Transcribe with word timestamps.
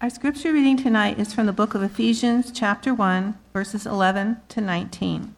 Our 0.00 0.10
scripture 0.10 0.52
reading 0.52 0.76
tonight 0.76 1.18
is 1.18 1.34
from 1.34 1.46
the 1.46 1.52
book 1.52 1.74
of 1.74 1.82
Ephesians, 1.82 2.52
chapter 2.52 2.94
1, 2.94 3.36
verses 3.52 3.84
11 3.84 4.36
to 4.50 4.60
19. 4.60 5.34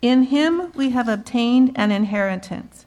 In 0.00 0.22
him 0.22 0.72
we 0.74 0.88
have 0.90 1.06
obtained 1.06 1.72
an 1.74 1.92
inheritance, 1.92 2.86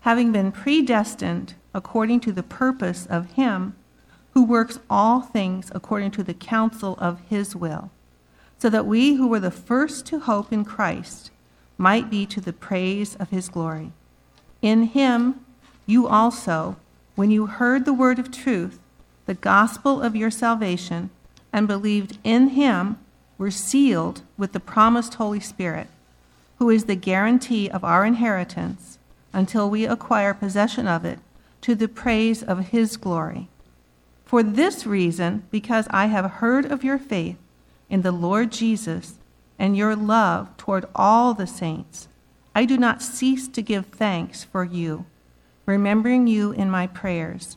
having 0.00 0.30
been 0.30 0.52
predestined 0.52 1.54
according 1.72 2.20
to 2.20 2.32
the 2.32 2.42
purpose 2.42 3.06
of 3.06 3.32
him 3.32 3.74
who 4.34 4.44
works 4.44 4.80
all 4.90 5.22
things 5.22 5.72
according 5.74 6.10
to 6.10 6.22
the 6.22 6.34
counsel 6.34 6.98
of 6.98 7.22
his 7.30 7.56
will, 7.56 7.90
so 8.58 8.68
that 8.68 8.84
we 8.84 9.14
who 9.14 9.26
were 9.26 9.40
the 9.40 9.50
first 9.50 10.04
to 10.04 10.20
hope 10.20 10.52
in 10.52 10.62
Christ 10.62 11.30
might 11.78 12.10
be 12.10 12.26
to 12.26 12.40
the 12.42 12.52
praise 12.52 13.14
of 13.14 13.30
his 13.30 13.48
glory. 13.48 13.92
In 14.60 14.82
him 14.82 15.42
you 15.86 16.06
also, 16.06 16.76
when 17.14 17.30
you 17.30 17.46
heard 17.46 17.86
the 17.86 17.94
word 17.94 18.18
of 18.18 18.30
truth, 18.30 18.78
the 19.26 19.34
gospel 19.34 20.02
of 20.02 20.16
your 20.16 20.30
salvation, 20.30 21.10
and 21.52 21.68
believed 21.68 22.18
in 22.24 22.48
him, 22.48 22.98
were 23.38 23.50
sealed 23.50 24.22
with 24.36 24.52
the 24.52 24.60
promised 24.60 25.14
Holy 25.14 25.40
Spirit, 25.40 25.88
who 26.58 26.70
is 26.70 26.84
the 26.84 26.96
guarantee 26.96 27.68
of 27.68 27.84
our 27.84 28.04
inheritance 28.04 28.98
until 29.32 29.68
we 29.68 29.84
acquire 29.84 30.34
possession 30.34 30.86
of 30.86 31.04
it 31.04 31.18
to 31.60 31.74
the 31.74 31.88
praise 31.88 32.42
of 32.42 32.68
his 32.68 32.96
glory. 32.96 33.48
For 34.24 34.42
this 34.42 34.86
reason, 34.86 35.44
because 35.50 35.86
I 35.90 36.06
have 36.06 36.38
heard 36.42 36.64
of 36.64 36.84
your 36.84 36.98
faith 36.98 37.36
in 37.88 38.02
the 38.02 38.12
Lord 38.12 38.50
Jesus 38.50 39.14
and 39.58 39.76
your 39.76 39.94
love 39.94 40.56
toward 40.56 40.86
all 40.94 41.34
the 41.34 41.46
saints, 41.46 42.08
I 42.54 42.64
do 42.64 42.76
not 42.76 43.02
cease 43.02 43.48
to 43.48 43.62
give 43.62 43.86
thanks 43.86 44.44
for 44.44 44.64
you, 44.64 45.06
remembering 45.66 46.26
you 46.26 46.52
in 46.52 46.70
my 46.70 46.86
prayers 46.86 47.56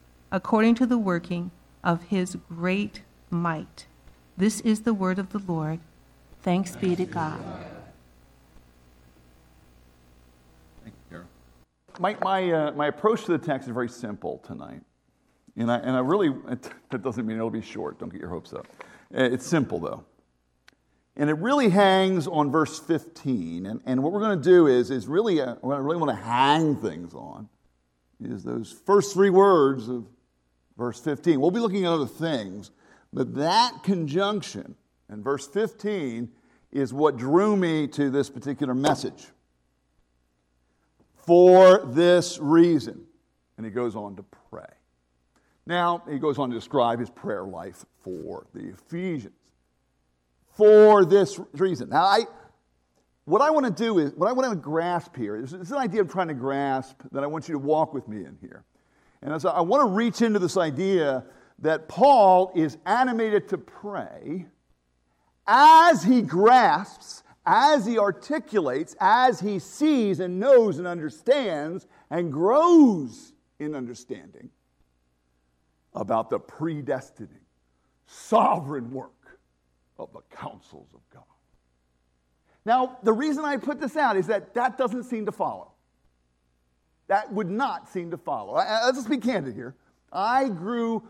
According 0.31 0.75
to 0.75 0.85
the 0.85 0.97
working 0.97 1.51
of 1.83 2.03
his 2.03 2.37
great 2.47 3.01
might. 3.29 3.85
This 4.37 4.61
is 4.61 4.81
the 4.81 4.93
word 4.93 5.19
of 5.19 5.31
the 5.31 5.39
Lord. 5.39 5.79
Thanks 6.41 6.75
be 6.75 6.95
to 6.95 7.05
God. 7.05 7.39
Thank 10.83 10.95
you, 10.95 11.09
Carol. 11.09 11.25
My, 11.99 12.17
my, 12.21 12.51
uh, 12.51 12.71
my 12.71 12.87
approach 12.87 13.25
to 13.25 13.31
the 13.31 13.37
text 13.37 13.67
is 13.67 13.73
very 13.73 13.89
simple 13.89 14.39
tonight. 14.45 14.81
And 15.57 15.71
I, 15.71 15.77
and 15.77 15.91
I 15.91 15.99
really, 15.99 16.33
that 16.89 17.03
doesn't 17.03 17.25
mean 17.25 17.37
it'll 17.37 17.49
be 17.49 17.61
short. 17.61 17.99
Don't 17.99 18.09
get 18.09 18.21
your 18.21 18.29
hopes 18.29 18.53
up. 18.53 18.67
Uh, 19.15 19.23
it's 19.23 19.45
simple, 19.45 19.79
though. 19.79 20.05
And 21.17 21.29
it 21.29 21.33
really 21.33 21.69
hangs 21.69 22.25
on 22.25 22.49
verse 22.49 22.79
15. 22.79 23.65
And, 23.65 23.81
and 23.85 24.01
what 24.01 24.13
we're 24.13 24.21
going 24.21 24.39
to 24.39 24.43
do 24.43 24.67
is, 24.67 24.89
is 24.91 25.07
really, 25.07 25.41
uh, 25.41 25.55
what 25.55 25.75
I 25.75 25.79
really 25.79 25.97
want 25.97 26.09
to 26.09 26.23
hang 26.23 26.77
things 26.77 27.13
on 27.13 27.49
is 28.23 28.43
those 28.43 28.71
first 28.71 29.13
three 29.13 29.29
words 29.29 29.89
of 29.89 30.07
verse 30.81 30.99
15. 30.99 31.39
We'll 31.39 31.51
be 31.51 31.59
looking 31.59 31.85
at 31.85 31.91
other 31.91 32.07
things, 32.07 32.71
but 33.13 33.35
that 33.35 33.83
conjunction 33.83 34.73
in 35.11 35.21
verse 35.21 35.47
15 35.47 36.27
is 36.71 36.91
what 36.91 37.17
drew 37.17 37.55
me 37.55 37.87
to 37.89 38.09
this 38.09 38.31
particular 38.31 38.73
message. 38.73 39.27
For 41.13 41.85
this 41.85 42.39
reason. 42.39 43.03
And 43.57 43.65
he 43.65 43.71
goes 43.71 43.95
on 43.95 44.15
to 44.15 44.25
pray. 44.49 44.65
Now, 45.67 46.01
he 46.09 46.17
goes 46.17 46.39
on 46.39 46.49
to 46.49 46.55
describe 46.55 46.99
his 46.99 47.11
prayer 47.11 47.43
life 47.43 47.85
for 47.99 48.47
the 48.55 48.69
Ephesians. 48.69 49.35
For 50.57 51.05
this 51.05 51.39
reason. 51.53 51.89
Now, 51.89 52.05
I, 52.05 52.21
what 53.25 53.43
I 53.43 53.51
want 53.51 53.67
to 53.67 53.71
do 53.71 53.99
is, 53.99 54.13
what 54.15 54.27
I 54.27 54.31
want 54.31 54.49
to 54.49 54.55
grasp 54.55 55.15
here 55.15 55.35
is, 55.35 55.53
is 55.53 55.71
an 55.71 55.77
idea 55.77 56.01
I'm 56.01 56.07
trying 56.07 56.29
to 56.29 56.33
grasp 56.33 57.03
that 57.11 57.23
I 57.23 57.27
want 57.27 57.47
you 57.47 57.53
to 57.53 57.59
walk 57.59 57.93
with 57.93 58.07
me 58.07 58.25
in 58.25 58.35
here. 58.41 58.65
And 59.21 59.33
I 59.33 59.61
want 59.61 59.81
to 59.81 59.93
reach 59.93 60.21
into 60.21 60.39
this 60.39 60.57
idea 60.57 61.25
that 61.59 61.87
Paul 61.87 62.51
is 62.55 62.77
animated 62.85 63.49
to 63.49 63.57
pray 63.57 64.47
as 65.45 66.03
he 66.03 66.21
grasps, 66.21 67.23
as 67.45 67.85
he 67.85 67.99
articulates, 67.99 68.95
as 68.99 69.39
he 69.39 69.59
sees 69.59 70.19
and 70.19 70.39
knows 70.39 70.79
and 70.79 70.87
understands 70.87 71.87
and 72.09 72.31
grows 72.31 73.33
in 73.59 73.75
understanding 73.75 74.49
about 75.93 76.29
the 76.29 76.39
predestining, 76.39 77.43
sovereign 78.07 78.91
work 78.91 79.39
of 79.99 80.11
the 80.13 80.21
counsels 80.35 80.87
of 80.95 81.01
God. 81.13 81.23
Now, 82.65 82.97
the 83.03 83.13
reason 83.13 83.45
I 83.45 83.57
put 83.57 83.79
this 83.79 83.95
out 83.95 84.17
is 84.17 84.27
that 84.27 84.53
that 84.55 84.77
doesn't 84.77 85.03
seem 85.03 85.25
to 85.25 85.31
follow. 85.31 85.70
That 87.11 87.29
would 87.33 87.49
not 87.49 87.89
seem 87.89 88.09
to 88.11 88.17
follow. 88.17 88.53
Let's 88.53 88.97
just 88.97 89.09
be 89.09 89.17
candid 89.17 89.53
here. 89.53 89.75
I 90.13 90.47
grew, 90.47 91.03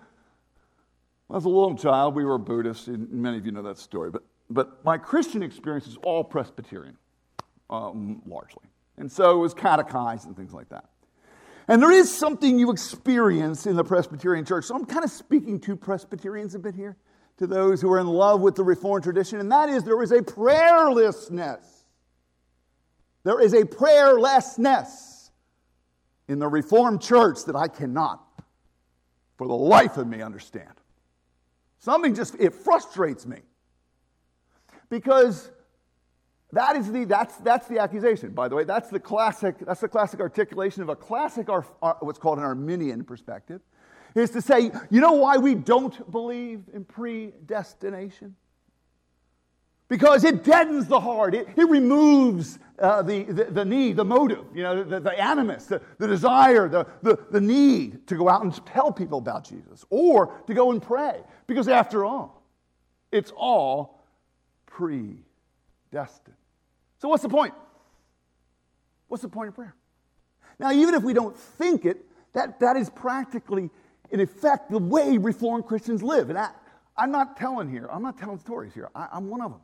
as 1.31 1.45
a 1.45 1.47
little 1.47 1.75
child, 1.75 2.15
we 2.15 2.25
were 2.25 2.39
Buddhists, 2.39 2.87
and 2.87 3.07
many 3.11 3.37
of 3.37 3.45
you 3.45 3.51
know 3.51 3.61
that 3.61 3.77
story, 3.77 4.09
but, 4.09 4.23
but 4.49 4.83
my 4.83 4.97
Christian 4.97 5.43
experience 5.43 5.85
is 5.85 5.97
all 5.97 6.23
Presbyterian, 6.23 6.97
um, 7.69 8.23
largely. 8.25 8.63
And 8.97 9.11
so 9.11 9.33
it 9.33 9.37
was 9.37 9.53
catechized 9.53 10.25
and 10.25 10.35
things 10.35 10.53
like 10.53 10.69
that. 10.69 10.85
And 11.67 11.79
there 11.79 11.91
is 11.91 12.11
something 12.11 12.57
you 12.57 12.71
experience 12.71 13.67
in 13.67 13.75
the 13.75 13.83
Presbyterian 13.83 14.43
church. 14.43 14.65
So 14.65 14.73
I'm 14.73 14.85
kind 14.85 15.05
of 15.05 15.11
speaking 15.11 15.59
to 15.59 15.75
Presbyterians 15.75 16.55
a 16.55 16.59
bit 16.59 16.73
here, 16.73 16.97
to 17.37 17.45
those 17.45 17.79
who 17.79 17.91
are 17.91 17.99
in 17.99 18.07
love 18.07 18.41
with 18.41 18.55
the 18.55 18.63
Reformed 18.63 19.03
tradition, 19.03 19.39
and 19.39 19.51
that 19.51 19.69
is 19.69 19.83
there 19.83 20.01
is 20.01 20.11
a 20.11 20.21
prayerlessness. 20.21 21.63
There 23.23 23.39
is 23.39 23.53
a 23.53 23.65
prayerlessness 23.65 25.10
in 26.31 26.39
the 26.39 26.47
Reformed 26.47 27.01
church 27.01 27.43
that 27.45 27.57
I 27.57 27.67
cannot, 27.67 28.25
for 29.37 29.47
the 29.47 29.53
life 29.53 29.97
of 29.97 30.07
me, 30.07 30.21
understand. 30.21 30.71
Something 31.79 32.15
just, 32.15 32.35
it 32.39 32.53
frustrates 32.53 33.25
me. 33.25 33.39
Because 34.89 35.51
that 36.53 36.77
is 36.77 36.89
the, 36.89 37.03
that's, 37.03 37.35
that's 37.37 37.67
the 37.67 37.79
accusation, 37.79 38.31
by 38.31 38.47
the 38.47 38.55
way. 38.55 38.63
That's 38.63 38.89
the 38.89 38.99
classic, 38.99 39.55
that's 39.59 39.81
the 39.81 39.89
classic 39.89 40.21
articulation 40.21 40.81
of 40.81 40.87
a 40.87 40.95
classic, 40.95 41.49
what's 41.99 42.19
called 42.19 42.37
an 42.37 42.45
Arminian 42.45 43.03
perspective, 43.03 43.59
is 44.15 44.29
to 44.31 44.41
say, 44.41 44.71
you 44.89 45.01
know 45.01 45.13
why 45.13 45.35
we 45.35 45.53
don't 45.53 46.09
believe 46.11 46.63
in 46.73 46.85
predestination? 46.85 48.35
Because 49.91 50.23
it 50.23 50.45
deadens 50.45 50.87
the 50.87 51.01
heart. 51.01 51.35
It, 51.35 51.49
it 51.57 51.67
removes 51.67 52.59
uh, 52.79 53.01
the, 53.01 53.23
the, 53.23 53.43
the, 53.43 53.65
need, 53.65 53.97
the 53.97 54.05
motive, 54.05 54.45
you 54.55 54.63
know, 54.63 54.85
the, 54.85 55.01
the 55.01 55.21
animus, 55.21 55.65
the, 55.65 55.81
the 55.97 56.07
desire, 56.07 56.69
the, 56.69 56.87
the, 57.01 57.19
the 57.29 57.41
need 57.41 58.07
to 58.07 58.15
go 58.15 58.29
out 58.29 58.41
and 58.41 58.65
tell 58.65 58.93
people 58.93 59.17
about 59.17 59.43
Jesus 59.43 59.83
or 59.89 60.41
to 60.47 60.53
go 60.53 60.71
and 60.71 60.81
pray. 60.81 61.19
Because 61.45 61.67
after 61.67 62.05
all, 62.05 62.41
it's 63.11 63.33
all 63.35 64.01
predestined. 64.65 66.37
So, 66.99 67.09
what's 67.09 67.23
the 67.23 67.27
point? 67.27 67.53
What's 69.09 69.23
the 69.23 69.29
point 69.29 69.49
of 69.49 69.55
prayer? 69.55 69.75
Now, 70.57 70.71
even 70.71 70.93
if 70.93 71.03
we 71.03 71.11
don't 71.11 71.35
think 71.35 71.83
it, 71.83 71.97
that, 72.31 72.61
that 72.61 72.77
is 72.77 72.89
practically, 72.89 73.69
in 74.09 74.21
effect, 74.21 74.71
the 74.71 74.77
way 74.77 75.17
Reformed 75.17 75.65
Christians 75.65 76.01
live. 76.01 76.29
And 76.29 76.39
I, 76.39 76.51
I'm 76.95 77.11
not 77.11 77.35
telling 77.35 77.69
here, 77.69 77.89
I'm 77.91 78.03
not 78.03 78.17
telling 78.17 78.39
stories 78.39 78.73
here. 78.73 78.89
I, 78.95 79.09
I'm 79.11 79.27
one 79.27 79.41
of 79.41 79.51
them. 79.51 79.59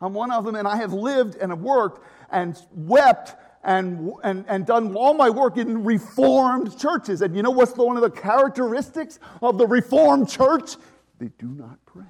I'm 0.00 0.14
one 0.14 0.30
of 0.30 0.44
them, 0.44 0.54
and 0.54 0.66
I 0.66 0.76
have 0.76 0.92
lived 0.92 1.36
and 1.36 1.50
have 1.50 1.60
worked 1.60 2.04
and 2.30 2.56
wept 2.72 3.34
and, 3.64 4.12
and, 4.22 4.44
and 4.48 4.64
done 4.64 4.94
all 4.94 5.14
my 5.14 5.30
work 5.30 5.56
in 5.56 5.84
Reformed 5.84 6.78
churches. 6.78 7.22
And 7.22 7.34
you 7.34 7.42
know 7.42 7.50
what's 7.50 7.72
the, 7.72 7.84
one 7.84 7.96
of 7.96 8.02
the 8.02 8.10
characteristics 8.10 9.18
of 9.42 9.58
the 9.58 9.66
Reformed 9.66 10.28
church? 10.28 10.76
They 11.18 11.30
do 11.38 11.48
not 11.48 11.78
pray. 11.84 12.04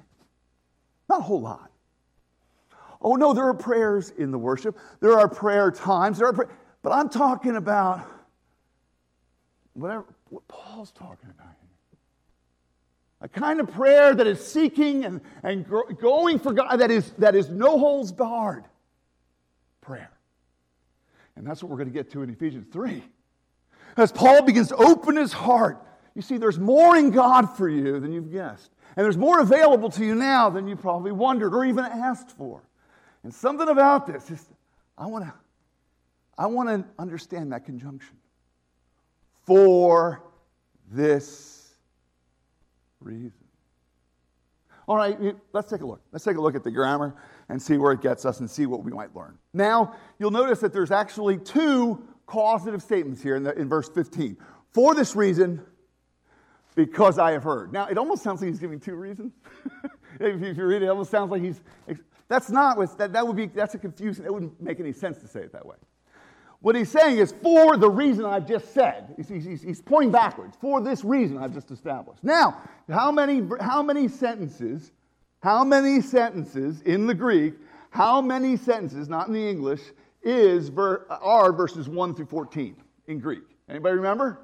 Not 1.09 1.19
a 1.21 1.23
whole 1.23 1.41
lot. 1.41 1.71
Oh, 3.01 3.15
no, 3.15 3.33
there 3.33 3.45
are 3.45 3.53
prayers 3.53 4.11
in 4.11 4.31
the 4.31 4.37
worship, 4.37 4.77
there 4.99 5.17
are 5.17 5.27
prayer 5.27 5.71
times, 5.71 6.19
there 6.19 6.27
are 6.27 6.49
but 6.81 6.91
I'm 6.91 7.09
talking 7.09 7.55
about 7.55 8.07
whatever 9.73 10.05
what 10.29 10.47
Paul's 10.47 10.91
talking 10.91 11.29
about 11.29 11.58
a 13.21 13.27
kind 13.27 13.59
of 13.59 13.71
prayer 13.71 14.13
that 14.13 14.27
is 14.27 14.45
seeking 14.45 15.03
and, 15.05 15.21
and 15.43 15.67
going 15.99 16.39
for 16.39 16.53
God, 16.53 16.77
that 16.77 16.91
is, 16.91 17.11
that 17.17 17.35
is 17.35 17.49
no 17.49 17.77
holds 17.77 18.11
barred 18.11 18.65
prayer. 19.81 20.11
And 21.35 21.45
that's 21.45 21.61
what 21.61 21.69
we're 21.69 21.77
going 21.77 21.89
to 21.89 21.93
get 21.93 22.11
to 22.11 22.21
in 22.21 22.29
Ephesians 22.29 22.67
3. 22.71 23.03
As 23.97 24.11
Paul 24.11 24.43
begins 24.43 24.69
to 24.69 24.75
open 24.75 25.15
his 25.15 25.33
heart, 25.33 25.85
You 26.15 26.21
see, 26.21 26.37
there's 26.37 26.59
more 26.59 26.97
in 26.97 27.11
God 27.11 27.55
for 27.57 27.69
you 27.69 27.99
than 27.99 28.11
you've 28.11 28.31
guessed. 28.31 28.71
And 28.95 29.03
there's 29.03 29.17
more 29.17 29.39
available 29.39 29.89
to 29.91 30.03
you 30.03 30.15
now 30.15 30.49
than 30.49 30.67
you 30.67 30.75
probably 30.75 31.11
wondered 31.11 31.53
or 31.53 31.63
even 31.65 31.85
asked 31.85 32.31
for. 32.31 32.61
And 33.23 33.33
something 33.33 33.67
about 33.67 34.07
this 34.07 34.29
is 34.31 34.45
I 34.97 35.05
want 35.05 35.25
to 35.25 35.33
I 36.37 36.45
want 36.45 36.69
to 36.69 36.85
understand 36.97 37.51
that 37.51 37.65
conjunction. 37.65 38.15
For 39.45 40.23
this 40.89 41.58
reason. 42.99 43.33
All 44.87 44.95
right, 44.95 45.17
let's 45.53 45.69
take 45.69 45.81
a 45.81 45.85
look. 45.85 46.01
Let's 46.11 46.25
take 46.25 46.37
a 46.37 46.41
look 46.41 46.55
at 46.55 46.63
the 46.63 46.71
grammar 46.71 47.15
and 47.47 47.61
see 47.61 47.77
where 47.77 47.91
it 47.91 48.01
gets 48.01 48.25
us 48.25 48.39
and 48.39 48.49
see 48.49 48.65
what 48.65 48.83
we 48.83 48.91
might 48.91 49.15
learn. 49.15 49.37
Now, 49.53 49.95
you'll 50.17 50.31
notice 50.31 50.59
that 50.61 50.73
there's 50.73 50.89
actually 50.89 51.37
two 51.37 52.03
causative 52.25 52.81
statements 52.81 53.21
here 53.21 53.35
in, 53.35 53.43
the, 53.43 53.53
in 53.53 53.69
verse 53.69 53.87
15. 53.89 54.35
For 54.71 54.95
this 54.95 55.15
reason, 55.15 55.61
because 56.75 57.19
I 57.19 57.31
have 57.31 57.43
heard. 57.43 57.71
Now, 57.71 57.87
it 57.87 57.97
almost 57.97 58.23
sounds 58.23 58.41
like 58.41 58.49
he's 58.49 58.59
giving 58.59 58.79
two 58.79 58.95
reasons. 58.95 59.33
if 60.19 60.57
you 60.57 60.65
read 60.65 60.81
it, 60.81 60.85
it 60.85 60.89
almost 60.89 61.11
sounds 61.11 61.29
like 61.29 61.43
he's. 61.43 61.61
That's 62.27 62.49
not 62.49 62.97
that, 62.97 63.13
that 63.13 63.27
would 63.27 63.35
be, 63.35 63.47
that's 63.47 63.75
a 63.75 63.79
confusion. 63.79 64.25
It 64.25 64.33
wouldn't 64.33 64.61
make 64.61 64.79
any 64.79 64.93
sense 64.93 65.19
to 65.19 65.27
say 65.27 65.41
it 65.41 65.51
that 65.53 65.65
way. 65.65 65.75
What 66.61 66.75
he's 66.75 66.89
saying 66.89 67.17
is, 67.17 67.33
for 67.41 67.77
the 67.77 67.89
reason 67.89 68.25
I've 68.25 68.45
just 68.45 68.73
said, 68.73 69.13
he's, 69.15 69.29
he's, 69.29 69.61
he's, 69.61 69.81
pointing 69.81 70.11
backwards, 70.11 70.57
for 70.59 70.81
this 70.81 71.05
reason 71.05 71.37
I've 71.37 71.53
just 71.53 71.71
established. 71.71 72.21
Now, 72.23 72.61
how 72.89 73.11
many, 73.11 73.41
how 73.61 73.81
many 73.81 74.09
sentences, 74.09 74.91
how 75.41 75.63
many 75.63 76.01
sentences 76.01 76.81
in 76.81 77.07
the 77.07 77.13
Greek, 77.13 77.53
how 77.91 78.21
many 78.21 78.57
sentences, 78.57 79.07
not 79.07 79.27
in 79.27 79.33
the 79.33 79.49
English, 79.49 79.81
is 80.21 80.67
ver, 80.67 81.05
are 81.09 81.53
verses 81.53 81.87
1 81.87 82.13
through 82.13 82.25
14 82.25 82.75
in 83.07 83.19
Greek? 83.19 83.43
Anybody 83.69 83.95
remember? 83.95 84.41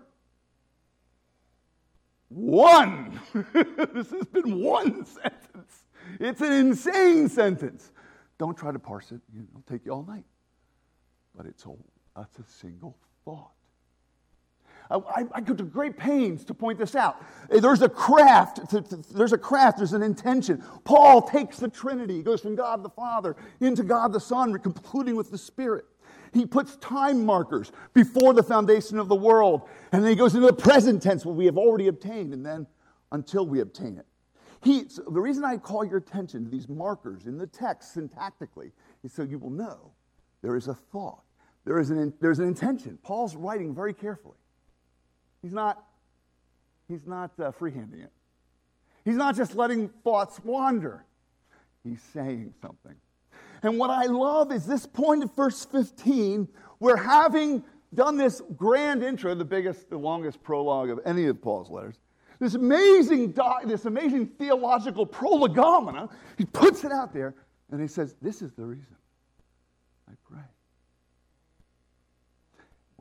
One. 2.30 3.20
this 3.34 4.10
has 4.12 4.26
been 4.32 4.64
one 4.64 5.06
sentence. 5.06 5.86
It's 6.20 6.40
an 6.40 6.54
insane 6.54 7.28
sentence. 7.28 7.92
Don't 8.38 8.58
try 8.58 8.72
to 8.72 8.80
parse 8.80 9.12
it, 9.12 9.20
it'll 9.34 9.64
take 9.70 9.86
you 9.86 9.92
all 9.92 10.04
night. 10.04 10.26
But 11.36 11.46
it's 11.46 11.66
old. 11.66 11.84
That's 12.16 12.40
a 12.40 12.44
single 12.44 12.98
thought. 13.24 13.52
I, 14.90 15.26
I, 15.34 15.42
go 15.42 15.54
to 15.56 15.64
great 15.64 15.98
pains 15.98 16.46
to 16.46 16.54
point 16.54 16.78
this 16.78 16.96
out. 16.96 17.24
There's 17.50 17.82
a 17.82 17.90
craft, 17.90 18.60
there's 19.16 19.34
a 19.34 19.38
craft, 19.38 19.80
there's 19.80 19.94
an 19.94 20.04
intention. 20.04 20.64
Paul 20.84 21.24
takes 21.24 21.58
the 21.58 21.68
Trinity, 21.68 22.18
he 22.18 22.24
goes 22.24 22.42
from 22.42 22.56
God 22.56 22.84
the 22.84 22.90
Father 22.90 23.36
into 23.60 23.84
God 23.84 24.14
the 24.14 24.20
Son, 24.20 24.58
concluding 24.60 25.16
with 25.16 25.32
the 25.32 25.40
Spirit. 25.40 25.86
He 26.34 26.46
puts 26.46 26.76
time 26.78 27.26
markers 27.26 27.72
before 27.94 28.34
the 28.34 28.44
foundation 28.44 29.00
of 29.00 29.08
the 29.08 29.16
world, 29.16 29.68
and 29.92 30.04
then 30.04 30.10
he 30.10 30.16
goes 30.16 30.36
into 30.36 30.48
the 30.48 30.54
present 30.54 31.02
tense, 31.02 31.26
what 31.26 31.36
we 31.36 31.46
have 31.46 31.58
already 31.58 31.88
obtained, 31.88 32.34
and 32.34 32.46
then 32.46 32.68
until 33.12 33.48
we 33.48 33.62
obtain 33.62 33.98
it. 33.98 34.06
He, 34.64 34.88
so 34.90 35.04
the 35.04 35.22
reason 35.22 35.44
I 35.44 35.58
call 35.58 35.84
your 35.84 35.98
attention 35.98 36.44
to 36.44 36.50
these 36.50 36.68
markers 36.68 37.26
in 37.26 37.38
the 37.38 37.48
text 37.48 37.96
syntactically 37.96 38.72
is 39.04 39.14
so 39.14 39.24
you 39.24 39.40
will 39.40 39.50
know 39.50 39.94
there 40.42 40.56
is 40.56 40.68
a 40.68 40.74
thought 40.74 41.25
there 41.66 41.80
is 41.80 41.90
an, 41.90 42.14
there's 42.22 42.40
an 42.40 42.48
intention. 42.48 42.98
Paul's 43.04 43.36
writing 43.36 43.74
very 43.74 43.94
carefully. 43.94 44.38
He's 45.42 45.54
not, 45.54 45.84
he's 46.88 47.06
not 47.06 47.32
uh, 47.40 47.52
freehanding 47.52 48.04
it. 48.04 48.12
He's 49.04 49.16
not 49.16 49.36
just 49.36 49.56
letting 49.56 49.90
thoughts 50.04 50.40
wander. 50.44 51.06
He's 51.84 52.02
saying 52.14 52.54
something. 52.62 52.96
And 53.62 53.78
what 53.78 53.90
I 53.90 54.06
love 54.06 54.52
is 54.52 54.66
this 54.66 54.86
point 54.86 55.24
of 55.24 55.36
verse 55.36 55.66
15, 55.66 56.48
where 56.80 56.98
having 56.98 57.64
done 57.94 58.18
this 58.18 58.42
grand 58.56 59.04
intro, 59.04 59.34
the 59.34 59.46
biggest, 59.46 59.90
the 59.90 59.98
longest 59.98 60.44
prologue 60.44 60.90
of 60.90 61.00
any 61.06 61.26
of 61.26 61.42
Paul's 61.42 61.70
letters, 61.70 61.96
this 62.40 62.54
amazing, 62.54 63.34
this 63.66 63.86
amazing 63.86 64.28
theological 64.28 65.06
prolegomena, 65.06 66.10
he 66.38 66.46
puts 66.46 66.84
it 66.84 66.92
out 66.92 67.14
there 67.14 67.34
and 67.72 67.82
he 67.82 67.88
says, 67.88 68.16
This 68.22 68.42
is 68.42 68.52
the 68.54 68.66
reason 68.66 68.96
I 70.10 70.14
pray. 70.30 70.42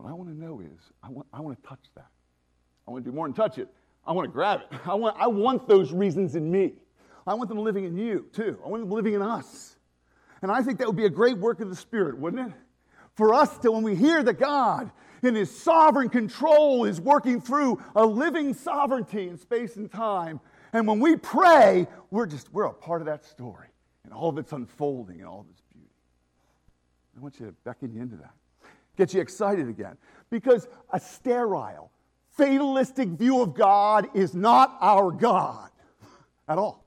What 0.05 0.11
I 0.11 0.17
want 0.17 0.29
to 0.29 0.39
know 0.39 0.61
is, 0.61 0.93
I 1.03 1.09
want, 1.09 1.27
I 1.33 1.41
want 1.41 1.63
to 1.63 1.67
touch 1.67 1.81
that. 1.95 2.09
I 2.87 2.91
want 2.91 3.07
to 3.07 3.11
do 3.11 3.17
more 3.17 3.27
than 3.27 3.33
touch 3.33 3.57
it. 3.57 3.69
I 4.07 4.13
want 4.13 4.29
to 4.29 4.31
grab 4.31 4.61
it. 4.61 4.79
I 4.87 4.93
want, 4.93 5.17
I 5.19 5.27
want 5.29 5.67
those 5.67 5.95
reasons 5.95 6.37
in 6.37 6.51
me. 6.51 6.75
I 7.27 7.33
want 7.33 7.49
them 7.49 7.57
living 7.57 7.85
in 7.85 7.97
you, 7.97 8.27
too. 8.35 8.59
I 8.63 8.69
want 8.69 8.83
them 8.83 8.91
living 8.91 9.15
in 9.15 9.23
us. 9.23 9.77
And 10.43 10.53
I 10.53 10.61
think 10.61 10.79
that 10.81 10.87
would 10.87 10.97
be 10.97 11.07
a 11.07 11.11
great 11.11 11.39
work 11.39 11.61
of 11.61 11.71
the 11.71 11.75
Spirit, 11.75 12.19
wouldn't 12.19 12.51
it? 12.51 12.55
For 13.15 13.33
us 13.33 13.57
to, 13.61 13.73
when 13.73 13.83
we 13.83 13.95
hear 13.95 14.23
that 14.23 14.35
God, 14.35 14.93
in 15.23 15.35
His 15.35 15.51
sovereign 15.51 16.11
control, 16.11 16.85
is 16.85 17.01
working 17.01 17.41
through 17.41 17.83
a 17.97 18.05
living 18.05 18.53
sovereignty 18.53 19.29
in 19.29 19.39
space 19.39 19.77
and 19.77 19.91
time. 19.91 20.39
And 20.75 20.87
when 20.87 21.01
we 21.01 21.17
pray, 21.17 21.87
we're 22.11 22.27
just, 22.27 22.53
we're 22.53 22.67
a 22.67 22.75
part 22.75 23.01
of 23.01 23.07
that 23.07 23.25
story 23.25 23.69
and 24.05 24.13
all 24.13 24.29
of 24.29 24.37
its 24.37 24.53
unfolding 24.53 25.21
and 25.21 25.27
all 25.27 25.41
of 25.41 25.47
its 25.49 25.63
beauty. 25.73 25.89
I 27.17 27.21
want 27.23 27.41
you 27.41 27.47
to 27.47 27.53
beckon 27.65 27.95
you 27.95 28.03
into 28.03 28.17
that 28.17 28.35
gets 28.97 29.15
you 29.15 29.21
excited 29.21 29.69
again. 29.69 29.97
Because 30.31 30.69
a 30.93 31.01
sterile, 31.01 31.91
fatalistic 32.31 33.09
view 33.11 33.41
of 33.41 33.55
God 33.55 34.09
is 34.15 34.35
not 34.35 34.77
our 34.81 35.11
God 35.11 35.71
at 36.49 36.59
all. 36.59 36.85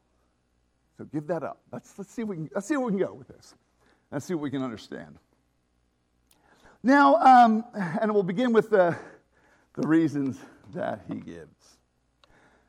So 0.98 1.06
give 1.06 1.27
that 1.27 1.44
up. 1.44 1.62
Let's, 1.71 1.94
let's, 1.98 2.12
see, 2.12 2.24
if 2.24 2.27
we 2.27 2.36
can, 2.36 2.50
let's 2.54 2.68
see 2.68 2.75
where 2.75 2.88
we 2.88 2.92
can 2.94 3.07
go 3.07 3.13
with 3.13 3.27
this. 3.27 3.56
Let's 4.12 4.25
see 4.25 4.33
what 4.33 4.44
we 4.44 4.50
can 4.50 4.63
understand. 4.63 5.18
Now, 6.81 7.15
um, 7.15 7.65
and 8.01 8.13
we'll 8.13 8.24
begin 8.24 8.54
with 8.54 8.69
the, 8.69 8.98
the 9.75 9.88
reasons 9.88 10.39
that 10.74 11.01
he 11.07 11.15
gives. 11.15 11.77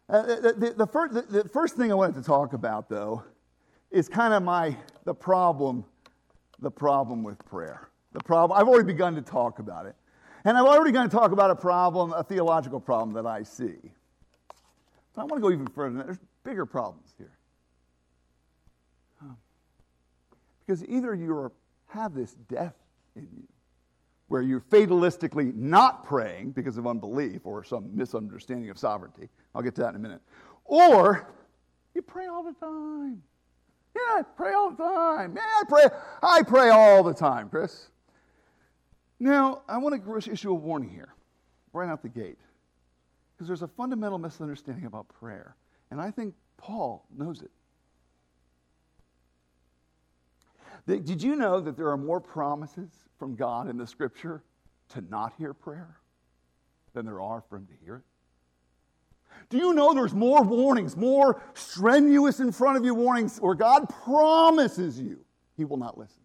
Uh, 0.08 0.22
the, 0.22 0.54
the, 0.56 0.70
the, 0.70 0.86
first, 0.86 1.14
the, 1.14 1.42
the 1.42 1.48
first 1.48 1.76
thing 1.76 1.90
I 1.90 1.94
wanted 1.94 2.16
to 2.16 2.22
talk 2.22 2.52
about, 2.54 2.88
though, 2.88 3.22
is 3.90 4.08
kind 4.08 4.34
of 4.34 4.42
my 4.42 4.76
the 5.04 5.14
problem, 5.14 5.84
the 6.58 6.70
problem 6.70 7.22
with 7.22 7.42
prayer 7.46 7.88
the 8.12 8.20
problem. 8.20 8.58
I've 8.58 8.68
already 8.68 8.86
begun 8.86 9.14
to 9.16 9.22
talk 9.22 9.58
about 9.58 9.86
it. 9.86 9.94
And 10.44 10.56
I've 10.56 10.66
already 10.66 10.90
begun 10.90 11.08
to 11.08 11.14
talk 11.14 11.32
about 11.32 11.50
a 11.50 11.56
problem, 11.56 12.12
a 12.12 12.22
theological 12.22 12.80
problem 12.80 13.14
that 13.14 13.26
I 13.26 13.42
see. 13.42 13.76
But 15.14 15.22
I 15.22 15.24
want 15.24 15.34
to 15.34 15.40
go 15.40 15.50
even 15.50 15.66
further. 15.66 16.02
There's 16.02 16.18
bigger 16.44 16.64
problems 16.64 17.12
here. 17.18 17.32
Because 20.64 20.84
either 20.84 21.14
you 21.14 21.50
have 21.86 22.14
this 22.14 22.34
death 22.48 22.76
in 23.16 23.26
you, 23.34 23.48
where 24.28 24.42
you're 24.42 24.60
fatalistically 24.60 25.54
not 25.54 26.04
praying 26.04 26.50
because 26.50 26.76
of 26.76 26.86
unbelief 26.86 27.46
or 27.46 27.64
some 27.64 27.90
misunderstanding 27.96 28.68
of 28.68 28.78
sovereignty. 28.78 29.30
I'll 29.54 29.62
get 29.62 29.74
to 29.76 29.80
that 29.80 29.90
in 29.90 29.96
a 29.96 29.98
minute. 29.98 30.20
Or 30.66 31.32
you 31.94 32.02
pray 32.02 32.26
all 32.26 32.42
the 32.42 32.52
time. 32.52 33.22
Yeah, 33.96 34.18
I 34.18 34.22
pray 34.36 34.52
all 34.52 34.70
the 34.70 34.76
time. 34.76 35.34
Yeah, 35.34 35.42
I 35.42 35.62
pray. 35.66 35.84
I 36.22 36.42
pray 36.42 36.68
all 36.68 37.02
the 37.02 37.14
time, 37.14 37.48
Chris. 37.48 37.88
Now, 39.20 39.62
I 39.68 39.78
want 39.78 40.04
to 40.04 40.30
issue 40.32 40.50
a 40.50 40.54
warning 40.54 40.90
here, 40.90 41.14
right 41.72 41.88
out 41.88 42.02
the 42.02 42.08
gate, 42.08 42.38
because 43.34 43.48
there's 43.48 43.62
a 43.62 43.68
fundamental 43.68 44.18
misunderstanding 44.18 44.86
about 44.86 45.08
prayer, 45.08 45.56
and 45.90 46.00
I 46.00 46.10
think 46.10 46.34
Paul 46.56 47.04
knows 47.16 47.42
it. 47.42 47.50
Did 50.86 51.22
you 51.22 51.36
know 51.36 51.60
that 51.60 51.76
there 51.76 51.88
are 51.88 51.96
more 51.96 52.20
promises 52.20 52.90
from 53.18 53.34
God 53.34 53.68
in 53.68 53.76
the 53.76 53.86
scripture 53.86 54.42
to 54.90 55.02
not 55.02 55.34
hear 55.36 55.52
prayer 55.52 55.98
than 56.94 57.04
there 57.04 57.20
are 57.20 57.42
for 57.48 57.56
him 57.56 57.66
to 57.66 57.74
hear 57.84 57.96
it? 57.96 58.02
Do 59.50 59.58
you 59.58 59.74
know 59.74 59.92
there's 59.92 60.14
more 60.14 60.42
warnings, 60.42 60.96
more 60.96 61.42
strenuous 61.54 62.40
in 62.40 62.52
front 62.52 62.78
of 62.78 62.84
you 62.84 62.94
warnings 62.94 63.38
where 63.38 63.54
God 63.54 63.88
promises 64.04 64.98
you 64.98 65.18
he 65.56 65.64
will 65.64 65.76
not 65.76 65.98
listen? 65.98 66.22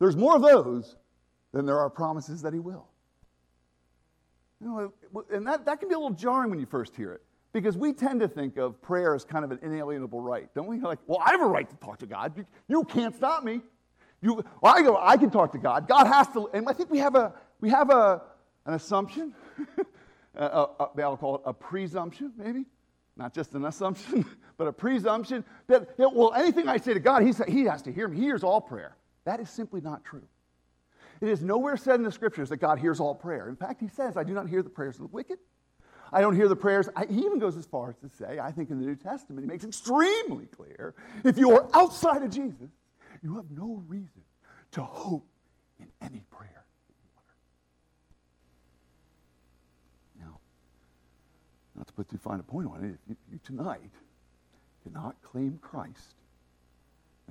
There's 0.00 0.16
more 0.16 0.34
of 0.34 0.42
those 0.42 0.96
than 1.52 1.66
there 1.66 1.78
are 1.78 1.90
promises 1.90 2.42
that 2.42 2.52
he 2.52 2.58
will. 2.58 2.88
You 4.60 4.66
know, 4.66 5.22
and 5.32 5.46
that, 5.46 5.64
that 5.66 5.78
can 5.78 5.88
be 5.88 5.94
a 5.94 5.98
little 5.98 6.16
jarring 6.16 6.50
when 6.50 6.58
you 6.58 6.66
first 6.66 6.96
hear 6.96 7.12
it 7.12 7.22
because 7.52 7.76
we 7.76 7.92
tend 7.92 8.20
to 8.20 8.28
think 8.28 8.56
of 8.56 8.80
prayer 8.82 9.14
as 9.14 9.24
kind 9.24 9.44
of 9.44 9.50
an 9.50 9.58
inalienable 9.62 10.20
right, 10.20 10.52
don't 10.54 10.66
we? 10.66 10.80
Like, 10.80 10.98
well, 11.06 11.20
I 11.24 11.30
have 11.32 11.40
a 11.40 11.46
right 11.46 11.68
to 11.68 11.76
talk 11.76 11.98
to 11.98 12.06
God. 12.06 12.36
You, 12.36 12.46
you 12.68 12.84
can't 12.84 13.14
stop 13.14 13.44
me. 13.44 13.60
You, 14.22 14.44
well, 14.60 14.74
I 14.74 14.82
go, 14.82 14.98
I 15.00 15.16
can 15.16 15.30
talk 15.30 15.52
to 15.52 15.58
God. 15.58 15.88
God 15.88 16.06
has 16.06 16.28
to, 16.28 16.48
and 16.52 16.68
I 16.68 16.72
think 16.72 16.90
we 16.90 16.98
have 16.98 17.14
a 17.14 17.32
we 17.60 17.70
have 17.70 17.90
a 17.90 18.22
an 18.66 18.74
assumption. 18.74 19.34
a, 20.34 20.44
a, 20.44 20.88
I'll 21.02 21.16
call 21.16 21.36
it 21.36 21.42
a 21.46 21.54
presumption, 21.54 22.32
maybe, 22.36 22.66
not 23.16 23.32
just 23.32 23.54
an 23.54 23.64
assumption, 23.64 24.26
but 24.58 24.66
a 24.66 24.72
presumption 24.72 25.42
that 25.68 25.98
well, 25.98 26.34
anything 26.34 26.68
I 26.68 26.76
say 26.76 26.92
to 26.92 27.00
God, 27.00 27.22
he 27.22 27.32
he 27.50 27.64
has 27.64 27.80
to 27.82 27.92
hear 27.92 28.08
me. 28.08 28.18
He 28.18 28.24
hears 28.24 28.44
all 28.44 28.60
prayer. 28.60 28.94
That 29.30 29.38
is 29.38 29.48
simply 29.48 29.80
not 29.80 30.02
true. 30.04 30.26
It 31.20 31.28
is 31.28 31.40
nowhere 31.40 31.76
said 31.76 31.94
in 31.94 32.02
the 32.02 32.10
scriptures 32.10 32.48
that 32.48 32.56
God 32.56 32.80
hears 32.80 32.98
all 32.98 33.14
prayer. 33.14 33.48
In 33.48 33.54
fact, 33.54 33.80
he 33.80 33.86
says, 33.86 34.16
I 34.16 34.24
do 34.24 34.34
not 34.34 34.48
hear 34.48 34.60
the 34.60 34.68
prayers 34.68 34.96
of 34.96 35.02
the 35.02 35.06
wicked. 35.14 35.38
I 36.12 36.20
don't 36.20 36.34
hear 36.34 36.48
the 36.48 36.56
prayers. 36.56 36.88
I, 36.96 37.06
he 37.06 37.20
even 37.20 37.38
goes 37.38 37.56
as 37.56 37.64
far 37.64 37.90
as 37.90 37.96
to 37.98 38.08
say, 38.08 38.40
I 38.40 38.50
think 38.50 38.70
in 38.70 38.80
the 38.80 38.84
New 38.84 38.96
Testament, 38.96 39.44
he 39.44 39.46
makes 39.46 39.62
extremely 39.62 40.46
clear 40.46 40.96
if 41.24 41.38
you 41.38 41.52
are 41.52 41.68
outside 41.74 42.24
of 42.24 42.30
Jesus, 42.30 42.70
you 43.22 43.36
have 43.36 43.48
no 43.52 43.84
reason 43.86 44.22
to 44.72 44.82
hope 44.82 45.28
in 45.78 45.86
any 46.02 46.24
prayer. 46.32 46.64
Now, 50.18 50.40
Not 51.76 51.86
to 51.86 51.92
put 51.92 52.10
too 52.10 52.18
fine 52.18 52.40
a 52.40 52.42
point 52.42 52.66
on 52.66 52.84
it, 52.84 52.98
if 53.08 53.16
you 53.30 53.38
tonight 53.44 53.92
cannot 54.82 55.22
claim 55.22 55.60
Christ, 55.62 56.16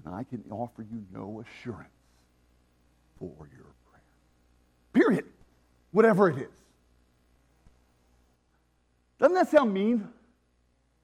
and 0.05 0.15
I 0.15 0.23
can 0.23 0.43
offer 0.51 0.81
you 0.81 1.03
no 1.13 1.43
assurance 1.43 1.89
for 3.17 3.49
your 3.55 3.73
prayer. 3.89 4.03
Period. 4.93 5.25
Whatever 5.91 6.29
it 6.29 6.37
is. 6.37 6.49
Doesn't 9.19 9.35
that 9.35 9.49
sound 9.49 9.73
mean? 9.73 10.07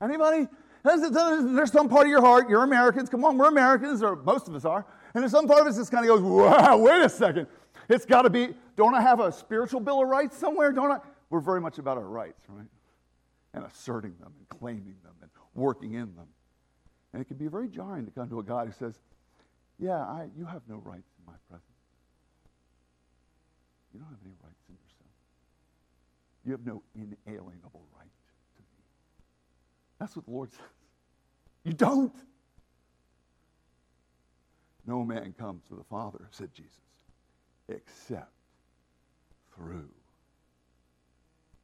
Anybody? 0.02 0.48
There's 0.84 1.72
some 1.72 1.90
part 1.90 2.06
of 2.06 2.10
your 2.10 2.22
heart, 2.22 2.48
you're 2.48 2.64
Americans, 2.64 3.10
come 3.10 3.26
on, 3.26 3.38
we're 3.40 3.48
Americans, 3.48 4.04
or 4.04 4.16
most 4.18 4.48
of 4.48 4.54
us 4.54 4.66
are, 4.66 4.86
and 5.14 5.24
there's 5.24 5.32
some 5.32 5.48
part 5.48 5.62
of 5.62 5.68
us 5.68 5.78
that 5.78 5.90
kind 5.90 6.08
of 6.08 6.16
goes, 6.16 6.22
wow, 6.22 6.78
wait 6.78 7.02
a 7.02 7.10
second. 7.10 7.48
It's 7.90 8.06
got 8.06 8.22
to 8.22 8.30
be, 8.30 8.54
don't 8.76 8.94
I 8.94 9.02
have 9.02 9.20
a 9.20 9.32
spiritual 9.32 9.80
bill 9.80 10.04
of 10.04 10.08
rights 10.08 10.38
somewhere? 10.38 10.72
Don't 10.72 10.92
I? 10.92 11.00
We're 11.32 11.40
very 11.40 11.60
much 11.60 11.80
about 11.80 11.98
our 11.98 12.04
rights, 12.04 12.40
right? 12.48 12.68
And 13.56 13.66
asserting 13.66 14.14
them 14.20 14.32
and 14.38 14.60
claiming 14.60 14.96
them 15.04 15.14
and 15.22 15.32
working 15.56 15.94
in 15.94 16.16
them. 16.16 16.28
And 17.16 17.22
it 17.22 17.30
can 17.30 17.38
be 17.38 17.48
very 17.48 17.70
jarring 17.70 18.04
to 18.04 18.12
come 18.12 18.28
to 18.28 18.42
a 18.42 18.44
God 18.44 18.68
who 18.68 18.74
says, 18.74 19.00
yeah, 19.80 20.02
I, 20.02 20.28
you 20.38 20.44
have 20.44 20.64
no 20.68 20.82
rights 20.84 21.08
in 21.18 21.26
my 21.26 21.38
presence. 21.50 21.64
You 23.94 24.02
don't 24.02 24.10
have 24.10 24.20
any 24.26 24.34
rights 24.44 24.60
in 24.68 24.76
yourself. 24.76 25.10
You 26.44 26.52
have 26.52 26.66
no 26.66 26.84
inalienable 26.94 27.86
right 27.98 28.12
to 28.58 28.62
me. 28.62 28.84
That's 29.98 30.14
what 30.18 30.26
the 30.26 30.32
Lord 30.32 30.52
says. 30.52 30.60
You 31.64 31.72
don't. 31.72 32.14
No 34.86 35.06
man 35.06 35.34
comes 35.40 35.64
to 35.70 35.76
the 35.76 35.86
Father, 35.86 36.28
said 36.32 36.54
Jesus, 36.54 36.74
except 37.70 38.34
through 39.56 39.88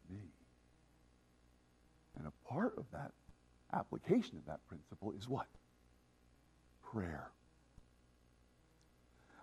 me. 0.09 0.31
And 2.17 2.25
a 2.25 2.53
part 2.53 2.77
of 2.77 2.85
that 2.93 3.11
application 3.73 4.37
of 4.37 4.45
that 4.45 4.59
principle 4.67 5.13
is 5.17 5.27
what? 5.27 5.47
Prayer. 6.91 7.31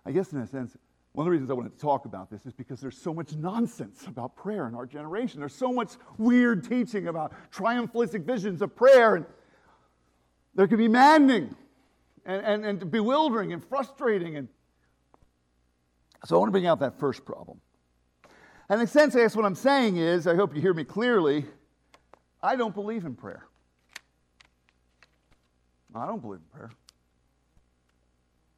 I 0.05 0.11
guess, 0.11 0.31
in 0.31 0.39
a 0.39 0.47
sense, 0.47 0.77
one 1.13 1.23
of 1.23 1.25
the 1.25 1.31
reasons 1.31 1.49
I 1.49 1.53
wanted 1.53 1.73
to 1.73 1.79
talk 1.79 2.05
about 2.05 2.29
this 2.29 2.45
is 2.45 2.53
because 2.53 2.79
there's 2.79 2.97
so 2.97 3.13
much 3.13 3.35
nonsense 3.35 4.05
about 4.07 4.35
prayer 4.35 4.67
in 4.67 4.75
our 4.75 4.85
generation. 4.85 5.39
There's 5.39 5.55
so 5.55 5.71
much 5.71 5.91
weird 6.17 6.67
teaching 6.67 7.07
about 7.07 7.33
triumphalistic 7.51 8.23
visions 8.23 8.61
of 8.61 8.75
prayer, 8.75 9.15
and 9.15 9.25
there 10.55 10.67
can 10.67 10.77
be 10.77 10.87
maddening 10.87 11.55
and, 12.25 12.45
and, 12.45 12.65
and 12.65 12.91
bewildering 12.91 13.53
and 13.53 13.63
frustrating. 13.63 14.37
And 14.37 14.47
so 16.25 16.35
I 16.35 16.39
want 16.39 16.49
to 16.49 16.51
bring 16.51 16.67
out 16.67 16.79
that 16.79 16.99
first 16.99 17.25
problem. 17.25 17.59
And 18.69 18.79
in 18.79 18.85
a 18.85 18.89
sense, 18.89 19.15
I 19.15 19.19
guess 19.19 19.35
what 19.35 19.45
I'm 19.45 19.55
saying 19.55 19.97
is, 19.97 20.27
I 20.27 20.35
hope 20.35 20.53
you 20.53 20.61
hear 20.61 20.75
me 20.75 20.83
clearly, 20.83 21.45
I 22.41 22.55
don't 22.55 22.75
believe 22.75 23.03
in 23.05 23.15
prayer. 23.15 23.47
I 25.95 26.05
don't 26.05 26.21
believe 26.21 26.39
in 26.39 26.57
prayer. 26.59 26.71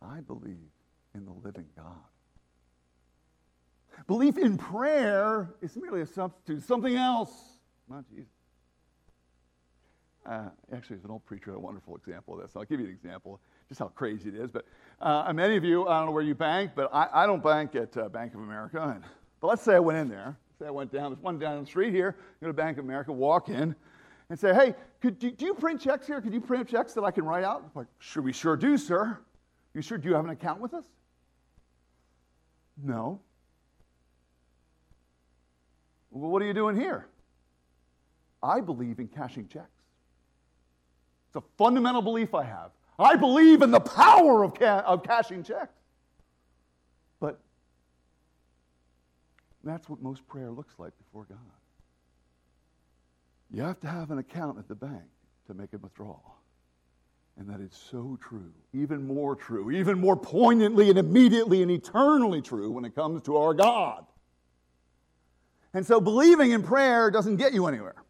I 0.01 0.19
believe 0.21 0.57
in 1.15 1.25
the 1.25 1.33
living 1.43 1.65
God. 1.75 1.85
Belief 4.07 4.37
in 4.37 4.57
prayer 4.57 5.53
is 5.61 5.75
merely 5.75 6.01
a 6.01 6.05
substitute, 6.05 6.63
something 6.63 6.95
else, 6.95 7.31
not 7.89 8.03
Jesus. 8.09 8.31
Uh, 10.25 10.49
actually, 10.73 10.95
there's 10.95 11.05
an 11.05 11.11
old 11.11 11.25
preacher, 11.25 11.53
a 11.53 11.59
wonderful 11.59 11.95
example 11.95 12.35
of 12.35 12.41
this. 12.41 12.55
I'll 12.55 12.63
give 12.63 12.79
you 12.79 12.85
an 12.85 12.91
example, 12.91 13.39
just 13.69 13.79
how 13.79 13.87
crazy 13.87 14.29
it 14.29 14.35
is. 14.35 14.51
But 14.51 14.65
uh, 14.99 15.31
many 15.33 15.57
of 15.57 15.63
you, 15.63 15.87
I 15.87 15.97
don't 15.97 16.07
know 16.07 16.11
where 16.11 16.23
you 16.23 16.35
bank, 16.35 16.71
but 16.75 16.89
I, 16.93 17.07
I 17.11 17.25
don't 17.25 17.43
bank 17.43 17.75
at 17.75 17.95
uh, 17.97 18.07
Bank 18.09 18.33
of 18.33 18.41
America. 18.41 18.81
And, 18.81 19.03
but 19.39 19.47
let's 19.47 19.63
say 19.63 19.75
I 19.75 19.79
went 19.79 19.97
in 19.97 20.09
there. 20.09 20.37
Say 20.59 20.67
I 20.67 20.71
went 20.71 20.91
down, 20.91 21.11
there's 21.11 21.23
one 21.23 21.39
down 21.39 21.59
the 21.59 21.65
street 21.65 21.93
here, 21.93 22.15
go 22.39 22.47
to 22.47 22.53
Bank 22.53 22.77
of 22.77 22.85
America, 22.85 23.11
walk 23.11 23.49
in, 23.49 23.75
and 24.31 24.39
say, 24.39 24.53
hey, 24.53 24.73
could, 25.01 25.19
do, 25.19 25.29
do 25.29 25.45
you 25.45 25.53
print 25.53 25.81
checks 25.81 26.07
here? 26.07 26.21
Could 26.21 26.33
you 26.33 26.39
print 26.39 26.69
checks 26.69 26.93
that 26.93 27.03
I 27.03 27.11
can 27.11 27.25
write 27.25 27.43
out? 27.43 27.63
I'm 27.65 27.71
like, 27.75 27.87
sure, 27.99 28.23
we 28.23 28.31
sure 28.31 28.55
do, 28.55 28.77
sir. 28.77 29.19
You 29.73 29.81
sure? 29.81 29.97
Do 29.97 30.07
you 30.07 30.15
have 30.15 30.23
an 30.23 30.31
account 30.31 30.61
with 30.61 30.73
us? 30.73 30.85
No. 32.81 33.19
Well, 36.11 36.31
what 36.31 36.41
are 36.41 36.45
you 36.45 36.53
doing 36.53 36.77
here? 36.77 37.07
I 38.41 38.61
believe 38.61 38.99
in 38.99 39.09
cashing 39.09 39.49
checks. 39.49 39.67
It's 41.27 41.35
a 41.35 41.43
fundamental 41.57 42.01
belief 42.01 42.33
I 42.33 42.45
have. 42.45 42.71
I 42.97 43.17
believe 43.17 43.61
in 43.61 43.71
the 43.71 43.81
power 43.81 44.45
of, 44.45 44.53
ca- 44.53 44.83
of 44.85 45.03
cashing 45.03 45.43
checks. 45.43 45.75
But 47.19 47.37
that's 49.61 49.89
what 49.89 50.01
most 50.01 50.25
prayer 50.25 50.51
looks 50.51 50.75
like 50.77 50.93
before 50.97 51.25
God. 51.25 51.37
You 53.53 53.63
have 53.63 53.79
to 53.81 53.87
have 53.87 54.11
an 54.11 54.17
account 54.17 54.57
at 54.57 54.67
the 54.67 54.75
bank 54.75 55.03
to 55.47 55.53
make 55.53 55.73
a 55.73 55.77
withdrawal. 55.77 56.37
And 57.37 57.49
that 57.49 57.59
is 57.59 57.73
so 57.73 58.17
true, 58.21 58.53
even 58.73 59.05
more 59.05 59.35
true, 59.35 59.71
even 59.71 59.99
more 59.99 60.15
poignantly 60.15 60.89
and 60.89 60.97
immediately 60.97 61.61
and 61.61 61.71
eternally 61.71 62.41
true 62.41 62.71
when 62.71 62.85
it 62.85 62.95
comes 62.95 63.21
to 63.23 63.37
our 63.37 63.53
God. 63.53 64.05
And 65.73 65.85
so 65.85 65.99
believing 66.01 66.51
in 66.51 66.63
prayer 66.63 67.09
doesn't 67.09 67.37
get 67.37 67.53
you 67.53 67.67
anywhere. 67.67 68.03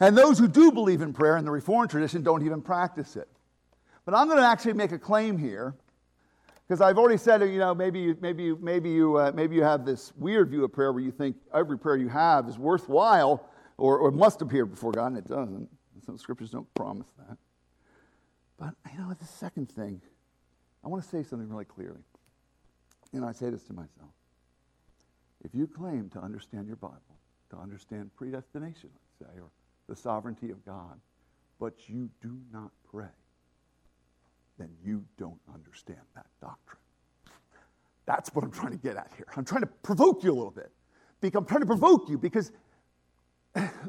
And 0.00 0.16
those 0.16 0.38
who 0.38 0.48
do 0.48 0.72
believe 0.72 1.00
in 1.00 1.12
prayer 1.12 1.36
in 1.36 1.44
the 1.44 1.50
Reformed 1.50 1.90
tradition 1.90 2.22
don't 2.22 2.44
even 2.44 2.62
practice 2.62 3.16
it. 3.16 3.28
But 4.04 4.14
I'm 4.14 4.26
going 4.26 4.38
to 4.38 4.46
actually 4.46 4.74
make 4.74 4.92
a 4.92 4.98
claim 4.98 5.38
here 5.38 5.74
because 6.66 6.80
I've 6.80 6.98
already 6.98 7.18
said, 7.18 7.40
you 7.42 7.58
know, 7.58 7.74
maybe 7.74 8.00
you, 8.00 8.16
maybe 8.20 8.44
you, 8.44 8.58
maybe 8.60 8.90
you, 8.90 9.16
uh, 9.16 9.32
maybe 9.34 9.56
you 9.56 9.62
have 9.62 9.84
this 9.84 10.12
weird 10.16 10.50
view 10.50 10.64
of 10.64 10.72
prayer 10.72 10.92
where 10.92 11.02
you 11.02 11.10
think 11.10 11.36
every 11.54 11.78
prayer 11.78 11.96
you 11.96 12.08
have 12.08 12.48
is 12.48 12.58
worthwhile 12.58 13.48
or, 13.76 13.98
or 13.98 14.10
must 14.10 14.42
appear 14.42 14.66
before 14.66 14.92
God, 14.92 15.08
and 15.08 15.18
it 15.18 15.26
doesn't. 15.26 15.68
Some 16.04 16.18
scriptures 16.18 16.50
don't 16.50 16.72
promise 16.74 17.06
that. 17.18 17.36
But 18.58 18.74
you 18.92 18.98
know, 18.98 19.14
the 19.18 19.26
second 19.26 19.70
thing, 19.70 20.00
I 20.84 20.88
want 20.88 21.02
to 21.02 21.08
say 21.08 21.22
something 21.22 21.48
really 21.48 21.64
clearly. 21.64 22.02
And 23.12 23.24
I 23.24 23.32
say 23.32 23.50
this 23.50 23.64
to 23.64 23.72
myself. 23.72 24.10
If 25.44 25.54
you 25.54 25.66
claim 25.66 26.08
to 26.10 26.20
understand 26.20 26.66
your 26.66 26.76
Bible, 26.76 27.00
to 27.50 27.56
understand 27.56 28.10
predestination, 28.16 28.90
let's 28.94 29.32
say, 29.32 29.40
or 29.40 29.50
the 29.88 29.96
sovereignty 29.96 30.50
of 30.50 30.64
God, 30.64 30.98
but 31.58 31.74
you 31.88 32.08
do 32.20 32.38
not 32.52 32.70
pray, 32.90 33.06
then 34.58 34.70
you 34.84 35.04
don't 35.18 35.40
understand 35.52 36.00
that 36.14 36.26
doctrine. 36.40 36.78
That's 38.06 38.34
what 38.34 38.44
I'm 38.44 38.50
trying 38.50 38.72
to 38.72 38.78
get 38.78 38.96
at 38.96 39.10
here. 39.16 39.26
I'm 39.36 39.44
trying 39.44 39.62
to 39.62 39.68
provoke 39.82 40.24
you 40.24 40.32
a 40.32 40.34
little 40.34 40.50
bit. 40.50 40.70
I'm 41.22 41.44
trying 41.44 41.60
to 41.60 41.66
provoke 41.66 42.08
you 42.08 42.18
because 42.18 42.50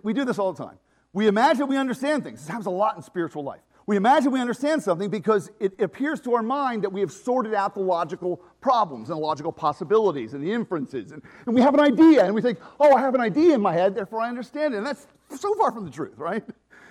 we 0.03 0.13
do 0.13 0.25
this 0.25 0.39
all 0.39 0.53
the 0.53 0.63
time. 0.63 0.77
We 1.13 1.27
imagine 1.27 1.67
we 1.67 1.77
understand 1.77 2.24
things. 2.24 2.39
This 2.39 2.48
happens 2.48 2.65
a 2.65 2.72
lot 2.72 2.96
in 2.96 3.01
spiritual 3.03 3.43
life. 3.43 3.62
We 3.86 3.98
imagine 3.98 4.32
we 4.32 4.39
understand 4.39 4.82
something 4.82 5.10
because 5.10 5.51
it 5.60 5.79
appears 5.82 6.22
to 6.22 6.34
our 6.36 6.41
mind 6.41 6.84
that 6.84 6.89
we 6.91 7.01
have 7.01 7.12
sorted 7.12 7.53
out 7.53 7.74
the 7.74 7.82
logical 7.82 8.41
problems 8.62 9.10
and 9.10 9.17
the 9.17 9.22
logical 9.22 9.51
possibilities 9.51 10.34
and 10.34 10.41
the 10.41 10.51
inferences. 10.51 11.12
And, 11.12 11.22
and 11.46 11.53
we 11.53 11.62
have 11.62 11.74
an 11.74 11.82
idea, 11.82 12.24
and 12.24 12.34
we 12.34 12.41
think, 12.41 12.60
oh, 12.79 12.96
I 12.96 13.01
have 13.01 13.13
an 13.13 13.20
idea 13.20 13.55
in 13.55 13.62
my 13.62 13.74
head, 13.74 13.93
therefore 13.93 14.22
I 14.22 14.29
understand 14.29 14.74
it. 14.74 14.77
And 14.77 14.88
that's 14.88 15.05
so 15.36 15.53
far 15.55 15.72
from 15.74 15.84
the 15.84 15.91
truth, 15.91 16.17
right? 16.17 16.43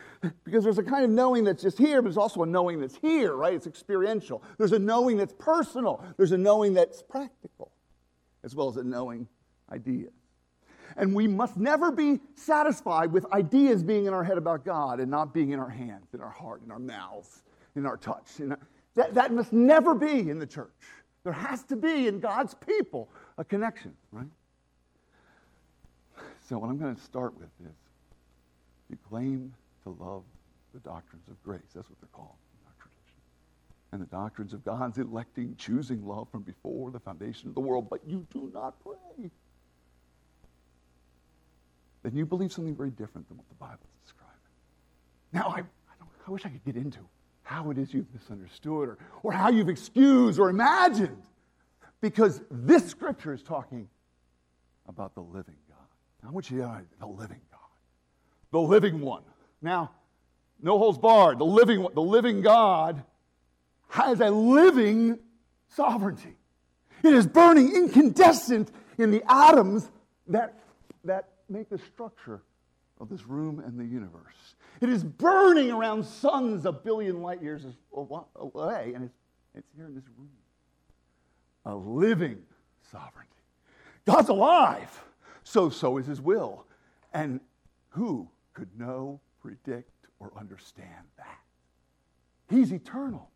because 0.44 0.64
there's 0.64 0.78
a 0.78 0.82
kind 0.82 1.04
of 1.04 1.10
knowing 1.10 1.44
that's 1.44 1.62
just 1.62 1.78
here, 1.78 2.02
but 2.02 2.08
there's 2.08 2.18
also 2.18 2.42
a 2.42 2.46
knowing 2.46 2.78
that's 2.78 2.96
here, 2.96 3.34
right? 3.34 3.54
It's 3.54 3.66
experiential. 3.66 4.42
There's 4.58 4.72
a 4.72 4.78
knowing 4.78 5.16
that's 5.16 5.34
personal, 5.38 6.04
there's 6.18 6.32
a 6.32 6.38
knowing 6.38 6.74
that's 6.74 7.02
practical, 7.02 7.72
as 8.44 8.54
well 8.54 8.68
as 8.68 8.76
a 8.76 8.84
knowing 8.84 9.28
idea. 9.70 10.08
And 10.96 11.14
we 11.14 11.26
must 11.26 11.56
never 11.56 11.90
be 11.90 12.20
satisfied 12.34 13.12
with 13.12 13.30
ideas 13.32 13.82
being 13.82 14.06
in 14.06 14.14
our 14.14 14.24
head 14.24 14.38
about 14.38 14.64
God 14.64 15.00
and 15.00 15.10
not 15.10 15.32
being 15.32 15.50
in 15.50 15.58
our 15.58 15.68
hands, 15.68 16.14
in 16.14 16.20
our 16.20 16.30
heart, 16.30 16.62
in 16.64 16.70
our 16.70 16.78
mouths, 16.78 17.42
in 17.76 17.86
our 17.86 17.96
touch. 17.96 18.40
In 18.40 18.52
our, 18.52 18.58
that, 18.94 19.14
that 19.14 19.32
must 19.32 19.52
never 19.52 19.94
be 19.94 20.30
in 20.30 20.38
the 20.38 20.46
church. 20.46 20.70
There 21.24 21.32
has 21.32 21.62
to 21.64 21.76
be 21.76 22.08
in 22.08 22.20
God's 22.20 22.54
people 22.54 23.08
a 23.38 23.44
connection, 23.44 23.94
right? 24.10 24.26
So, 26.48 26.58
what 26.58 26.68
I'm 26.68 26.78
going 26.78 26.94
to 26.94 27.02
start 27.02 27.38
with 27.38 27.48
is 27.64 27.76
you 28.90 28.98
claim 29.08 29.54
to 29.84 29.90
love 29.90 30.24
the 30.74 30.80
doctrines 30.80 31.28
of 31.28 31.42
grace. 31.42 31.62
That's 31.74 31.88
what 31.88 32.00
they're 32.00 32.08
called 32.12 32.36
in 32.52 32.66
our 32.66 32.74
tradition. 32.78 33.20
And 33.92 34.02
the 34.02 34.06
doctrines 34.06 34.52
of 34.52 34.64
God's 34.64 34.98
electing, 34.98 35.54
choosing 35.56 36.06
love 36.06 36.28
from 36.30 36.42
before 36.42 36.90
the 36.90 37.00
foundation 37.00 37.48
of 37.48 37.54
the 37.54 37.60
world, 37.60 37.88
but 37.88 38.00
you 38.06 38.26
do 38.32 38.50
not 38.52 38.74
pray 38.82 39.30
then 42.02 42.16
you 42.16 42.26
believe 42.26 42.52
something 42.52 42.74
very 42.74 42.90
different 42.90 43.28
than 43.28 43.36
what 43.36 43.48
the 43.48 43.54
Bible 43.54 43.78
is 43.82 44.02
describing. 44.02 44.36
Now, 45.32 45.48
I, 45.48 45.60
I, 45.60 46.04
I 46.26 46.30
wish 46.30 46.44
I 46.44 46.48
could 46.48 46.64
get 46.64 46.76
into 46.76 46.98
how 47.42 47.70
it 47.70 47.78
is 47.78 47.92
you've 47.92 48.12
misunderstood 48.12 48.88
or, 48.88 48.98
or 49.22 49.32
how 49.32 49.50
you've 49.50 49.68
excused 49.68 50.38
or 50.38 50.50
imagined, 50.50 51.22
because 52.00 52.40
this 52.50 52.88
scripture 52.88 53.32
is 53.32 53.42
talking 53.42 53.88
about 54.88 55.14
the 55.14 55.20
living 55.20 55.56
God. 55.68 56.28
I 56.28 56.30
want 56.30 56.50
you 56.50 56.58
to 56.58 56.66
know 56.66 56.80
the 57.00 57.06
living 57.06 57.40
God, 57.50 57.60
the 58.50 58.60
living 58.60 59.00
one. 59.00 59.22
Now, 59.60 59.90
no 60.60 60.78
holds 60.78 60.98
barred. 60.98 61.38
The 61.38 61.44
living, 61.44 61.86
the 61.94 62.02
living 62.02 62.40
God 62.40 63.02
has 63.88 64.20
a 64.20 64.30
living 64.30 65.18
sovereignty. 65.68 66.36
It 67.02 67.12
is 67.12 67.26
burning 67.26 67.74
incandescent 67.74 68.70
in 68.96 69.10
the 69.10 69.22
atoms 69.28 69.90
that, 70.28 70.62
that 71.04 71.31
make 71.52 71.68
the 71.68 71.78
structure 71.78 72.42
of 73.00 73.08
this 73.08 73.26
room 73.26 73.60
and 73.60 73.78
the 73.78 73.84
universe. 73.84 74.56
It 74.80 74.88
is 74.88 75.04
burning 75.04 75.70
around 75.70 76.04
suns 76.04 76.64
a 76.66 76.72
billion 76.72 77.20
light 77.22 77.42
years 77.42 77.64
away, 77.92 78.92
and 78.94 79.04
it's, 79.04 79.18
it's 79.54 79.68
here 79.76 79.86
in 79.86 79.94
this 79.94 80.04
room. 80.16 80.30
A 81.64 81.74
living 81.74 82.38
sovereignty. 82.90 83.28
God's 84.04 84.28
alive, 84.28 85.04
so 85.44 85.68
so 85.70 85.98
is 85.98 86.06
his 86.06 86.20
will. 86.20 86.66
And 87.12 87.40
who 87.90 88.28
could 88.54 88.68
know, 88.78 89.20
predict, 89.40 89.90
or 90.18 90.32
understand 90.38 91.06
that? 91.16 91.38
He's 92.48 92.72
eternal. 92.72 93.30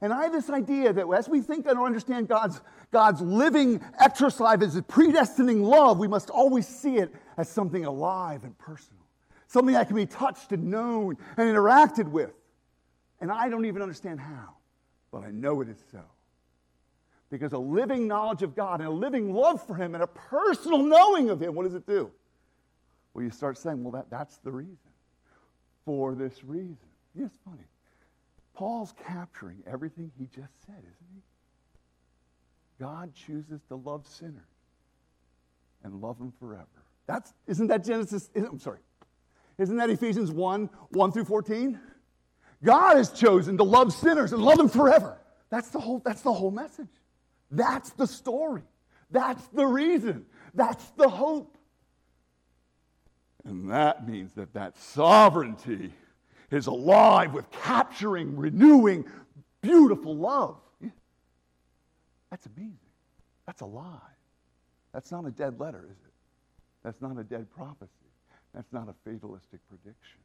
And 0.00 0.12
I 0.12 0.24
have 0.24 0.32
this 0.32 0.50
idea 0.50 0.92
that 0.92 1.06
as 1.16 1.28
we 1.28 1.40
think 1.40 1.66
and 1.66 1.78
understand 1.78 2.28
God's, 2.28 2.60
God's 2.92 3.20
living 3.20 3.80
exercise 3.98 4.62
as 4.62 4.76
a 4.76 4.82
predestining 4.82 5.62
love, 5.62 5.98
we 5.98 6.08
must 6.08 6.30
always 6.30 6.66
see 6.66 6.96
it 6.96 7.14
as 7.36 7.48
something 7.48 7.84
alive 7.84 8.44
and 8.44 8.56
personal, 8.58 9.02
something 9.46 9.74
that 9.74 9.86
can 9.88 9.96
be 9.96 10.06
touched 10.06 10.52
and 10.52 10.70
known 10.70 11.16
and 11.36 11.48
interacted 11.48 12.08
with. 12.08 12.32
And 13.20 13.30
I 13.30 13.48
don't 13.48 13.64
even 13.64 13.82
understand 13.82 14.20
how, 14.20 14.54
but 15.10 15.24
I 15.24 15.30
know 15.30 15.60
it 15.60 15.68
is 15.68 15.82
so. 15.90 16.02
Because 17.30 17.52
a 17.52 17.58
living 17.58 18.06
knowledge 18.06 18.42
of 18.42 18.54
God 18.54 18.80
and 18.80 18.88
a 18.88 18.92
living 18.92 19.32
love 19.32 19.66
for 19.66 19.74
Him 19.74 19.94
and 19.94 20.04
a 20.04 20.06
personal 20.06 20.78
knowing 20.78 21.30
of 21.30 21.40
Him, 21.40 21.54
what 21.54 21.64
does 21.64 21.74
it 21.74 21.86
do? 21.86 22.10
Well, 23.12 23.24
you 23.24 23.30
start 23.30 23.56
saying, 23.58 23.82
well, 23.82 23.92
that, 23.92 24.10
that's 24.10 24.36
the 24.38 24.50
reason. 24.50 24.76
For 25.84 26.14
this 26.14 26.44
reason. 26.44 26.76
It's 27.18 27.36
funny. 27.44 27.64
Paul's 28.54 28.94
capturing 29.06 29.62
everything 29.66 30.10
he 30.18 30.26
just 30.26 30.52
said, 30.66 30.78
isn't 30.78 31.08
he? 31.14 31.22
God 32.80 33.12
chooses 33.14 33.60
to 33.68 33.76
love 33.76 34.06
sinners 34.06 34.42
and 35.82 36.00
love 36.00 36.18
them 36.18 36.32
forever. 36.38 36.66
That's, 37.06 37.32
isn't 37.46 37.66
that 37.68 37.84
Genesis? 37.84 38.30
I'm 38.34 38.58
sorry. 38.58 38.78
Isn't 39.58 39.76
that 39.76 39.90
Ephesians 39.90 40.30
1 40.30 40.70
1 40.90 41.12
through 41.12 41.24
14? 41.24 41.78
God 42.62 42.96
has 42.96 43.10
chosen 43.10 43.58
to 43.58 43.64
love 43.64 43.92
sinners 43.92 44.32
and 44.32 44.42
love 44.42 44.56
them 44.56 44.68
forever. 44.68 45.18
That's 45.50 45.68
the 45.68 45.78
whole, 45.78 46.00
that's 46.04 46.22
the 46.22 46.32
whole 46.32 46.50
message. 46.50 46.88
That's 47.50 47.90
the 47.90 48.06
story. 48.06 48.62
That's 49.10 49.46
the 49.48 49.66
reason. 49.66 50.24
That's 50.54 50.84
the 50.96 51.08
hope. 51.08 51.56
And 53.44 53.70
that 53.70 54.08
means 54.08 54.32
that 54.34 54.54
that 54.54 54.78
sovereignty 54.78 55.92
is 56.50 56.66
alive 56.66 57.34
with 57.34 57.50
capturing, 57.50 58.36
renewing, 58.36 59.04
beautiful 59.60 60.16
love. 60.16 60.56
That's 62.30 62.46
amazing. 62.46 62.78
That's 63.46 63.60
alive. 63.60 64.00
That's 64.92 65.12
not 65.12 65.26
a 65.26 65.30
dead 65.30 65.60
letter, 65.60 65.84
is 65.84 65.98
it? 65.98 66.13
That's 66.84 67.00
not 67.00 67.18
a 67.18 67.24
dead 67.24 67.46
prophecy. 67.50 67.90
That's 68.54 68.72
not 68.72 68.88
a 68.88 68.94
fatalistic 69.10 69.60
prediction. 69.68 70.20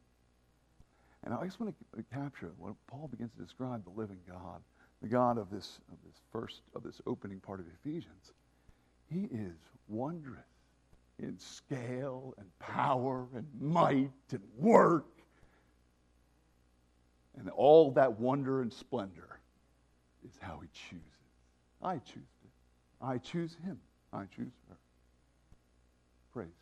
And 1.23 1.33
I 1.33 1.43
just 1.45 1.59
want 1.59 1.73
to 1.95 2.03
capture 2.13 2.51
when 2.57 2.75
Paul 2.87 3.07
begins 3.07 3.31
to 3.37 3.43
describe 3.43 3.83
the 3.83 3.99
living 3.99 4.19
God, 4.27 4.61
the 5.01 5.07
God 5.07 5.37
of 5.37 5.49
this, 5.49 5.79
of 5.91 5.97
this 6.05 6.15
first, 6.31 6.61
of 6.75 6.83
this 6.83 7.01
opening 7.07 7.39
part 7.39 7.59
of 7.59 7.65
Ephesians. 7.83 8.33
He 9.11 9.27
is 9.31 9.57
wondrous 9.87 10.43
in 11.17 11.37
scale 11.39 12.35
and 12.37 12.47
power 12.59 13.27
and 13.35 13.47
might 13.59 14.11
and 14.31 14.41
work 14.57 15.05
and 17.39 17.49
all 17.49 17.91
that 17.91 18.19
wonder 18.19 18.61
and 18.61 18.71
splendor 18.71 19.39
is 20.27 20.33
how 20.41 20.59
he 20.61 20.67
chooses. 20.73 21.05
I 21.81 21.95
choose 21.97 22.23
it. 22.43 22.51
I 23.01 23.17
choose 23.17 23.55
him. 23.63 23.79
I 24.11 24.23
choose 24.35 24.51
her. 24.67 24.77
Praise 26.33 26.47
him. 26.47 26.53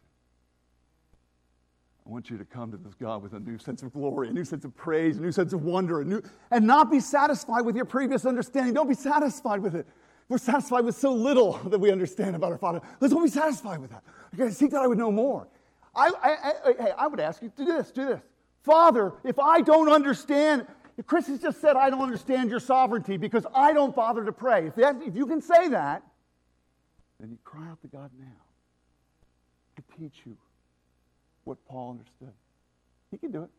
I 2.06 2.10
want 2.10 2.30
you 2.30 2.38
to 2.38 2.46
come 2.46 2.72
to 2.72 2.78
this 2.78 2.94
God 2.94 3.22
with 3.22 3.34
a 3.34 3.40
new 3.40 3.58
sense 3.58 3.84
of 3.84 3.92
glory, 3.92 4.30
a 4.30 4.32
new 4.32 4.46
sense 4.46 4.64
of 4.64 4.74
praise, 4.78 5.18
a 5.18 5.22
new 5.22 5.32
sense 5.32 5.52
of 5.52 5.64
wonder, 5.64 6.00
a 6.00 6.06
new, 6.06 6.22
and 6.52 6.66
not 6.66 6.90
be 6.90 7.02
satisfied 7.02 7.66
with 7.66 7.76
your 7.76 7.84
previous 7.84 8.26
understanding. 8.26 8.74
Don't 8.74 8.88
be 8.88 8.96
satisfied 8.96 9.62
with 9.62 9.76
it. 9.76 9.86
We're 10.30 10.38
satisfied 10.38 10.86
with 10.86 10.96
so 10.96 11.12
little 11.14 11.54
that 11.66 11.80
we 11.80 11.92
understand 11.92 12.36
about 12.36 12.54
our 12.54 12.58
Father. 12.58 12.82
Let's 13.02 13.14
don't 13.14 13.24
be 13.24 13.30
satisfied 13.30 13.80
with 13.80 13.92
that. 13.92 14.04
Okay, 14.34 14.52
seek 14.52 14.72
that 14.72 14.82
I 14.82 14.88
would 14.88 14.98
know 14.98 15.12
more. 15.12 15.48
I, 15.96 16.12
I, 16.22 16.30
I, 16.30 16.74
hey, 16.80 16.92
I 16.98 17.08
would 17.08 17.20
ask 17.20 17.42
you, 17.42 17.50
to 17.50 17.66
do 17.66 17.66
this, 17.66 17.92
do 17.92 18.06
this. 18.06 18.22
Father, 18.64 19.14
if 19.26 19.38
I 19.38 19.62
don't 19.62 19.90
understand, 19.90 20.66
Chris 21.08 21.28
has 21.28 21.40
just 21.40 21.60
said, 21.60 21.76
I 21.76 21.90
don't 21.90 22.02
understand 22.02 22.50
your 22.50 22.60
sovereignty 22.62 23.18
because 23.18 23.46
I 23.54 23.74
don't 23.74 23.96
bother 23.96 24.24
to 24.24 24.32
pray, 24.32 24.68
if, 24.68 24.76
that, 24.76 24.96
if 25.02 25.16
you 25.16 25.26
can 25.26 25.42
say 25.42 25.70
that, 25.70 26.04
then 27.20 27.32
you 27.32 27.38
cry 27.44 27.68
out 27.68 27.82
to 27.82 27.88
God 27.88 28.12
now 28.18 28.47
to 29.78 29.98
teach 29.98 30.22
you 30.26 30.36
what 31.46 31.58
Paul 31.66 31.92
understood. 31.92 32.34
He 33.10 33.18
can 33.18 33.32
do 33.32 33.44
it. 33.44 33.50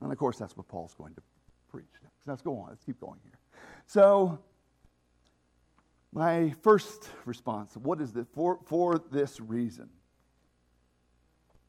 And 0.00 0.10
of 0.10 0.18
course, 0.18 0.38
that's 0.38 0.56
what 0.56 0.66
Paul's 0.68 0.94
going 0.94 1.14
to 1.14 1.22
preach 1.70 1.86
next. 2.02 2.26
Let's 2.26 2.42
go 2.42 2.58
on. 2.58 2.70
Let's 2.70 2.84
keep 2.84 3.00
going 3.00 3.18
here. 3.22 3.38
So, 3.86 4.38
my 6.12 6.54
first 6.62 7.10
response, 7.24 7.76
what 7.76 8.00
is 8.00 8.12
this? 8.12 8.26
For, 8.34 8.58
for 8.64 8.98
this 9.10 9.40
reason, 9.40 9.88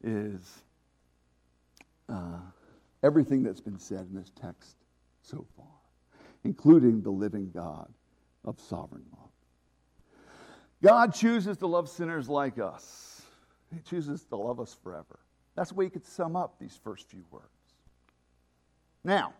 is 0.03 0.63
uh, 2.07 2.39
everything 3.03 3.43
that's 3.43 3.61
been 3.61 3.79
said 3.79 4.07
in 4.09 4.15
this 4.15 4.31
text 4.41 4.75
so 5.21 5.45
far, 5.57 5.65
including 6.43 7.01
the 7.01 7.09
living 7.09 7.51
God 7.53 7.91
of 8.45 8.59
sovereign 8.59 9.03
love. 9.11 9.29
God 10.81 11.13
chooses 11.13 11.57
to 11.57 11.67
love 11.67 11.89
sinners 11.89 12.29
like 12.29 12.59
us. 12.59 13.06
He 13.73 13.81
chooses 13.81 14.23
to 14.25 14.35
love 14.35 14.59
us 14.59 14.75
forever. 14.83 15.19
That's 15.55 15.69
the 15.69 15.75
way 15.75 15.85
you 15.85 15.91
could 15.91 16.05
sum 16.05 16.35
up 16.35 16.59
these 16.59 16.79
first 16.83 17.09
few 17.09 17.25
words. 17.31 17.45
Now, 19.03 19.33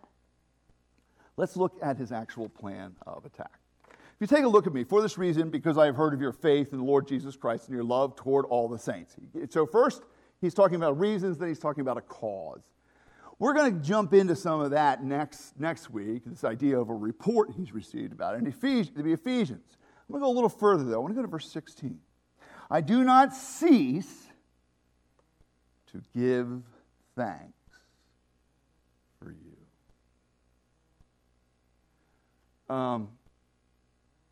let's 1.37 1.55
look 1.55 1.77
at 1.81 1.97
his 1.97 2.11
actual 2.11 2.49
plan 2.49 2.95
of 3.05 3.25
attack. 3.25 3.59
If 3.89 4.21
you 4.21 4.27
take 4.27 4.45
a 4.45 4.47
look 4.47 4.65
at 4.65 4.73
me, 4.73 4.83
for 4.83 5.01
this 5.01 5.17
reason, 5.17 5.51
because 5.51 5.77
I 5.77 5.85
have 5.85 5.95
heard 5.95 6.13
of 6.13 6.21
your 6.21 6.31
faith 6.31 6.73
in 6.73 6.79
the 6.79 6.83
Lord 6.83 7.07
Jesus 7.07 7.35
Christ 7.35 7.67
and 7.67 7.75
your 7.75 7.83
love 7.83 8.15
toward 8.15 8.45
all 8.45 8.67
the 8.67 8.79
saints. 8.79 9.15
So, 9.49 9.67
first, 9.67 10.01
he's 10.41 10.55
talking 10.55 10.75
about 10.75 10.99
reasons, 10.99 11.37
then 11.37 11.49
he's 11.49 11.59
talking 11.59 11.81
about 11.81 11.97
a 11.97 12.01
cause. 12.01 12.63
We're 13.37 13.53
going 13.53 13.79
to 13.79 13.87
jump 13.87 14.15
into 14.15 14.35
some 14.35 14.59
of 14.59 14.71
that 14.71 15.03
next, 15.03 15.59
next 15.59 15.91
week, 15.91 16.23
this 16.25 16.43
idea 16.43 16.79
of 16.79 16.89
a 16.89 16.95
report 16.95 17.51
he's 17.55 17.71
received 17.71 18.11
about 18.11 18.33
it 18.33 18.39
in 18.39 18.47
Ephesians, 18.47 18.97
the 18.97 19.13
Ephesians. 19.13 19.77
I'm 20.09 20.13
going 20.13 20.21
to 20.21 20.25
go 20.25 20.31
a 20.31 20.33
little 20.33 20.49
further, 20.49 20.83
though. 20.83 20.95
I 20.95 20.97
want 20.97 21.11
to 21.11 21.15
go 21.15 21.21
to 21.21 21.27
verse 21.27 21.51
16. 21.51 21.99
I 22.69 22.81
do 22.81 23.03
not 23.03 23.33
cease 23.33 24.27
to 25.91 26.01
give 26.15 26.61
thanks 27.15 27.53
for 29.19 29.31
you. 29.31 29.55
Um, 32.75 33.09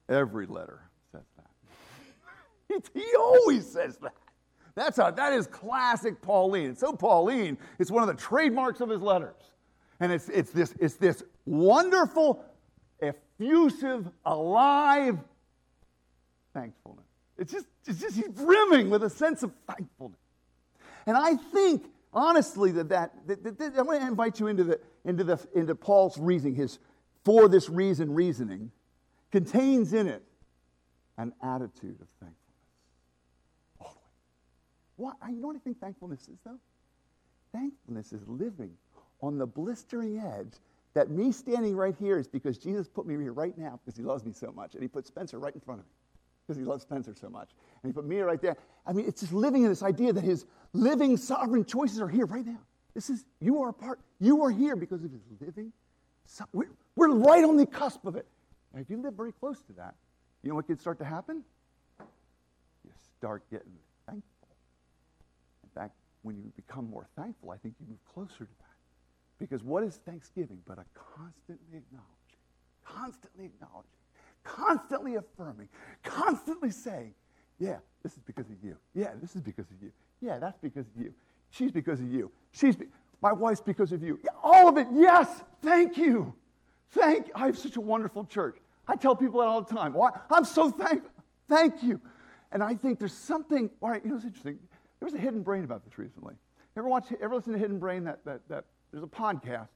every 0.09 0.45
letter 0.45 0.81
says 1.11 1.23
that. 1.37 2.83
he 2.93 3.05
always 3.17 3.65
says 3.65 3.97
that. 3.97 4.13
That's 4.75 4.97
a, 4.97 5.13
that 5.15 5.31
is 5.31 5.47
classic 5.47 6.21
Pauline. 6.21 6.71
It's 6.71 6.81
so 6.81 6.91
Pauline, 6.91 7.57
it's 7.79 7.89
one 7.89 8.03
of 8.03 8.07
the 8.07 8.21
trademarks 8.21 8.81
of 8.81 8.89
his 8.89 9.01
letters. 9.01 9.35
And 10.01 10.11
it's, 10.11 10.27
it's, 10.27 10.51
this, 10.51 10.75
it's 10.79 10.95
this 10.95 11.23
wonderful, 11.45 12.43
effusive, 13.01 14.09
alive 14.25 15.17
thankfulness. 16.53 17.04
It's 17.37 17.51
just, 17.51 17.65
it's 17.85 17.99
just 17.99 18.15
he's 18.15 18.29
brimming 18.29 18.89
with 18.89 19.03
a 19.03 19.09
sense 19.09 19.43
of 19.43 19.51
thankfulness. 19.67 20.19
And 21.05 21.17
I 21.17 21.35
think, 21.35 21.85
honestly, 22.13 22.71
that, 22.71 22.89
that, 22.89 23.11
that, 23.27 23.43
that, 23.43 23.57
that 23.57 23.73
I 23.77 23.81
want 23.81 24.01
to 24.01 24.07
invite 24.07 24.39
you 24.39 24.47
into, 24.47 24.63
the, 24.63 24.79
into, 25.03 25.23
the, 25.23 25.39
into 25.53 25.75
Paul's 25.75 26.17
reasoning, 26.17 26.55
his 26.55 26.79
for 27.23 27.47
this 27.47 27.69
reason 27.69 28.13
reasoning, 28.13 28.71
contains 29.31 29.93
in 29.93 30.07
it 30.07 30.23
an 31.17 31.33
attitude 31.43 31.99
of 31.99 32.07
thankfulness. 32.19 32.35
What, 34.97 35.15
you 35.29 35.41
know 35.41 35.47
what 35.47 35.55
I 35.57 35.59
think 35.59 35.79
thankfulness 35.79 36.21
is, 36.21 36.39
though? 36.45 36.59
Thankfulness 37.51 38.13
is 38.13 38.21
living 38.27 38.71
on 39.21 39.37
the 39.37 39.45
blistering 39.45 40.19
edge 40.19 40.53
that 40.93 41.09
me 41.09 41.31
standing 41.31 41.75
right 41.75 41.95
here 41.99 42.17
is 42.17 42.27
because 42.27 42.57
Jesus 42.57 42.87
put 42.87 43.05
me 43.05 43.15
here 43.15 43.33
right 43.33 43.57
now 43.57 43.79
because 43.83 43.97
he 43.97 44.03
loves 44.03 44.23
me 44.23 44.31
so 44.31 44.53
much. 44.55 44.73
And 44.73 44.81
he 44.81 44.87
put 44.87 45.05
Spencer 45.05 45.39
right 45.39 45.53
in 45.53 45.59
front 45.59 45.81
of 45.81 45.85
me 45.85 45.91
because 46.45 46.57
he 46.57 46.65
loves 46.65 46.83
Spencer 46.83 47.13
so 47.15 47.29
much. 47.29 47.49
And 47.81 47.89
he 47.89 47.93
put 47.93 48.05
me 48.05 48.19
right 48.19 48.41
there. 48.41 48.55
I 48.85 48.93
mean, 48.93 49.07
it's 49.07 49.21
just 49.21 49.33
living 49.33 49.63
in 49.63 49.69
this 49.69 49.83
idea 49.83 50.13
that 50.13 50.23
his 50.23 50.45
living 50.73 51.17
sovereign 51.17 51.65
choices 51.65 51.99
are 51.99 52.07
here 52.07 52.25
right 52.25 52.45
now. 52.45 52.59
This 52.93 53.09
is, 53.09 53.25
you 53.39 53.61
are 53.61 53.69
a 53.69 53.73
part, 53.73 53.99
you 54.19 54.43
are 54.43 54.51
here 54.51 54.75
because 54.75 55.03
of 55.03 55.11
his 55.11 55.21
living. 55.41 55.73
So, 56.25 56.45
we're, 56.53 56.69
we're 56.95 57.13
right 57.13 57.43
on 57.43 57.57
the 57.57 57.65
cusp 57.65 58.05
of 58.05 58.15
it. 58.15 58.25
And 58.73 58.81
if 58.81 58.89
you 58.89 58.97
live 58.97 59.13
very 59.13 59.31
close 59.31 59.61
to 59.63 59.73
that, 59.73 59.95
you 60.43 60.49
know 60.49 60.55
what 60.55 60.67
could 60.67 60.79
start 60.79 60.99
to 60.99 61.05
happen? 61.05 61.43
You 62.83 62.91
start 63.17 63.43
getting 63.49 63.73
thankful. 64.05 64.47
In 65.63 65.69
fact, 65.73 65.95
when 66.21 66.37
you 66.37 66.51
become 66.55 66.89
more 66.89 67.07
thankful, 67.15 67.51
I 67.51 67.57
think 67.57 67.75
you 67.79 67.87
move 67.87 68.03
closer 68.13 68.45
to 68.45 68.57
that. 68.59 68.75
Because 69.39 69.63
what 69.63 69.83
is 69.83 69.97
thanksgiving 70.05 70.59
but 70.65 70.77
a 70.77 70.85
constantly 70.93 71.77
acknowledging, 71.77 72.41
constantly 72.85 73.45
acknowledging, 73.45 74.04
constantly 74.45 75.15
affirming, 75.15 75.67
constantly 76.03 76.71
saying, 76.71 77.13
yeah, 77.59 77.77
this 78.03 78.13
is 78.13 78.19
because 78.19 78.49
of 78.49 78.55
you. 78.63 78.77
Yeah, 78.93 79.11
this 79.21 79.35
is 79.35 79.41
because 79.41 79.69
of 79.71 79.81
you. 79.81 79.91
Yeah, 80.21 80.39
that's 80.39 80.57
because 80.59 80.85
of 80.87 81.01
you. 81.01 81.13
She's 81.49 81.71
because 81.71 81.99
of 81.99 82.09
you. 82.09 82.31
She's 82.51 82.77
be- 82.77 82.87
my 83.21 83.33
wife's 83.33 83.61
because 83.61 83.91
of 83.91 84.01
you. 84.01 84.19
Yeah, 84.23 84.31
all 84.43 84.69
of 84.69 84.77
it, 84.77 84.87
yes. 84.93 85.43
Thank 85.61 85.97
you. 85.97 86.33
Thank 86.91 87.29
I 87.35 87.47
have 87.47 87.57
such 87.57 87.75
a 87.75 87.81
wonderful 87.81 88.25
church. 88.25 88.57
I 88.87 88.95
tell 88.95 89.15
people 89.15 89.41
that 89.41 89.47
all 89.47 89.61
the 89.61 89.73
time. 89.73 89.93
Why? 89.93 90.11
I'm 90.31 90.45
so 90.45 90.69
thankful. 90.69 91.11
Thank 91.49 91.83
you. 91.83 91.99
And 92.51 92.63
I 92.63 92.75
think 92.75 92.99
there's 92.99 93.13
something, 93.13 93.69
all 93.81 93.89
right, 93.89 94.01
you 94.03 94.11
know, 94.11 94.15
it's 94.15 94.25
interesting. 94.25 94.59
There 94.99 95.05
was 95.05 95.13
a 95.13 95.19
hidden 95.19 95.41
brain 95.41 95.63
about 95.63 95.83
this 95.83 95.97
recently. 95.97 96.35
Ever 96.77 96.87
watch, 96.87 97.05
ever 97.21 97.35
listen 97.35 97.53
to 97.53 97.59
Hidden 97.59 97.79
Brain? 97.79 98.03
That, 98.03 98.19
that, 98.25 98.41
that, 98.49 98.65
there's 98.91 99.03
a 99.03 99.07
podcast. 99.07 99.69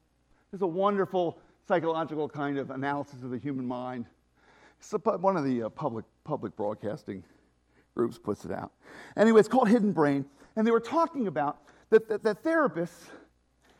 There's 0.50 0.62
a 0.62 0.66
wonderful 0.66 1.38
psychological 1.66 2.28
kind 2.28 2.58
of 2.58 2.70
analysis 2.70 3.22
of 3.22 3.30
the 3.30 3.38
human 3.38 3.66
mind. 3.66 4.06
So 4.80 4.98
one 4.98 5.36
of 5.36 5.44
the 5.44 5.64
uh, 5.64 5.68
public, 5.68 6.04
public 6.24 6.56
broadcasting 6.56 7.22
groups 7.94 8.18
puts 8.18 8.44
it 8.44 8.50
out. 8.50 8.72
Anyway, 9.16 9.38
it's 9.40 9.48
called 9.48 9.68
Hidden 9.68 9.92
Brain. 9.92 10.24
And 10.56 10.66
they 10.66 10.70
were 10.70 10.80
talking 10.80 11.26
about 11.26 11.58
that, 11.90 12.08
that, 12.08 12.22
that 12.24 12.42
therapists, 12.42 13.10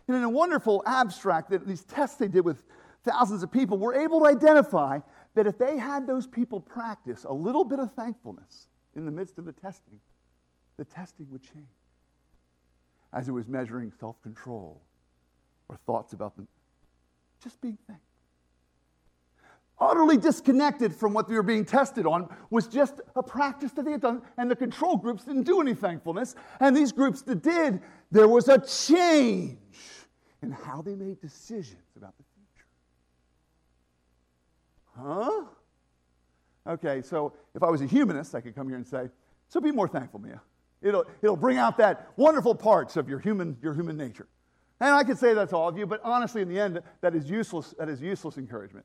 in 0.08 0.14
a 0.14 0.28
wonderful 0.28 0.82
abstract, 0.86 1.50
that 1.50 1.66
these 1.66 1.82
tests 1.84 2.16
they 2.16 2.28
did 2.28 2.44
with 2.44 2.62
thousands 3.02 3.42
of 3.42 3.50
people, 3.50 3.78
were 3.78 3.94
able 3.94 4.20
to 4.20 4.26
identify 4.26 4.98
that 5.34 5.46
if 5.46 5.56
they 5.56 5.78
had 5.78 6.06
those 6.06 6.26
people 6.26 6.60
practice 6.60 7.24
a 7.24 7.32
little 7.32 7.64
bit 7.64 7.78
of 7.78 7.92
thankfulness 7.94 8.68
in 8.94 9.06
the 9.06 9.10
midst 9.10 9.38
of 9.38 9.46
the 9.46 9.52
testing, 9.52 9.98
the 10.76 10.84
testing 10.84 11.26
would 11.30 11.42
change. 11.42 11.66
As 13.12 13.28
it 13.28 13.32
was 13.32 13.48
measuring 13.48 13.90
self 13.98 14.20
control 14.22 14.82
or 15.68 15.76
thoughts 15.86 16.12
about 16.12 16.36
them, 16.36 16.46
just 17.42 17.60
being 17.60 17.78
thankful 17.86 18.09
utterly 19.80 20.16
disconnected 20.16 20.94
from 20.94 21.14
what 21.14 21.26
they 21.26 21.34
were 21.34 21.42
being 21.42 21.64
tested 21.64 22.06
on 22.06 22.28
was 22.50 22.66
just 22.66 23.00
a 23.16 23.22
practice 23.22 23.72
that 23.72 23.84
they 23.84 23.92
had 23.92 24.02
done 24.02 24.22
and 24.36 24.50
the 24.50 24.56
control 24.56 24.96
groups 24.96 25.24
didn't 25.24 25.44
do 25.44 25.60
any 25.60 25.74
thankfulness. 25.74 26.34
And 26.60 26.76
these 26.76 26.92
groups 26.92 27.22
that 27.22 27.42
did 27.42 27.80
there 28.10 28.28
was 28.28 28.48
a 28.48 28.58
change 28.58 29.58
in 30.42 30.50
how 30.50 30.82
they 30.82 30.94
made 30.94 31.20
decisions 31.20 31.82
about 31.96 32.14
the 32.18 32.24
future. 32.34 32.66
Huh? 34.96 35.44
Okay 36.66 37.02
so 37.02 37.32
if 37.54 37.62
i 37.62 37.70
was 37.70 37.80
a 37.80 37.86
humanist 37.86 38.34
i 38.34 38.40
could 38.40 38.54
come 38.54 38.68
here 38.68 38.76
and 38.76 38.86
say 38.86 39.08
so 39.48 39.60
be 39.60 39.72
more 39.72 39.88
thankful 39.88 40.20
mia. 40.20 40.40
It'll, 40.82 41.04
it'll 41.20 41.36
bring 41.36 41.58
out 41.58 41.76
that 41.78 42.12
wonderful 42.16 42.54
parts 42.54 42.96
of 42.96 43.08
your 43.08 43.18
human, 43.18 43.56
your 43.60 43.74
human 43.74 43.96
nature. 43.96 44.26
And 44.80 44.90
i 44.94 45.04
could 45.04 45.18
say 45.18 45.32
that 45.32 45.48
to 45.50 45.56
all 45.56 45.68
of 45.68 45.78
you 45.78 45.86
but 45.86 46.00
honestly 46.04 46.42
in 46.42 46.48
the 46.48 46.60
end 46.60 46.82
that 47.00 47.14
is 47.14 47.30
useless 47.30 47.74
that 47.78 47.88
is 47.88 48.02
useless 48.02 48.36
encouragement 48.36 48.84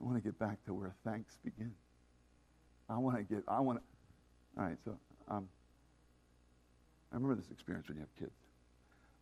I 0.00 0.04
want 0.04 0.16
to 0.16 0.22
get 0.22 0.38
back 0.38 0.62
to 0.66 0.74
where 0.74 0.94
thanks 1.04 1.38
begin. 1.44 1.72
I 2.88 2.98
want 2.98 3.16
to 3.16 3.22
get, 3.22 3.44
I 3.48 3.60
want 3.60 3.78
to, 3.78 4.60
all 4.60 4.68
right, 4.68 4.76
so 4.84 4.96
um, 5.28 5.48
I 7.12 7.16
remember 7.16 7.34
this 7.34 7.50
experience 7.50 7.88
when 7.88 7.96
you 7.96 8.02
have 8.02 8.14
kids. 8.16 8.36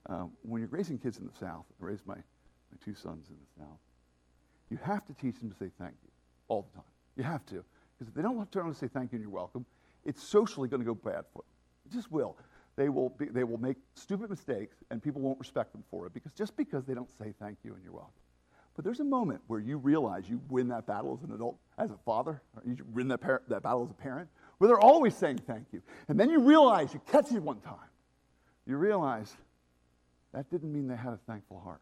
Um, 0.06 0.32
when 0.42 0.60
you're 0.60 0.68
raising 0.68 0.98
kids 0.98 1.18
in 1.18 1.26
the 1.26 1.32
South, 1.32 1.64
I 1.80 1.84
raised 1.84 2.06
my, 2.06 2.16
my 2.16 2.78
two 2.84 2.94
sons 2.94 3.28
in 3.30 3.36
the 3.36 3.64
South, 3.64 3.78
you 4.70 4.78
have 4.82 5.04
to 5.06 5.14
teach 5.14 5.38
them 5.38 5.50
to 5.50 5.56
say 5.56 5.70
thank 5.78 5.94
you 6.02 6.10
all 6.48 6.68
the 6.70 6.76
time. 6.76 6.90
You 7.16 7.24
have 7.24 7.46
to. 7.46 7.64
Because 7.94 8.08
if 8.08 8.14
they 8.14 8.22
don't 8.22 8.50
turn 8.50 8.66
to 8.66 8.74
say 8.74 8.88
thank 8.88 9.12
you 9.12 9.16
and 9.16 9.22
you're 9.22 9.30
welcome, 9.30 9.64
it's 10.04 10.22
socially 10.22 10.68
going 10.68 10.80
to 10.80 10.86
go 10.86 10.94
bad 10.94 11.24
for 11.32 11.42
them. 11.42 11.86
It 11.86 11.92
just 11.92 12.10
will. 12.10 12.36
They 12.76 12.88
will, 12.88 13.10
be, 13.10 13.26
they 13.26 13.44
will 13.44 13.58
make 13.58 13.76
stupid 13.94 14.30
mistakes 14.30 14.78
and 14.90 15.02
people 15.02 15.20
won't 15.20 15.38
respect 15.38 15.72
them 15.72 15.84
for 15.90 16.06
it 16.06 16.12
because 16.12 16.32
just 16.32 16.56
because 16.56 16.84
they 16.84 16.94
don't 16.94 17.10
say 17.18 17.32
thank 17.38 17.58
you 17.62 17.74
and 17.74 17.82
you're 17.84 17.92
welcome. 17.92 18.12
But 18.74 18.84
there's 18.84 19.00
a 19.00 19.04
moment 19.04 19.40
where 19.46 19.60
you 19.60 19.78
realize 19.78 20.28
you 20.28 20.40
win 20.48 20.68
that 20.68 20.86
battle 20.86 21.16
as 21.16 21.28
an 21.28 21.34
adult, 21.34 21.58
as 21.78 21.90
a 21.90 21.98
father, 22.04 22.42
you 22.66 22.76
win 22.92 23.08
that, 23.08 23.18
par- 23.18 23.42
that 23.48 23.62
battle 23.62 23.84
as 23.84 23.90
a 23.90 23.94
parent, 23.94 24.28
where 24.58 24.68
they're 24.68 24.80
always 24.80 25.16
saying 25.16 25.38
thank 25.38 25.66
you. 25.72 25.80
And 26.08 26.18
then 26.18 26.28
you 26.28 26.40
realize, 26.40 26.92
you 26.92 27.00
catch 27.10 27.30
it 27.30 27.40
one 27.40 27.60
time, 27.60 27.76
you 28.66 28.76
realize 28.76 29.36
that 30.32 30.50
didn't 30.50 30.72
mean 30.72 30.88
they 30.88 30.96
had 30.96 31.12
a 31.12 31.20
thankful 31.28 31.60
heart. 31.60 31.80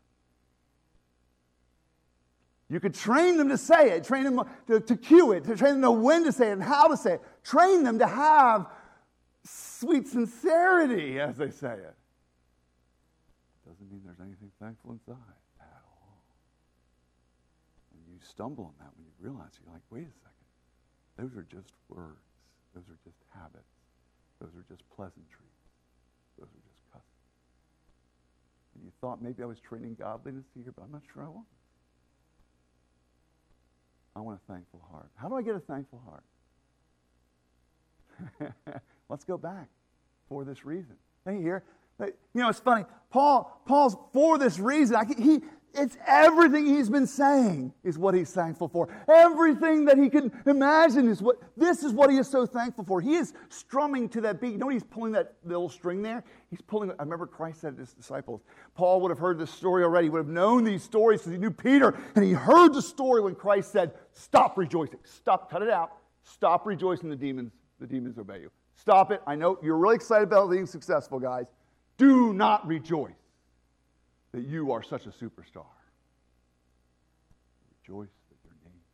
You 2.69 2.81
could 2.81 2.95
train 2.95 3.37
them 3.39 3.49
to 3.49 3.59
say 3.59 3.91
it, 3.91 4.05
train 4.05 4.25
them 4.25 4.43
to, 4.67 4.81
to 4.81 4.97
cue 4.97 5.33
it, 5.33 5.45
to 5.45 5.57
train 5.57 5.73
them 5.73 5.77
to 5.77 5.81
know 5.81 5.93
when 5.93 6.25
to 6.25 6.33
say 6.33 6.49
it 6.49 6.53
and 6.53 6.63
how 6.63 6.89
to 6.89 6.97
say 6.97 7.15
it, 7.15 7.23
train 7.43 7.85
them 7.85 7.99
to 7.99 8.07
have 8.07 8.67
sweet 9.45 10.09
sincerity 10.09 11.19
as 11.19 11.37
they 11.37 11.51
say 11.51 11.73
it. 11.73 11.95
Doesn't 13.67 13.91
mean 13.91 14.03
there's 14.05 14.21
anything 14.21 14.51
thankful 14.61 14.93
inside 14.93 15.42
stumble 18.25 18.65
on 18.65 18.75
that 18.79 18.91
when 18.97 19.05
you 19.07 19.13
realize 19.21 19.51
you're 19.59 19.73
like, 19.73 19.83
wait 19.91 20.07
a 20.07 20.17
second. 20.21 20.33
Those 21.19 21.37
are 21.37 21.47
just 21.51 21.73
words. 21.89 22.25
Those 22.75 22.85
are 22.89 22.99
just 23.05 23.19
habits. 23.35 23.75
Those 24.41 24.51
are 24.57 24.65
just 24.69 24.83
pleasantries. 24.95 25.59
Those 26.39 26.49
are 26.49 26.65
just 26.67 26.83
customs. 26.91 27.29
And 28.75 28.85
you 28.85 28.93
thought 29.01 29.23
maybe 29.23 29.43
I 29.43 29.47
was 29.47 29.61
training 29.61 29.97
godliness 29.99 30.47
here, 30.55 30.73
but 30.75 30.83
I'm 30.83 30.93
not 30.93 31.03
sure 31.13 31.23
I 31.23 31.29
was. 31.29 31.45
I 34.17 34.21
want 34.21 34.41
a 34.43 34.53
thankful 34.53 34.81
heart. 34.91 35.11
How 35.17 35.29
do 35.29 35.37
I 35.37 35.43
get 35.43 35.55
a 35.55 35.61
thankful 35.61 36.03
heart? 36.05 36.25
Let's 39.09 39.25
go 39.25 39.39
back 39.39 39.69
for 40.29 40.45
this 40.45 40.65
reason. 40.65 40.97
Hey, 41.25 41.41
here, 41.41 41.65
you 42.01 42.13
know, 42.35 42.49
it's 42.49 42.61
funny. 42.61 42.85
Paul, 43.11 43.63
Paul's 43.67 43.97
for 44.13 44.39
this 44.39 44.59
reason. 44.59 44.97
I, 44.97 45.05
he, 45.05 45.41
it's 45.75 45.97
everything 46.07 46.67
he's 46.67 46.91
been 46.91 47.07
saying 47.07 47.73
is 47.83 47.99
what 47.99 48.15
he's 48.15 48.31
thankful 48.31 48.69
for. 48.69 48.89
Everything 49.09 49.87
that 49.87 49.97
he 49.97 50.11
can 50.11 50.31
imagine 50.47 51.09
is 51.09 51.23
what, 51.23 51.39
this 51.57 51.83
is 51.83 51.93
what 51.93 52.11
he 52.11 52.19
is 52.19 52.29
so 52.29 52.45
thankful 52.45 52.85
for. 52.85 53.01
He 53.01 53.15
is 53.15 53.33
strumming 53.49 54.09
to 54.11 54.21
that 54.23 54.41
beat. 54.41 54.53
You 54.53 54.59
know 54.59 54.69
he's 54.69 54.85
pulling 54.85 55.13
that 55.13 55.35
little 55.45 55.69
string 55.69 56.03
there? 56.03 56.25
He's 56.51 56.61
pulling, 56.61 56.91
I 56.91 57.03
remember 57.03 57.27
Christ 57.27 57.61
said 57.61 57.77
to 57.77 57.81
his 57.81 57.93
disciples, 57.95 58.43
Paul 58.75 59.01
would 59.01 59.11
have 59.11 59.19
heard 59.19 59.39
this 59.39 59.51
story 59.51 59.83
already, 59.83 60.07
he 60.07 60.11
would 60.11 60.19
have 60.19 60.29
known 60.29 60.65
these 60.65 60.83
stories 60.83 61.21
because 61.21 61.33
he 61.33 61.39
knew 61.39 61.51
Peter, 61.51 61.97
and 62.15 62.25
he 62.25 62.33
heard 62.33 62.75
the 62.75 62.83
story 62.83 63.23
when 63.23 63.35
Christ 63.35 63.73
said, 63.73 63.93
stop 64.13 64.59
rejoicing. 64.59 64.99
Stop, 65.05 65.51
cut 65.51 65.63
it 65.63 65.71
out. 65.71 65.93
Stop 66.25 66.67
rejoicing 66.67 67.09
the 67.09 67.17
demons. 67.17 67.53
The 67.81 67.87
demons 67.87 68.19
obey 68.19 68.41
you. 68.41 68.51
Stop 68.77 69.11
it. 69.11 69.23
I 69.27 69.35
know 69.35 69.59
you're 69.63 69.77
really 69.77 69.97
excited 69.97 70.25
about 70.25 70.51
being 70.51 70.67
successful, 70.67 71.19
guys. 71.19 71.47
Do 71.97 72.33
not 72.33 72.67
rejoice 72.67 73.15
that 74.33 74.47
you 74.47 74.73
are 74.73 74.83
such 74.83 75.07
a 75.07 75.11
superstar. 75.11 75.67
Rejoice 77.81 78.09
that 78.31 78.39
your 78.45 78.55
names 78.65 78.85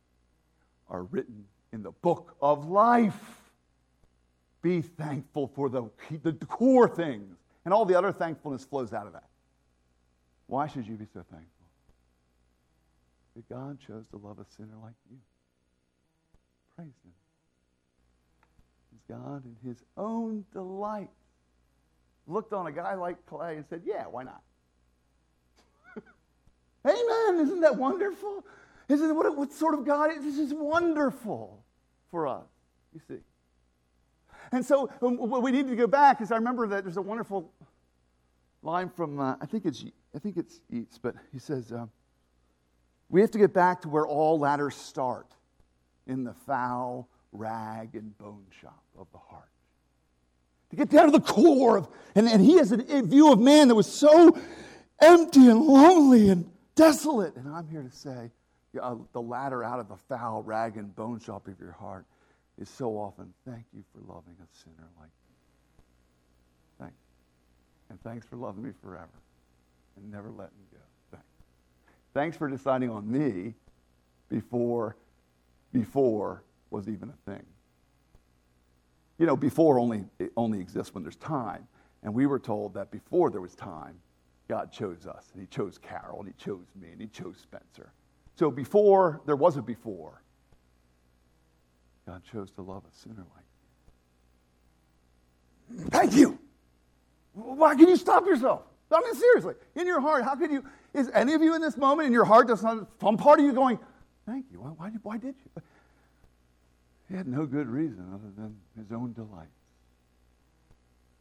are 0.89 1.05
written 1.05 1.45
in 1.73 1.83
the 1.83 1.93
book 1.93 2.37
of 2.43 2.69
life. 2.69 3.51
Be 4.63 4.83
thankful 4.83 5.51
for 5.55 5.69
the, 5.69 5.89
the 6.23 6.33
core 6.47 6.89
things, 6.89 7.37
and 7.65 7.73
all 7.73 7.85
the 7.85 7.97
other 7.97 8.13
thankfulness 8.13 8.65
flows 8.65 8.93
out 8.93 9.07
of 9.07 9.13
that. 9.13 9.29
Why 10.47 10.67
should 10.67 10.87
you 10.87 10.97
be 10.97 11.07
so 11.13 11.25
thankful? 11.31 11.67
That 13.37 13.49
God 13.49 13.79
chose 13.87 14.07
to 14.09 14.17
love 14.17 14.39
a 14.41 14.47
sinner 14.57 14.75
like 14.83 14.95
you. 15.09 15.19
Praise 16.75 16.89
Him. 17.05 17.13
Because 18.91 19.23
God, 19.23 19.45
in 19.45 19.69
His 19.69 19.85
own 19.97 20.45
delight, 20.53 21.11
looked 22.27 22.53
on 22.53 22.67
a 22.67 22.73
guy 22.73 22.95
like 22.95 23.25
Clay 23.27 23.57
and 23.57 23.65
said, 23.69 23.83
Yeah, 23.85 24.05
why 24.05 24.25
not? 24.25 24.43
Isn't 27.37 27.61
that 27.61 27.77
wonderful? 27.77 28.45
Isn't 28.89 29.15
what, 29.15 29.37
what 29.37 29.53
sort 29.53 29.75
of 29.75 29.85
God 29.85 30.11
is? 30.13 30.25
This 30.25 30.39
is 30.39 30.55
wonderful 30.55 31.63
for 32.11 32.27
us, 32.27 32.47
you 32.95 33.01
see. 33.07 33.21
And 34.51 34.65
so 34.65 34.91
um, 35.03 35.17
what 35.17 35.43
we 35.43 35.51
need 35.51 35.69
to 35.69 35.77
go 35.77 35.87
back 35.87 36.21
is 36.21 36.33
I 36.33 36.37
remember 36.37 36.67
that 36.69 36.85
there's 36.85 36.97
a 36.97 37.03
wonderful 37.03 37.53
line 38.63 38.89
from, 38.89 39.21
uh, 39.21 39.37
I 39.41 39.47
think 39.47 39.67
it's, 39.67 39.85
I 40.15 40.19
think 40.19 40.37
it's 40.37 40.61
Yeats, 40.71 40.99
but 40.99 41.15
he 41.33 41.39
says, 41.39 41.71
uh, 41.71 41.87
we 43.11 43.21
have 43.21 43.31
to 43.33 43.39
get 43.39 43.53
back 43.53 43.83
to 43.83 43.89
where 43.89 44.07
all 44.07 44.39
ladders 44.39 44.75
start 44.75 45.27
in 46.07 46.25
the 46.25 46.35
foul 46.47 47.09
rag 47.33 47.95
and 47.95 48.17
bone 48.17 48.47
shop 48.61 48.83
of 48.99 49.07
the 49.13 49.19
heart. 49.19 49.51
To 50.71 50.77
get 50.77 50.91
down 50.91 51.07
to 51.07 51.13
the 51.13 51.21
core 51.21 51.79
of, 51.79 51.89
and, 52.15 52.29
and 52.29 52.43
he 52.43 52.57
has 52.57 52.73
a 52.73 53.03
view 53.03 53.33
of 53.33 53.39
man 53.39 53.69
that 53.69 53.75
was 53.75 53.91
so 53.91 54.39
empty 55.01 55.49
and 55.49 55.61
lonely 55.61 56.31
and 56.31 56.51
desolate. 56.79 57.35
And 57.37 57.49
I'm 57.49 57.69
here 57.69 57.83
to 57.83 57.91
say, 57.91 58.31
uh, 58.81 58.95
the 59.13 59.21
ladder 59.21 59.65
out 59.65 59.81
of 59.81 59.89
the 59.89 59.97
foul 59.97 60.43
rag 60.43 60.77
and 60.77 60.95
bone 60.95 61.19
shop 61.19 61.49
of 61.49 61.59
your 61.59 61.73
heart 61.73 62.07
is 62.61 62.69
so 62.69 62.97
often, 62.97 63.33
thank 63.45 63.65
you 63.75 63.85
for 63.93 64.01
loving 64.13 64.37
a 64.41 64.57
sinner 64.57 64.89
like 64.99 65.11
me. 65.11 65.85
Thanks. 66.81 66.97
And 67.91 68.01
thanks 68.03 68.27
for 68.27 68.37
loving 68.37 68.63
me 68.63 68.71
forever 68.81 69.09
and 69.97 70.11
never 70.11 70.31
letting 70.31 70.59
go. 70.73 70.79
Thanks. 71.11 71.27
Thanks 72.15 72.37
for 72.37 72.49
deciding 72.49 72.91
on 72.91 73.11
me 73.11 73.55
before, 74.29 74.97
before 75.73 76.45
was 76.71 76.89
even 76.89 77.11
a 77.11 77.31
thing. 77.31 77.45
You 79.19 79.27
know, 79.27 79.37
before 79.37 79.81
only, 79.81 80.05
only 80.37 80.61
exists 80.61 80.95
when 80.95 81.03
there's 81.03 81.17
time. 81.17 81.67
And 82.05 82.15
we 82.15 82.27
were 82.27 82.39
told 82.39 82.75
that 82.75 82.93
before 82.93 83.31
there 83.31 83.41
was 83.41 83.57
time, 83.57 83.97
God 84.49 84.73
chose 84.73 85.07
us, 85.07 85.31
and 85.33 85.41
He 85.41 85.47
chose 85.47 85.79
Carol, 85.79 86.21
and 86.21 86.29
He 86.29 86.35
chose 86.43 86.67
me, 86.81 86.89
and 86.91 87.01
He 87.01 87.07
chose 87.07 87.37
Spencer. 87.39 87.93
So 88.37 88.51
before 88.51 89.21
there 89.27 89.37
was 89.37 89.57
a 89.57 89.63
before, 89.63 90.23
God 92.07 92.23
chose 92.33 92.51
to 92.53 92.63
love 92.63 92.83
a 92.91 92.97
sinner 92.97 93.27
like 93.35 93.45
Thank 95.91 96.15
you. 96.15 96.39
Why 97.35 97.75
can 97.75 97.89
you 97.89 97.97
stop 97.97 98.25
yourself? 98.25 98.63
I 98.91 99.03
mean, 99.03 99.15
seriously, 99.15 99.55
in 99.75 99.87
your 99.87 100.01
heart, 100.01 100.25
how 100.25 100.35
could 100.35 100.51
you? 100.51 100.65
Is 100.95 101.11
any 101.13 101.35
of 101.35 101.43
you 101.43 101.55
in 101.55 101.61
this 101.61 101.77
moment 101.77 102.07
in 102.07 102.13
your 102.13 102.25
heart, 102.25 102.49
does 102.49 102.63
not, 102.63 102.89
some 103.01 103.19
part 103.19 103.39
of 103.39 103.45
you 103.45 103.53
going, 103.53 103.79
Thank 104.25 104.47
you. 104.51 104.61
Why, 104.61 104.71
why, 104.71 104.91
why 105.03 105.19
did 105.19 105.35
you? 105.45 105.63
He 107.09 107.17
had 107.17 107.27
no 107.27 107.47
good 107.47 107.67
reason 107.67 108.05
other 108.13 108.31
than 108.37 108.57
his 108.77 108.93
own 108.93 109.15
delights. 109.15 109.49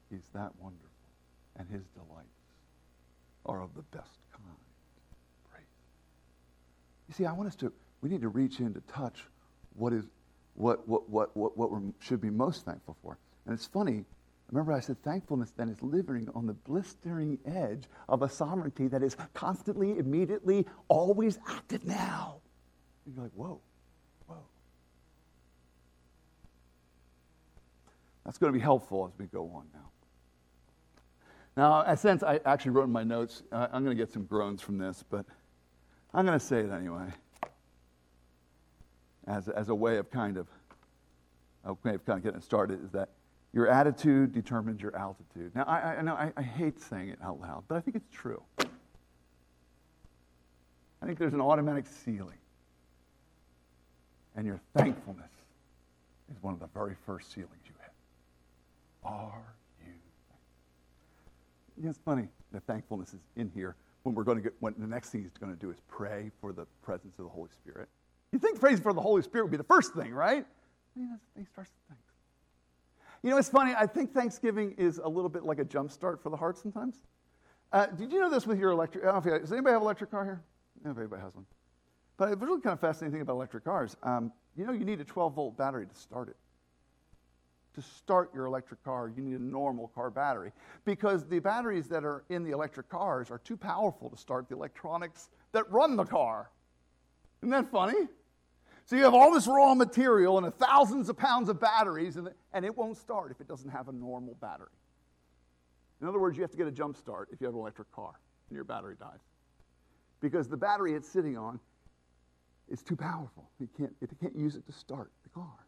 He's 0.09 0.27
that 0.33 0.51
wonderful, 0.59 0.87
and 1.57 1.69
his 1.69 1.83
delights 1.95 2.36
are 3.47 3.61
of 3.61 3.69
the 3.75 3.83
best 3.97 4.19
kind. 4.31 4.57
Praise. 5.51 5.65
You 7.07 7.13
see, 7.13 7.25
I 7.25 7.31
want 7.31 7.47
us 7.47 7.55
to, 7.57 7.71
we 8.01 8.09
need 8.09 8.21
to 8.21 8.29
reach 8.29 8.59
in 8.59 8.73
to 8.73 8.81
touch 8.81 9.23
what 9.75 9.93
is, 9.93 10.05
what, 10.55 10.87
what, 10.87 11.09
what, 11.09 11.35
what, 11.37 11.57
what 11.57 11.71
we 11.71 11.91
should 11.99 12.21
be 12.21 12.29
most 12.29 12.65
thankful 12.65 12.97
for. 13.01 13.17
And 13.45 13.53
it's 13.53 13.65
funny, 13.65 14.03
remember 14.51 14.73
I 14.73 14.79
said 14.79 15.01
thankfulness 15.03 15.51
then 15.55 15.69
is 15.69 15.81
living 15.81 16.27
on 16.35 16.47
the 16.47 16.53
blistering 16.53 17.37
edge 17.45 17.83
of 18.09 18.21
a 18.21 18.29
sovereignty 18.29 18.87
that 18.87 19.03
is 19.03 19.15
constantly, 19.33 19.97
immediately, 19.97 20.65
always 20.87 21.39
active 21.47 21.85
now. 21.85 22.41
And 23.05 23.15
you're 23.15 23.23
like, 23.23 23.33
whoa, 23.33 23.61
whoa. 24.25 24.37
That's 28.25 28.37
going 28.37 28.51
to 28.51 28.57
be 28.57 28.63
helpful 28.63 29.09
as 29.11 29.17
we 29.17 29.27
go 29.27 29.43
on 29.55 29.65
now. 29.73 29.89
Now, 31.57 31.83
I 31.87 31.95
sense 31.95 32.21
I 32.21 32.39
actually 32.45 32.71
wrote 32.71 32.83
in 32.83 32.91
my 32.91 33.03
notes, 33.03 33.41
uh, 33.51 33.67
I'm 33.73 33.83
going 33.83 33.97
to 33.97 34.01
get 34.01 34.13
some 34.13 34.25
groans 34.25 34.61
from 34.61 34.77
this, 34.77 35.03
but 35.09 35.25
I'm 36.13 36.23
going 36.23 36.37
to 36.37 36.45
say 36.45 36.59
it 36.59 36.71
anyway 36.71 37.11
as, 39.27 39.49
as 39.49 39.69
a 39.69 39.75
way 39.75 39.97
of 39.97 40.11
kind 40.11 40.37
of, 40.37 40.47
a 41.65 41.73
way 41.83 41.95
of 41.95 42.05
kind 42.05 42.19
of 42.19 42.23
getting 42.23 42.41
started 42.41 42.83
is 42.83 42.91
that 42.91 43.09
your 43.53 43.67
attitude 43.67 44.33
determines 44.33 44.81
your 44.81 44.95
altitude. 44.95 45.55
Now, 45.55 45.63
I, 45.63 45.95
I 45.95 46.01
know 46.03 46.13
I, 46.13 46.31
I 46.37 46.43
hate 46.43 46.79
saying 46.79 47.09
it 47.09 47.17
out 47.23 47.41
loud, 47.41 47.63
but 47.67 47.75
I 47.75 47.81
think 47.81 47.97
it's 47.97 48.09
true. 48.11 48.43
I 51.01 51.05
think 51.07 51.17
there's 51.17 51.33
an 51.33 51.41
automatic 51.41 51.85
ceiling. 51.87 52.37
And 54.35 54.45
your 54.45 54.59
thankfulness 54.75 55.31
is 56.31 56.37
one 56.43 56.53
of 56.53 56.59
the 56.59 56.67
very 56.67 56.95
first 57.07 57.33
ceilings 57.33 57.63
you 57.65 57.73
hit. 57.81 57.91
Are 59.03 59.56
it's 61.83 61.99
funny 61.99 62.27
that 62.51 62.63
thankfulness 62.63 63.13
is 63.13 63.21
in 63.35 63.51
here 63.53 63.75
when 64.03 64.15
we're 64.15 64.23
going 64.23 64.37
to 64.37 64.43
get, 64.43 64.53
when 64.59 64.73
the 64.77 64.87
next 64.87 65.09
thing 65.09 65.21
he's 65.21 65.37
going 65.37 65.53
to 65.53 65.59
do 65.59 65.69
is 65.69 65.77
pray 65.87 66.31
for 66.39 66.53
the 66.53 66.65
presence 66.81 67.19
of 67.19 67.25
the 67.25 67.29
Holy 67.29 67.49
Spirit. 67.51 67.89
You 68.31 68.39
think 68.39 68.59
praise 68.59 68.79
for 68.79 68.93
the 68.93 69.01
Holy 69.01 69.21
Spirit 69.21 69.45
would 69.45 69.51
be 69.51 69.57
the 69.57 69.63
first 69.63 69.93
thing, 69.93 70.13
right? 70.13 70.45
I 70.95 70.99
mean, 70.99 71.19
he 71.37 71.45
starts 71.45 71.71
with 71.71 71.89
thanks. 71.89 72.03
You 73.23 73.31
know, 73.31 73.37
it's 73.37 73.49
funny. 73.49 73.73
I 73.77 73.85
think 73.85 74.13
Thanksgiving 74.13 74.73
is 74.77 74.99
a 75.03 75.07
little 75.07 75.29
bit 75.29 75.43
like 75.43 75.59
a 75.59 75.65
jump 75.65 75.91
start 75.91 76.21
for 76.21 76.29
the 76.29 76.37
heart 76.37 76.57
sometimes. 76.57 77.01
Uh, 77.71 77.87
did 77.87 78.11
you 78.11 78.19
know 78.19 78.29
this 78.29 78.47
with 78.47 78.59
your 78.59 78.71
electric? 78.71 79.03
I 79.03 79.07
don't 79.07 79.15
know 79.15 79.31
if 79.31 79.33
you, 79.33 79.39
does 79.39 79.51
anybody 79.51 79.73
have 79.73 79.81
an 79.81 79.85
electric 79.85 80.11
car 80.11 80.23
here? 80.23 80.41
No, 80.83 80.91
everybody 80.91 81.21
has 81.21 81.35
one. 81.35 81.45
But 82.15 82.31
it's 82.31 82.41
really 82.41 82.61
kind 82.61 82.73
of 82.73 82.79
fascinating 82.79 83.13
thing 83.13 83.21
about 83.21 83.33
electric 83.33 83.65
cars. 83.65 83.97
Um, 84.03 84.31
you 84.55 84.65
know, 84.65 84.71
you 84.71 84.85
need 84.85 85.01
a 85.01 85.03
12 85.03 85.33
volt 85.33 85.57
battery 85.57 85.85
to 85.85 85.95
start 85.95 86.29
it 86.29 86.37
to 87.77 87.81
start 87.83 88.31
your 88.33 88.45
electric 88.45 88.83
car, 88.83 89.11
you 89.15 89.21
need 89.21 89.39
a 89.39 89.43
normal 89.43 89.89
car 89.89 90.09
battery 90.09 90.51
because 90.83 91.27
the 91.27 91.37
batteries 91.37 91.87
that 91.87 92.03
are 92.03 92.23
in 92.29 92.43
the 92.43 92.49
electric 92.49 92.89
cars 92.89 93.29
are 93.29 93.37
too 93.37 93.55
powerful 93.55 94.09
to 94.09 94.17
start 94.17 94.49
the 94.49 94.55
electronics 94.55 95.29
that 95.51 95.71
run 95.71 95.95
the 95.95 96.03
car. 96.03 96.49
Isn't 97.43 97.51
that 97.51 97.69
funny? 97.69 98.07
So 98.85 98.95
you 98.95 99.03
have 99.03 99.13
all 99.13 99.31
this 99.31 99.45
raw 99.45 99.75
material 99.75 100.39
and 100.39 100.51
thousands 100.55 101.07
of 101.07 101.17
pounds 101.17 101.49
of 101.49 101.59
batteries, 101.59 102.15
and, 102.15 102.29
and 102.51 102.65
it 102.65 102.75
won't 102.75 102.97
start 102.97 103.29
if 103.29 103.39
it 103.39 103.47
doesn't 103.47 103.69
have 103.69 103.89
a 103.89 103.91
normal 103.91 104.35
battery. 104.41 104.69
In 106.01 106.07
other 106.07 106.19
words, 106.19 106.35
you 106.35 106.41
have 106.41 106.51
to 106.51 106.57
get 106.57 106.65
a 106.65 106.71
jump 106.71 106.97
start 106.97 107.29
if 107.31 107.39
you 107.39 107.45
have 107.45 107.53
an 107.53 107.59
electric 107.59 107.91
car 107.91 108.13
and 108.49 108.55
your 108.55 108.63
battery 108.63 108.95
dies. 108.99 109.19
Because 110.19 110.47
the 110.47 110.57
battery 110.57 110.95
it's 110.95 111.07
sitting 111.07 111.37
on 111.37 111.59
is 112.69 112.81
too 112.81 112.95
powerful. 112.95 113.51
You 113.59 113.69
can't, 113.77 113.93
it 114.01 114.09
can't 114.19 114.35
use 114.35 114.55
it 114.55 114.65
to 114.65 114.71
start 114.71 115.11
the 115.21 115.29
car. 115.29 115.66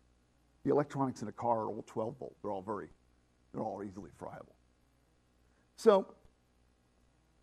The 0.63 0.71
electronics 0.71 1.21
in 1.21 1.27
a 1.27 1.31
car 1.31 1.61
are 1.61 1.67
all 1.67 1.83
12 1.87 2.15
volt. 2.19 2.35
They're 2.41 2.51
all 2.51 2.61
very, 2.61 2.89
they're 3.53 3.63
all 3.63 3.83
easily 3.83 4.09
friable. 4.17 4.55
So, 5.75 6.07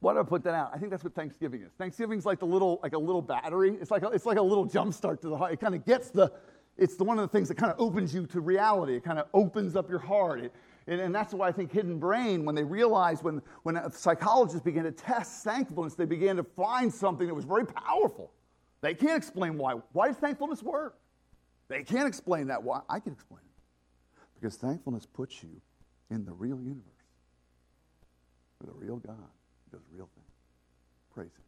why 0.01 0.13
do 0.13 0.21
I 0.21 0.23
put 0.25 0.45
that 0.45 0.55
out? 0.55 0.71
I 0.75 0.79
think 0.79 0.91
that's 0.91 1.03
what 1.03 1.15
Thanksgiving 1.15 1.63
is. 1.63 1.73
Thanksgiving's 1.79 2.27
like 2.27 2.39
the 2.39 2.47
little, 2.47 2.79
like 2.83 2.93
a 2.93 2.99
little 2.99 3.23
battery. 3.23 3.77
It's 3.81 3.91
like 3.91 4.03
a, 4.03 4.09
it's 4.09 4.27
like 4.27 4.37
a 4.37 4.43
little 4.43 4.67
jump 4.67 4.93
start 4.93 5.23
to 5.23 5.29
the 5.29 5.37
heart. 5.37 5.53
It 5.53 5.61
kind 5.61 5.75
of 5.75 5.85
gets 5.87 6.11
the, 6.11 6.31
it's 6.77 6.97
the 6.97 7.05
one 7.05 7.19
of 7.19 7.23
the 7.23 7.37
things 7.37 7.49
that 7.49 7.57
kind 7.57 7.73
of 7.73 7.81
opens 7.81 8.15
you 8.15 8.27
to 8.27 8.41
reality. 8.41 8.95
It 8.95 9.05
kind 9.05 9.19
of 9.19 9.27
opens 9.33 9.75
up 9.75 9.89
your 9.89 9.99
heart. 9.99 10.41
It, 10.41 10.53
and, 10.87 11.01
and, 11.01 11.15
that's 11.15 11.35
why 11.35 11.49
I 11.49 11.53
think 11.53 11.73
Hidden 11.73 11.99
Brain, 11.99 12.45
when 12.45 12.55
they 12.55 12.63
realized, 12.63 13.25
when, 13.25 13.43
when 13.65 13.91
psychologists 13.91 14.61
began 14.61 14.85
to 14.85 14.93
test 14.93 15.43
thankfulness, 15.43 15.95
they 15.95 16.05
began 16.05 16.37
to 16.37 16.45
find 16.45 16.93
something 16.93 17.27
that 17.27 17.35
was 17.35 17.45
very 17.45 17.67
powerful. 17.67 18.31
They 18.83 18.95
can't 18.95 19.17
explain 19.17 19.59
why. 19.59 19.75
Why 19.93 20.09
does 20.09 20.17
thankfulness 20.17 20.63
work? 20.63 20.99
They 21.69 21.83
can't 21.83 22.07
explain 22.07 22.49
that. 22.49 22.63
Why? 22.63 22.81
I 22.89 23.01
can 23.01 23.13
explain 23.13 23.41
it. 23.41 24.21
Because 24.41 24.57
thankfulness 24.57 25.07
puts 25.07 25.43
you 25.43 25.61
in 26.11 26.25
the 26.25 26.33
real 26.33 26.59
universe 26.61 26.83
with 28.61 28.71
a 28.71 28.75
real 28.75 28.97
God 28.97 29.17
who 29.17 29.79
does 29.79 29.87
real 29.93 30.09
things. 30.15 30.27
Praise 31.15 31.27
Him. 31.27 31.45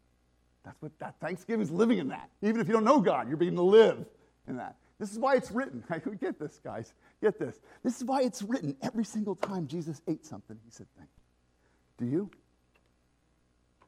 That's 0.65 0.81
what 0.83 0.99
that 0.99 1.15
Thanksgiving 1.21 1.63
is 1.63 1.71
living 1.71 1.99
in 1.99 2.09
that. 2.09 2.31
Even 2.43 2.61
if 2.61 2.67
you 2.67 2.75
don't 2.75 2.85
know 2.85 3.01
God, 3.01 3.29
you're 3.29 3.37
beginning 3.37 3.59
to 3.59 3.63
live 3.63 4.05
in 4.49 4.57
that. 4.57 4.77
This 4.99 5.13
is 5.13 5.19
why 5.19 5.37
it's 5.37 5.51
written. 5.51 5.85
Get 6.21 6.39
this, 6.39 6.61
guys. 6.63 6.93
Get 7.23 7.39
this. 7.39 7.61
This 7.85 7.97
is 7.97 8.05
why 8.05 8.23
it's 8.23 8.43
written 8.43 8.77
every 8.83 9.05
single 9.05 9.37
time 9.37 9.69
Jesus 9.69 10.03
ate 10.09 10.27
something, 10.27 10.59
he 10.65 10.71
said 10.71 10.87
thank 10.97 11.09
you. 11.17 12.07
Do 12.07 12.13
you? 12.13 12.31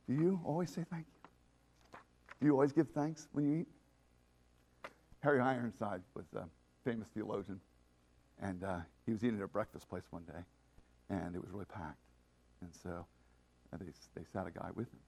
Do 0.09 0.15
you 0.15 0.41
always 0.45 0.71
say 0.71 0.85
thank 0.91 1.07
you? 1.07 1.99
Do 2.41 2.47
you 2.47 2.53
always 2.53 2.73
give 2.73 2.89
thanks 2.91 3.29
when 3.33 3.45
you 3.45 3.61
eat? 3.61 3.69
Harry 5.21 5.41
Ironside 5.41 6.03
was 6.15 6.27
a 6.35 6.45
famous 6.85 7.09
theologian, 7.09 7.61
and 8.43 8.65
uh, 8.65 8.79
he 9.07 9.13
was 9.13 9.23
eating 9.23 9.39
at 9.39 9.45
a 9.45 9.49
breakfast 9.49 9.89
place 9.89 10.05
one 10.11 10.23
day, 10.25 10.43
and 11.11 11.35
it 11.35 11.41
was 11.41 11.51
really 11.51 11.67
packed. 11.67 11.99
And 12.63 12.71
so 12.83 13.05
uh, 13.73 13.77
they, 13.77 13.87
they 14.15 14.27
sat 14.33 14.47
a 14.47 14.51
guy 14.51 14.71
with 14.75 14.89
him. 14.89 15.01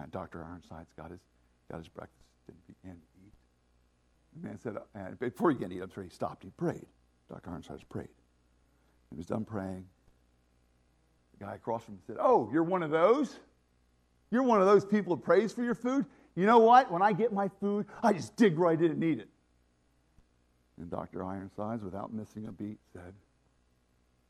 And 0.00 0.10
Dr. 0.10 0.44
Ironside's 0.44 0.92
got 0.96 1.10
his, 1.10 1.20
got 1.70 1.78
his 1.78 1.88
breakfast 1.88 2.22
and 2.48 2.56
began 2.66 2.96
to 2.96 3.06
eat. 3.24 3.32
The 4.36 4.48
man 4.48 4.58
said, 4.58 4.76
uh, 4.76 5.10
before 5.18 5.50
he 5.50 5.54
began 5.54 5.70
to 5.70 5.76
eat, 5.76 5.82
I'm 5.82 5.90
sorry, 5.90 6.06
he 6.08 6.14
stopped. 6.14 6.42
He 6.42 6.50
prayed. 6.50 6.86
Dr. 7.28 7.50
Ironside 7.50 7.88
prayed. 7.88 8.08
He 9.10 9.16
was 9.16 9.26
done 9.26 9.44
praying. 9.44 9.86
The 11.38 11.44
guy 11.44 11.54
across 11.54 11.84
from 11.84 11.94
him 11.94 12.00
said, 12.06 12.16
Oh, 12.18 12.48
you're 12.52 12.62
one 12.62 12.82
of 12.82 12.90
those? 12.90 13.38
You're 14.30 14.42
one 14.42 14.60
of 14.60 14.66
those 14.66 14.84
people 14.84 15.14
who 15.14 15.22
prays 15.22 15.52
for 15.52 15.62
your 15.62 15.74
food? 15.74 16.04
You 16.36 16.44
know 16.44 16.58
what? 16.58 16.92
When 16.92 17.02
I 17.02 17.12
get 17.14 17.32
my 17.32 17.48
food, 17.60 17.86
I 18.02 18.12
just 18.12 18.36
dig 18.36 18.58
right 18.58 18.78
in 18.78 18.90
and 18.92 19.02
eat 19.02 19.18
it. 19.18 19.28
And 20.78 20.90
Dr. 20.90 21.24
Ironsides, 21.24 21.82
without 21.82 22.12
missing 22.12 22.46
a 22.46 22.52
beat, 22.52 22.78
said, 22.92 23.14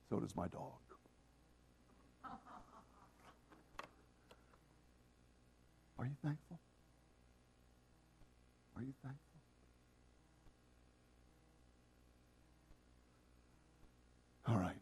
So 0.08 0.20
does 0.20 0.36
my 0.36 0.46
dog. 0.46 0.70
Are 5.98 6.04
you 6.04 6.14
thankful? 6.22 6.60
Are 8.76 8.82
you 8.82 8.92
thankful? 9.02 9.20
All 14.48 14.58
right. 14.58 14.76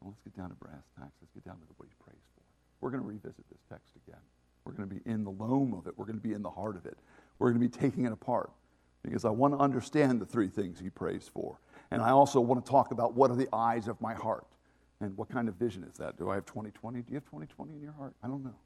Well, 0.00 0.14
let's 0.14 0.22
get 0.24 0.34
down 0.34 0.48
to 0.48 0.54
brass 0.54 0.84
tacks. 0.98 1.12
Let's 1.20 1.34
get 1.34 1.44
down 1.44 1.56
to 1.56 1.62
what 1.76 1.86
he 1.86 1.94
prays 2.02 2.22
for. 2.34 2.42
We're 2.80 2.90
going 2.90 3.02
to 3.02 3.08
revisit 3.08 3.44
this 3.50 3.60
text 3.68 3.92
again. 4.06 4.22
We're 4.66 4.72
going 4.72 4.88
to 4.88 4.94
be 4.94 5.08
in 5.08 5.22
the 5.22 5.30
loam 5.30 5.72
of 5.74 5.86
it. 5.86 5.94
We're 5.96 6.06
going 6.06 6.18
to 6.18 6.22
be 6.22 6.34
in 6.34 6.42
the 6.42 6.50
heart 6.50 6.76
of 6.76 6.84
it. 6.86 6.98
We're 7.38 7.50
going 7.50 7.62
to 7.62 7.68
be 7.68 7.80
taking 7.80 8.04
it 8.04 8.12
apart 8.12 8.50
because 9.02 9.24
I 9.24 9.30
want 9.30 9.54
to 9.54 9.58
understand 9.58 10.20
the 10.20 10.26
three 10.26 10.48
things 10.48 10.80
he 10.80 10.90
prays 10.90 11.30
for. 11.32 11.60
And 11.90 12.02
I 12.02 12.10
also 12.10 12.40
want 12.40 12.64
to 12.64 12.70
talk 12.70 12.90
about 12.90 13.14
what 13.14 13.30
are 13.30 13.36
the 13.36 13.48
eyes 13.52 13.86
of 13.86 14.00
my 14.00 14.14
heart 14.14 14.46
and 15.00 15.16
what 15.16 15.28
kind 15.28 15.48
of 15.48 15.54
vision 15.54 15.84
is 15.84 15.96
that? 15.98 16.18
Do 16.18 16.30
I 16.30 16.34
have 16.34 16.46
2020? 16.46 17.00
Do 17.00 17.04
you 17.08 17.14
have 17.14 17.24
2020 17.26 17.74
in 17.74 17.80
your 17.80 17.92
heart? 17.92 18.14
I 18.24 18.26
don't 18.26 18.42
know. 18.42 18.56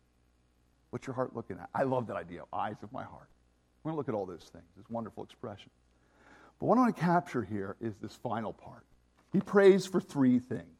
What's 0.88 1.06
your 1.06 1.14
heart 1.14 1.36
looking 1.36 1.58
at? 1.58 1.68
I 1.74 1.82
love 1.82 2.06
that 2.06 2.16
idea, 2.16 2.42
eyes 2.52 2.76
of 2.82 2.92
my 2.92 3.04
heart. 3.04 3.28
We're 3.82 3.90
going 3.90 3.96
to 3.96 3.98
look 3.98 4.08
at 4.08 4.14
all 4.14 4.26
those 4.26 4.48
things, 4.50 4.64
this 4.76 4.88
wonderful 4.88 5.22
expression. 5.22 5.70
But 6.58 6.66
what 6.66 6.78
I 6.78 6.82
want 6.82 6.96
to 6.96 7.02
capture 7.02 7.42
here 7.42 7.76
is 7.80 7.96
this 7.96 8.14
final 8.14 8.52
part. 8.52 8.84
He 9.32 9.40
prays 9.40 9.86
for 9.86 10.00
three 10.00 10.38
things. 10.38 10.79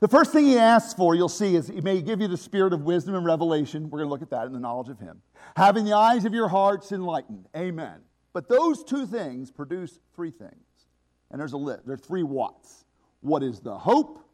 The 0.00 0.08
first 0.08 0.32
thing 0.32 0.46
he 0.46 0.56
asks 0.56 0.94
for, 0.94 1.14
you'll 1.14 1.28
see, 1.28 1.56
is 1.56 1.68
he 1.68 1.82
may 1.82 2.00
give 2.00 2.22
you 2.22 2.28
the 2.28 2.36
spirit 2.36 2.72
of 2.72 2.82
wisdom 2.82 3.14
and 3.14 3.24
revelation. 3.24 3.90
We're 3.90 3.98
going 3.98 4.08
to 4.08 4.10
look 4.10 4.22
at 4.22 4.30
that 4.30 4.46
in 4.46 4.52
the 4.52 4.58
knowledge 4.58 4.88
of 4.88 4.98
him. 4.98 5.20
Having 5.56 5.84
the 5.84 5.92
eyes 5.92 6.24
of 6.24 6.32
your 6.32 6.48
hearts 6.48 6.90
enlightened. 6.90 7.46
Amen. 7.54 8.00
But 8.32 8.48
those 8.48 8.82
two 8.82 9.06
things 9.06 9.50
produce 9.50 9.98
three 10.14 10.30
things. 10.30 10.54
And 11.30 11.38
there's 11.38 11.52
a 11.52 11.58
list. 11.58 11.84
There 11.84 11.94
are 11.94 11.98
three 11.98 12.22
whats. 12.22 12.86
What 13.20 13.42
is 13.42 13.60
the 13.60 13.76
hope? 13.76 14.24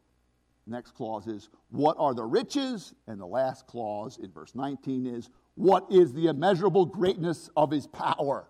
Next 0.68 0.92
clause 0.92 1.26
is, 1.26 1.48
what 1.70 1.96
are 1.98 2.14
the 2.14 2.24
riches? 2.24 2.94
And 3.08 3.20
the 3.20 3.26
last 3.26 3.66
clause 3.66 4.18
in 4.18 4.30
verse 4.30 4.54
19 4.54 5.06
is, 5.06 5.30
what 5.56 5.86
is 5.90 6.12
the 6.12 6.28
immeasurable 6.28 6.86
greatness 6.86 7.50
of 7.56 7.72
his 7.72 7.86
power? 7.88 8.48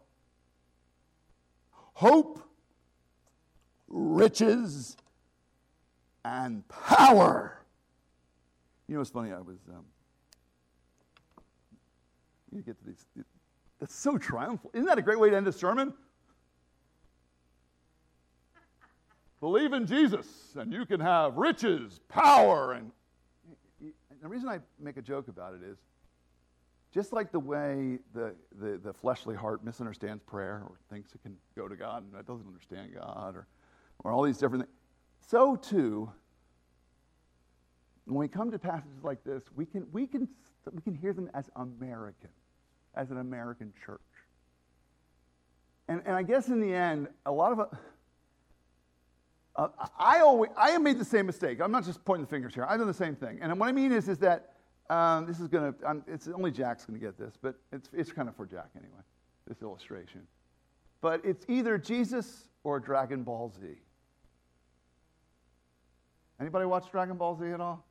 Hope, 1.95 2.43
riches, 3.89 4.97
and 6.27 6.67
power. 6.69 7.61
You 8.89 8.95
know 8.95 9.01
what's 9.01 9.11
funny? 9.11 9.33
I 9.33 9.41
was, 9.41 9.59
um, 9.69 9.85
you 12.53 12.63
get 12.63 12.79
to 12.79 12.85
these, 12.85 13.05
that's 13.79 13.95
so 13.95 14.19
triumphal. 14.19 14.71
Isn't 14.75 14.87
that 14.87 14.99
a 14.99 15.03
great 15.03 15.19
way 15.19 15.31
to 15.31 15.37
end 15.37 15.47
a 15.47 15.53
sermon? 15.53 15.93
Believe 19.41 19.73
in 19.73 19.87
Jesus, 19.87 20.27
and 20.57 20.73
you 20.73 20.87
can 20.87 20.99
have 20.99 21.37
riches, 21.37 22.01
power, 22.09 22.73
and 22.73 22.91
the 24.23 24.29
reason 24.29 24.49
I 24.49 24.59
make 24.81 24.97
a 24.97 25.03
joke 25.03 25.29
about 25.29 25.55
it 25.55 25.61
is 25.63 25.79
just 26.93 27.13
like 27.13 27.31
the 27.31 27.39
way 27.39 27.99
the, 28.15 28.35
the, 28.59 28.81
the, 28.83 28.93
fleshly 28.95 29.37
heart 29.37 29.63
misunderstands 29.63 30.23
prayer 30.25 30.63
or 30.65 30.77
thinks 30.91 31.15
it 31.15 31.23
can 31.23 31.37
go 31.55 31.69
to 31.69 31.77
God 31.77 32.03
and 32.03 32.27
doesn't 32.27 32.47
understand 32.47 32.95
God 32.95 33.37
or, 33.37 33.47
or 34.03 34.11
all 34.11 34.23
these 34.23 34.39
different 34.39 34.65
things, 34.65 34.77
so 35.27 35.57
too, 35.57 36.11
when 38.05 38.17
we 38.17 38.29
come 38.29 38.51
to 38.51 38.59
passages 38.59 39.03
like 39.03 39.25
this, 39.25 39.43
we 39.55 39.67
can, 39.67 39.87
we 39.93 40.07
can, 40.07 40.29
we 40.73 40.81
can 40.81 40.95
hear 40.95 41.13
them 41.13 41.29
as 41.35 41.51
American, 41.57 42.31
as 42.95 43.11
an 43.11 43.19
American 43.19 43.73
church. 43.85 44.01
And, 45.89 46.03
and 46.07 46.17
I 46.17 46.23
guess 46.23 46.49
in 46.49 46.61
the 46.61 46.73
end, 46.73 47.09
a 47.27 47.33
lot 47.33 47.53
of 47.53 47.69
uh, 49.57 49.69
I 49.99 50.21
always, 50.21 50.51
I 50.57 50.71
have 50.71 50.83
made 50.83 50.99
the 50.99 51.05
same 51.05 51.27
mistake. 51.27 51.61
I'm 51.61 51.73
not 51.73 51.85
just 51.85 52.05
pointing 52.05 52.27
the 52.27 52.31
fingers 52.31 52.55
here. 52.55 52.67
I've 52.69 52.79
done 52.79 52.87
the 52.87 52.95
same 52.95 53.17
thing. 53.17 53.39
And 53.41 53.59
what 53.59 53.69
I 53.69 53.73
mean 53.73 53.91
is, 53.91 54.09
is 54.09 54.19
that 54.19 54.53
um, 54.91 55.27
this 55.27 55.41
is 55.41 55.49
going 55.49 55.73
to, 55.73 56.03
it's 56.07 56.29
only 56.29 56.51
Jack's 56.51 56.85
going 56.85 57.01
to 57.01 57.05
get 57.05 57.19
this, 57.19 57.35
but 57.41 57.57
it's, 57.73 57.89
it's 57.93 58.13
kind 58.13 58.29
of 58.29 58.37
for 58.37 58.47
Jack 58.47 58.69
anyway, 58.77 59.01
this 59.49 59.63
illustration. 59.63 60.23
But 61.01 61.25
it's 61.25 61.45
either 61.49 61.79
Jesus 61.79 62.49
or 62.65 62.79
Dragon 62.79 63.23
Ball 63.23 63.51
Z. 63.59 63.67
Anybody 66.41 66.67
watch 66.67 66.91
Dragon 66.91 67.17
Ball 67.17 67.37
Z 67.39 67.47
at 67.47 67.61
all? 67.61 67.85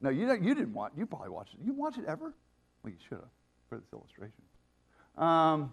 No, 0.00 0.10
you, 0.10 0.30
you 0.32 0.54
didn't 0.54 0.72
watch, 0.72 0.92
you 0.96 1.06
probably 1.06 1.28
watched 1.28 1.54
it. 1.54 1.60
You 1.64 1.72
watch 1.72 1.98
it 1.98 2.04
ever? 2.06 2.34
Well, 2.82 2.92
you 2.92 2.98
should 3.08 3.18
have 3.18 3.28
for 3.68 3.78
this 3.78 3.86
illustration. 3.92 4.42
Um, 5.16 5.72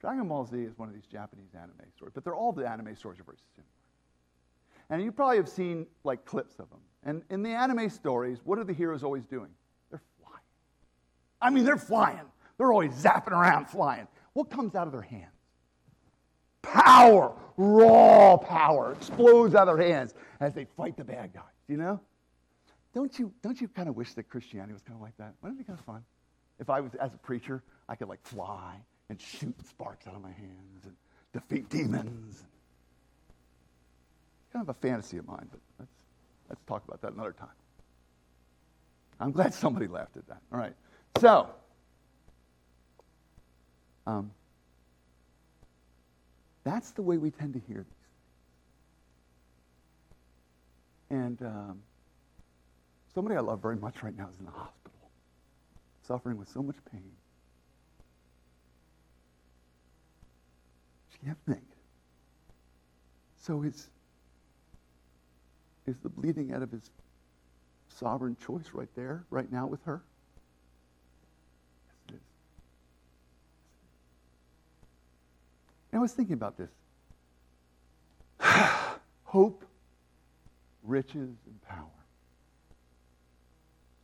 Dragon 0.00 0.26
Ball 0.28 0.46
Z 0.46 0.56
is 0.56 0.78
one 0.78 0.88
of 0.88 0.94
these 0.94 1.06
Japanese 1.06 1.50
anime 1.54 1.90
stories, 1.94 2.12
but 2.14 2.24
they're 2.24 2.34
all 2.34 2.52
the 2.52 2.66
anime 2.68 2.96
stories 2.96 3.20
are 3.20 3.24
very 3.24 3.36
similar. 3.54 3.68
And 4.88 5.04
you 5.04 5.12
probably 5.12 5.36
have 5.36 5.48
seen 5.48 5.86
like 6.04 6.24
clips 6.24 6.58
of 6.58 6.68
them. 6.70 6.80
And 7.04 7.22
in 7.30 7.42
the 7.42 7.50
anime 7.50 7.88
stories, 7.90 8.38
what 8.44 8.58
are 8.58 8.64
the 8.64 8.72
heroes 8.72 9.04
always 9.04 9.24
doing? 9.24 9.50
They're 9.90 10.02
flying. 10.20 10.42
I 11.40 11.50
mean, 11.50 11.64
they're 11.64 11.76
flying. 11.76 12.26
They're 12.58 12.72
always 12.72 12.92
zapping 12.92 13.30
around 13.30 13.66
flying. 13.66 14.08
What 14.32 14.50
comes 14.50 14.74
out 14.74 14.86
of 14.86 14.92
their 14.92 15.02
hands? 15.02 15.30
Power, 16.62 17.32
raw 17.56 18.36
power 18.36 18.92
explodes 18.92 19.54
out 19.54 19.68
of 19.68 19.76
their 19.78 19.86
hands 19.86 20.14
as 20.40 20.54
they 20.54 20.66
fight 20.76 20.96
the 20.96 21.04
bad 21.04 21.32
guys, 21.32 21.42
you 21.68 21.76
know? 21.76 22.00
Don't 22.94 23.16
you, 23.18 23.32
don't 23.42 23.60
you 23.60 23.68
kind 23.68 23.88
of 23.88 23.96
wish 23.96 24.14
that 24.14 24.28
Christianity 24.28 24.72
was 24.72 24.82
kind 24.82 24.96
of 24.96 25.02
like 25.02 25.16
that? 25.18 25.34
Wouldn't 25.42 25.60
it 25.60 25.64
be 25.64 25.66
kind 25.66 25.78
of 25.78 25.84
fun? 25.84 26.04
If 26.58 26.68
I 26.68 26.80
was, 26.80 26.94
as 26.96 27.14
a 27.14 27.18
preacher, 27.18 27.62
I 27.88 27.94
could 27.94 28.08
like 28.08 28.22
fly 28.24 28.76
and 29.08 29.20
shoot 29.20 29.54
sparks 29.66 30.06
out 30.06 30.14
of 30.14 30.22
my 30.22 30.32
hands 30.32 30.84
and 30.84 30.94
defeat 31.32 31.68
demons. 31.68 32.44
Kind 34.52 34.62
of 34.62 34.68
a 34.68 34.74
fantasy 34.74 35.16
of 35.18 35.26
mine, 35.26 35.48
but 35.50 35.60
let's, 35.78 35.92
let's 36.48 36.62
talk 36.66 36.82
about 36.86 37.00
that 37.02 37.12
another 37.12 37.32
time. 37.32 37.48
I'm 39.20 39.32
glad 39.32 39.54
somebody 39.54 39.86
laughed 39.86 40.16
at 40.16 40.26
that. 40.28 40.40
All 40.52 40.58
right. 40.58 40.74
So, 41.20 41.48
um, 44.06 44.30
that's 46.64 46.90
the 46.92 47.02
way 47.02 47.16
we 47.16 47.30
tend 47.30 47.54
to 47.54 47.60
hear 47.66 47.78
these 47.78 48.06
things. 51.10 51.22
And 51.22 51.42
um, 51.42 51.82
somebody 53.14 53.36
I 53.36 53.40
love 53.40 53.60
very 53.60 53.76
much 53.76 54.02
right 54.02 54.16
now 54.16 54.28
is 54.32 54.38
in 54.38 54.44
the 54.44 54.52
hospital, 54.52 55.10
suffering 56.06 56.36
with 56.36 56.48
so 56.48 56.62
much 56.62 56.76
pain. 56.92 57.10
She 61.12 61.18
can't 61.26 61.38
think. 61.48 61.64
So 63.42 63.62
is, 63.62 63.88
is 65.86 65.96
the 66.02 66.08
bleeding 66.08 66.52
out 66.52 66.62
of 66.62 66.70
his 66.70 66.90
sovereign 67.88 68.36
choice 68.46 68.70
right 68.72 68.88
there, 68.94 69.24
right 69.30 69.50
now 69.50 69.66
with 69.66 69.82
her? 69.84 70.02
Yes, 71.88 71.96
it 72.08 72.14
is. 72.14 72.20
And 75.89 75.89
I 76.00 76.02
was 76.02 76.12
thinking 76.12 76.32
about 76.32 76.56
this. 76.56 76.70
Hope, 79.24 79.66
riches, 80.82 81.36
and 81.44 81.62
power. 81.68 81.84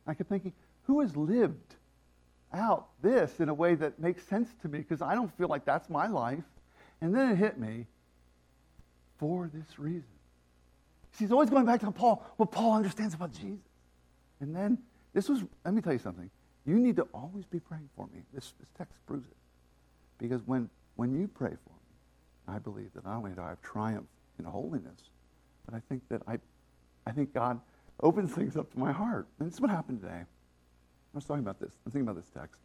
I 0.05 0.13
kept 0.13 0.29
thinking, 0.29 0.53
who 0.83 1.01
has 1.01 1.17
lived 1.17 1.73
out 2.53 2.89
this 3.01 3.39
in 3.39 3.49
a 3.49 3.53
way 3.53 3.73
that 3.73 3.97
makes 3.97 4.23
sense 4.27 4.47
to 4.61 4.67
me? 4.67 4.77
Because 4.77 5.01
I 5.01 5.15
don't 5.15 5.35
feel 5.39 5.47
like 5.47 5.65
that's 5.65 5.89
my 5.89 6.05
life. 6.05 6.43
And 7.01 7.15
then 7.15 7.31
it 7.31 7.37
hit 7.37 7.57
me 7.57 7.87
for 9.17 9.49
this 9.51 9.79
reason. 9.79 10.05
He's 11.17 11.31
always 11.31 11.49
going 11.49 11.65
back 11.65 11.79
to 11.79 11.89
Paul, 11.89 12.23
what 12.37 12.51
Paul 12.51 12.73
understands 12.73 13.15
about 13.15 13.33
Jesus. 13.33 13.57
And 14.39 14.55
then 14.55 14.77
this 15.15 15.29
was, 15.29 15.43
let 15.65 15.73
me 15.73 15.81
tell 15.81 15.93
you 15.93 15.99
something. 15.99 16.29
You 16.63 16.75
need 16.75 16.97
to 16.97 17.07
always 17.11 17.45
be 17.45 17.59
praying 17.59 17.89
for 17.95 18.07
me. 18.13 18.21
This, 18.35 18.53
this 18.59 18.69
text 18.77 18.93
proves 19.07 19.25
it. 19.25 19.37
Because 20.19 20.45
when, 20.45 20.69
when 20.95 21.19
you 21.19 21.27
pray 21.27 21.49
for 21.65 21.76
I 22.47 22.59
believe 22.59 22.93
that 22.93 23.05
not 23.05 23.17
only 23.17 23.31
do 23.31 23.41
I 23.41 23.49
have 23.49 23.61
triumph 23.61 24.07
in 24.39 24.45
holiness, 24.45 25.09
but 25.65 25.75
I 25.75 25.81
think 25.89 26.07
that 26.09 26.21
I, 26.27 26.37
I 27.05 27.11
think 27.11 27.33
God 27.33 27.59
opens 28.01 28.31
things 28.31 28.55
up 28.55 28.71
to 28.71 28.79
my 28.79 28.91
heart. 28.91 29.27
And 29.39 29.47
this 29.47 29.55
is 29.55 29.61
what 29.61 29.69
happened 29.69 30.01
today. 30.01 30.21
I 30.21 30.25
was 31.13 31.25
talking 31.25 31.43
about 31.43 31.59
this. 31.59 31.73
I 31.73 31.81
was 31.85 31.93
thinking 31.93 32.07
about 32.07 32.21
this 32.21 32.29
text. 32.33 32.61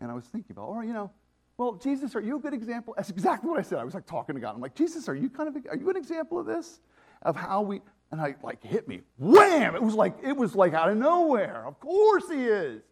And 0.00 0.10
I 0.10 0.14
was 0.14 0.24
thinking 0.24 0.52
about, 0.52 0.68
or, 0.68 0.84
you 0.84 0.92
know, 0.92 1.10
well, 1.56 1.74
Jesus, 1.74 2.14
are 2.16 2.20
you 2.20 2.36
a 2.36 2.40
good 2.40 2.52
example? 2.52 2.94
That's 2.96 3.10
exactly 3.10 3.48
what 3.48 3.58
I 3.58 3.62
said. 3.62 3.78
I 3.78 3.84
was 3.84 3.94
like 3.94 4.06
talking 4.06 4.34
to 4.34 4.40
God. 4.40 4.54
I'm 4.54 4.60
like, 4.60 4.74
Jesus, 4.74 5.08
are 5.08 5.14
you 5.14 5.30
kind 5.30 5.48
of, 5.48 5.56
are 5.70 5.76
you 5.76 5.88
an 5.88 5.96
example 5.96 6.38
of 6.38 6.46
this? 6.46 6.80
Of 7.22 7.36
how 7.36 7.62
we, 7.62 7.80
and 8.10 8.20
I 8.20 8.34
like 8.42 8.62
hit 8.62 8.86
me. 8.86 9.00
Wham! 9.18 9.74
It 9.74 9.82
was 9.82 9.94
like, 9.94 10.16
it 10.22 10.36
was 10.36 10.54
like 10.54 10.74
out 10.74 10.90
of 10.90 10.96
nowhere. 10.96 11.64
Of 11.66 11.80
course 11.80 12.28
he 12.28 12.44
is. 12.44 12.82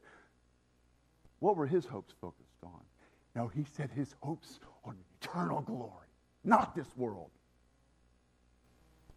What 1.40 1.57
were 1.57 1.66
his 1.66 1.85
hopes 1.85 2.14
focused 2.20 2.62
on? 2.62 2.81
No, 3.35 3.48
he 3.48 3.64
said 3.77 3.90
his 3.90 4.14
hopes 4.20 4.61
eternal 5.23 5.61
glory, 5.61 6.09
not 6.45 6.75
this 6.75 6.87
world. 6.97 7.31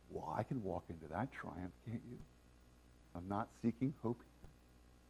Well, 0.09 0.33
I 0.37 0.43
can 0.43 0.63
walk 0.63 0.83
into 0.89 1.07
that 1.11 1.31
triumph, 1.31 1.73
can't 1.85 2.01
you? 2.09 2.17
I'm 3.15 3.27
not 3.27 3.49
seeking 3.61 3.93
hope 4.01 4.21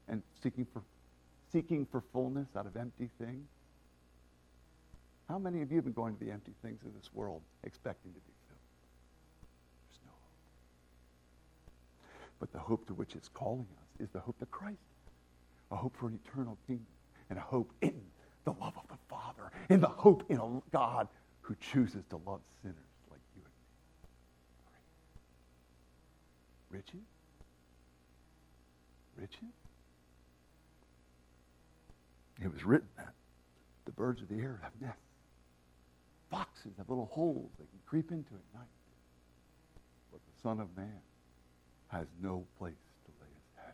and 0.08 0.22
seeking 0.42 0.66
for 0.72 0.82
seeking 1.52 1.86
for 1.86 2.04
fullness 2.12 2.48
out 2.58 2.66
of 2.66 2.76
empty 2.76 3.10
things. 3.20 3.48
How 5.30 5.40
many 5.40 5.62
of 5.62 5.72
you 5.72 5.78
have 5.78 5.86
been 5.86 5.94
going 5.94 6.16
to 6.18 6.26
the 6.26 6.32
empty 6.32 6.54
things 6.62 6.82
of 6.86 6.94
this 6.94 7.10
world 7.14 7.42
expecting 7.64 8.12
to 8.12 8.20
be 8.20 8.34
filled? 8.48 8.60
There's 9.90 10.00
no 10.06 10.12
hope. 10.12 10.32
But 12.40 12.52
the 12.52 12.60
hope 12.60 12.86
to 12.88 12.94
which 12.94 13.16
it's 13.16 13.30
calling 13.30 13.68
us 13.82 14.02
is 14.02 14.10
the 14.12 14.20
hope 14.20 14.42
of 14.42 14.52
Christ, 14.52 14.78
a 15.72 15.76
hope 15.76 15.96
for 15.98 16.08
an 16.08 16.20
eternal 16.26 16.58
kingdom, 16.68 16.86
and 17.30 17.40
a 17.40 17.42
hope 17.42 17.72
in 17.82 18.02
the 18.46 18.52
love 18.52 18.74
of 18.78 18.88
the 18.88 18.98
Father, 19.10 19.52
and 19.70 19.82
the 19.82 19.88
hope 19.88 20.24
in 20.30 20.38
a 20.38 20.62
God 20.72 21.08
who 21.42 21.56
chooses 21.60 22.04
to 22.10 22.18
love 22.26 22.42
sinners 22.62 22.78
like 23.12 23.20
you 23.36 23.42
and 23.44 23.54
me. 26.72 26.80
Riches? 26.80 27.08
Riches? 29.18 29.56
It 32.42 32.52
was 32.52 32.66
written 32.66 32.90
that 32.98 33.14
the 33.86 33.92
birds 33.92 34.22
of 34.22 34.30
the 34.30 34.36
air 34.36 34.60
have 34.64 34.72
nests 34.82 35.00
foxes 36.36 36.74
have 36.78 36.90
little 36.90 37.10
holes 37.12 37.50
they 37.58 37.66
can 37.66 37.80
creep 37.86 38.12
into 38.12 38.34
at 38.34 38.60
night. 38.60 38.68
But 40.12 40.20
the 40.26 40.42
Son 40.42 40.60
of 40.60 40.68
Man 40.76 41.02
has 41.88 42.08
no 42.22 42.46
place 42.58 42.74
to 43.06 43.12
lay 43.22 43.30
his 43.30 43.50
head. 43.64 43.74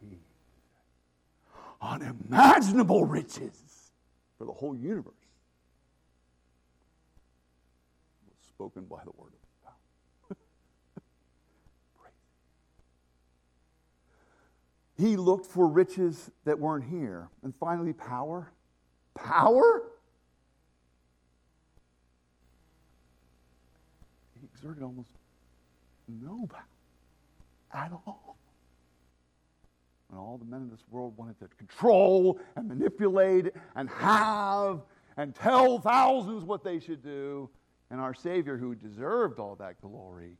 he 0.00 0.18
unimaginable 1.80 3.04
riches 3.04 3.90
for 4.38 4.44
the 4.44 4.52
whole 4.52 4.76
universe 4.76 5.14
was 8.28 8.36
spoken 8.48 8.84
by 8.84 8.98
the 9.04 9.12
word 9.16 9.32
of 9.32 9.40
God. 10.28 10.36
he 14.98 15.16
looked 15.16 15.46
for 15.46 15.66
riches 15.66 16.30
that 16.44 16.58
weren't 16.58 16.84
here. 16.84 17.28
And 17.42 17.54
finally, 17.54 17.92
power 17.92 18.52
power? 19.16 19.82
He 24.38 24.46
exerted 24.54 24.82
almost 24.82 25.10
no 26.06 26.46
power 26.46 26.64
at 27.72 27.92
all. 28.06 28.36
And 30.16 30.24
all 30.24 30.38
the 30.38 30.46
men 30.46 30.62
in 30.62 30.70
this 30.70 30.80
world 30.90 31.12
wanted 31.18 31.38
to 31.40 31.48
control 31.58 32.40
and 32.56 32.66
manipulate 32.66 33.52
and 33.74 33.90
have 33.90 34.80
and 35.18 35.34
tell 35.34 35.78
thousands 35.78 36.42
what 36.42 36.64
they 36.64 36.80
should 36.80 37.02
do, 37.02 37.50
And 37.90 38.00
our 38.00 38.14
Savior, 38.14 38.56
who 38.56 38.74
deserved 38.74 39.38
all 39.38 39.56
that 39.56 39.78
glory, 39.82 40.38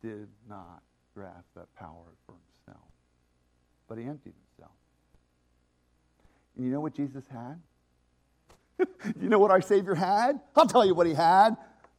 did 0.00 0.28
not 0.48 0.80
grasp 1.14 1.48
that 1.56 1.72
power 1.74 2.06
for 2.24 2.34
himself, 2.64 2.88
but 3.86 3.98
he 3.98 4.04
emptied 4.04 4.32
himself. 4.48 4.74
And 6.56 6.64
you 6.64 6.72
know 6.72 6.80
what 6.80 6.94
Jesus 6.94 7.24
had? 7.30 7.60
you 9.20 9.28
know 9.28 9.38
what 9.38 9.50
our 9.50 9.60
Savior 9.60 9.94
had? 9.94 10.40
I'll 10.56 10.66
tell 10.66 10.86
you 10.86 10.94
what 10.94 11.06
he 11.06 11.12
had 11.12 11.54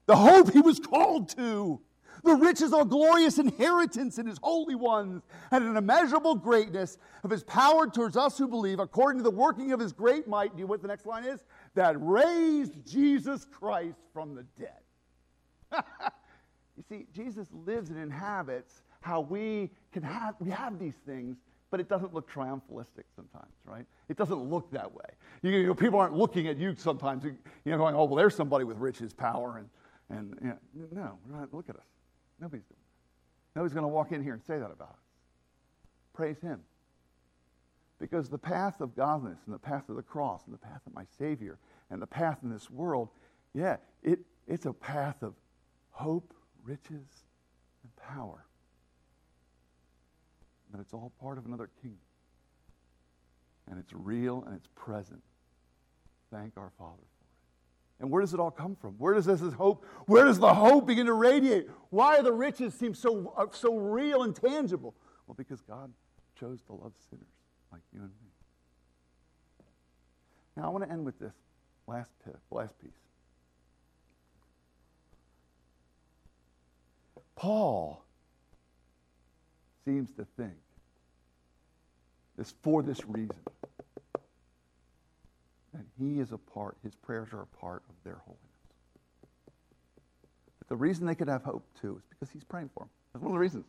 the 0.07 0.15
hope 0.15 0.51
he 0.51 0.61
was 0.61 0.79
called 0.79 1.29
to 1.37 1.79
the 2.23 2.33
riches 2.35 2.73
a 2.73 2.85
glorious 2.85 3.37
inheritance 3.37 4.17
in 4.17 4.25
his 4.25 4.37
holy 4.41 4.75
ones, 4.75 5.23
and 5.51 5.63
an 5.63 5.77
immeasurable 5.77 6.35
greatness 6.35 6.97
of 7.23 7.29
his 7.29 7.43
power 7.43 7.87
towards 7.87 8.17
us 8.17 8.37
who 8.37 8.47
believe, 8.47 8.79
according 8.79 9.19
to 9.19 9.23
the 9.23 9.35
working 9.35 9.71
of 9.71 9.79
his 9.79 9.91
great 9.91 10.27
might. 10.27 10.53
Do 10.53 10.59
you 10.59 10.65
know 10.65 10.69
what 10.69 10.81
the 10.81 10.87
next 10.87 11.05
line 11.05 11.25
is? 11.25 11.43
That 11.75 11.95
raised 11.99 12.85
Jesus 12.85 13.45
Christ 13.45 13.99
from 14.13 14.35
the 14.35 14.45
dead. 14.59 14.71
you 16.77 16.83
see, 16.87 17.05
Jesus 17.13 17.47
lives 17.65 17.89
and 17.89 17.99
inhabits 17.99 18.83
how 19.01 19.21
we 19.21 19.71
can 19.91 20.03
have 20.03 20.35
we 20.39 20.49
have 20.51 20.77
these 20.79 20.95
things, 21.05 21.37
but 21.71 21.79
it 21.79 21.89
doesn't 21.89 22.13
look 22.13 22.29
triumphalistic 22.29 23.05
sometimes, 23.15 23.53
right? 23.65 23.85
It 24.09 24.17
doesn't 24.17 24.49
look 24.49 24.71
that 24.71 24.93
way. 24.93 25.05
You, 25.41 25.51
you 25.51 25.67
know, 25.67 25.73
people 25.73 25.99
aren't 25.99 26.15
looking 26.15 26.47
at 26.47 26.57
you 26.57 26.75
sometimes, 26.77 27.23
you 27.23 27.35
know, 27.65 27.77
going, 27.77 27.95
"Oh, 27.95 28.05
well, 28.05 28.15
there's 28.15 28.35
somebody 28.35 28.63
with 28.63 28.77
riches, 28.77 29.13
power, 29.13 29.57
and 29.57 29.69
and 30.11 30.35
you 30.75 30.87
know, 30.91 31.17
no, 31.29 31.47
look 31.51 31.69
at 31.69 31.75
us. 31.75 31.85
Nobody's 32.41 32.65
doing 32.65 32.79
that. 32.79 33.59
Nobody's 33.59 33.73
going 33.73 33.83
to 33.83 33.87
walk 33.87 34.11
in 34.11 34.23
here 34.23 34.33
and 34.33 34.43
say 34.43 34.57
that 34.57 34.71
about 34.71 34.89
us. 34.89 35.05
Praise 36.13 36.39
Him. 36.41 36.61
Because 37.99 38.29
the 38.29 38.37
path 38.37 38.81
of 38.81 38.95
godliness 38.95 39.39
and 39.45 39.53
the 39.53 39.59
path 39.59 39.87
of 39.87 39.95
the 39.95 40.01
cross 40.01 40.45
and 40.45 40.53
the 40.53 40.57
path 40.57 40.81
of 40.87 40.93
my 40.93 41.05
Savior 41.19 41.59
and 41.91 42.01
the 42.01 42.07
path 42.07 42.39
in 42.41 42.49
this 42.49 42.69
world, 42.69 43.09
yeah, 43.53 43.77
it, 44.01 44.19
it's 44.47 44.65
a 44.65 44.73
path 44.73 45.21
of 45.21 45.35
hope, 45.91 46.33
riches, 46.63 47.25
and 47.83 47.95
power. 47.95 48.43
But 50.71 50.81
it's 50.81 50.93
all 50.93 51.11
part 51.21 51.37
of 51.37 51.45
another 51.45 51.69
kingdom. 51.81 51.99
And 53.69 53.79
it's 53.79 53.93
real 53.93 54.43
and 54.47 54.55
it's 54.55 54.67
present. 54.73 55.21
Thank 56.31 56.57
our 56.57 56.71
Father 56.79 57.10
and 58.01 58.09
where 58.09 58.19
does 58.19 58.33
it 58.33 58.39
all 58.39 58.49
come 58.49 58.75
from? 58.75 58.95
Where 58.97 59.13
does 59.13 59.25
this 59.25 59.39
hope, 59.53 59.85
where 60.07 60.25
does 60.25 60.39
the 60.39 60.53
hope 60.53 60.87
begin 60.87 61.05
to 61.05 61.13
radiate? 61.13 61.69
Why 61.91 62.17
do 62.17 62.23
the 62.23 62.33
riches 62.33 62.73
seem 62.73 62.95
so, 62.95 63.31
uh, 63.37 63.45
so 63.51 63.77
real 63.77 64.23
and 64.23 64.35
tangible? 64.35 64.95
Well, 65.27 65.35
because 65.35 65.61
God 65.61 65.93
chose 66.37 66.61
to 66.63 66.73
love 66.73 66.93
sinners 67.09 67.27
like 67.71 67.83
you 67.93 67.99
and 67.99 68.09
me. 68.09 68.31
Now, 70.57 70.65
I 70.65 70.69
want 70.69 70.83
to 70.83 70.91
end 70.91 71.05
with 71.05 71.19
this 71.19 71.35
last, 71.87 72.09
last 72.49 72.73
piece. 72.81 72.89
Paul 77.35 78.03
seems 79.85 80.11
to 80.13 80.25
think 80.37 80.53
it's 82.39 82.55
for 82.63 82.81
this 82.81 83.05
reason 83.07 83.37
that 85.73 85.85
he 85.97 86.19
is 86.19 86.31
a 86.31 86.37
part, 86.37 86.77
his 86.83 86.95
prayers 86.95 87.29
are 87.33 87.41
a 87.41 87.57
part 87.57 87.83
of 87.89 87.95
their 88.03 88.21
holiness. 88.25 88.41
But 90.59 90.67
the 90.69 90.75
reason 90.75 91.05
they 91.05 91.15
could 91.15 91.29
have 91.29 91.43
hope 91.43 91.65
too 91.79 91.97
is 91.97 92.03
because 92.09 92.29
he's 92.31 92.43
praying 92.43 92.69
for 92.73 92.81
them. 92.81 92.89
That's 93.13 93.23
one 93.23 93.31
of 93.31 93.35
the 93.35 93.39
reasons. 93.39 93.65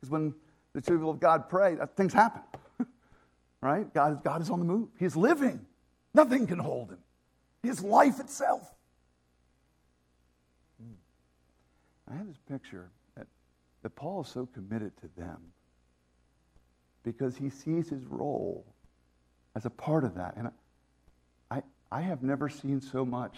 Because 0.00 0.10
when 0.10 0.34
the 0.74 0.82
people 0.82 1.10
of 1.10 1.20
God 1.20 1.48
pray, 1.48 1.76
things 1.96 2.12
happen. 2.12 2.42
right? 3.60 3.92
God, 3.92 4.22
God 4.22 4.42
is 4.42 4.50
on 4.50 4.60
the 4.60 4.64
move. 4.64 4.88
He's 4.98 5.16
living. 5.16 5.64
Nothing 6.14 6.46
can 6.46 6.58
hold 6.58 6.90
him. 6.90 6.98
His 7.62 7.82
life 7.82 8.20
itself. 8.20 8.72
Hmm. 10.80 12.12
I 12.12 12.16
have 12.16 12.28
this 12.28 12.38
picture 12.48 12.90
that, 13.16 13.26
that 13.82 13.90
Paul 13.96 14.22
is 14.22 14.28
so 14.28 14.46
committed 14.46 14.92
to 14.98 15.08
them 15.16 15.38
because 17.02 17.36
he 17.36 17.50
sees 17.50 17.88
his 17.88 18.04
role 18.04 18.64
as 19.56 19.66
a 19.66 19.70
part 19.70 20.04
of 20.04 20.14
that. 20.14 20.36
And 20.36 20.50
I 21.90 22.02
have 22.02 22.22
never 22.22 22.48
seen 22.48 22.80
so 22.80 23.04
much 23.04 23.36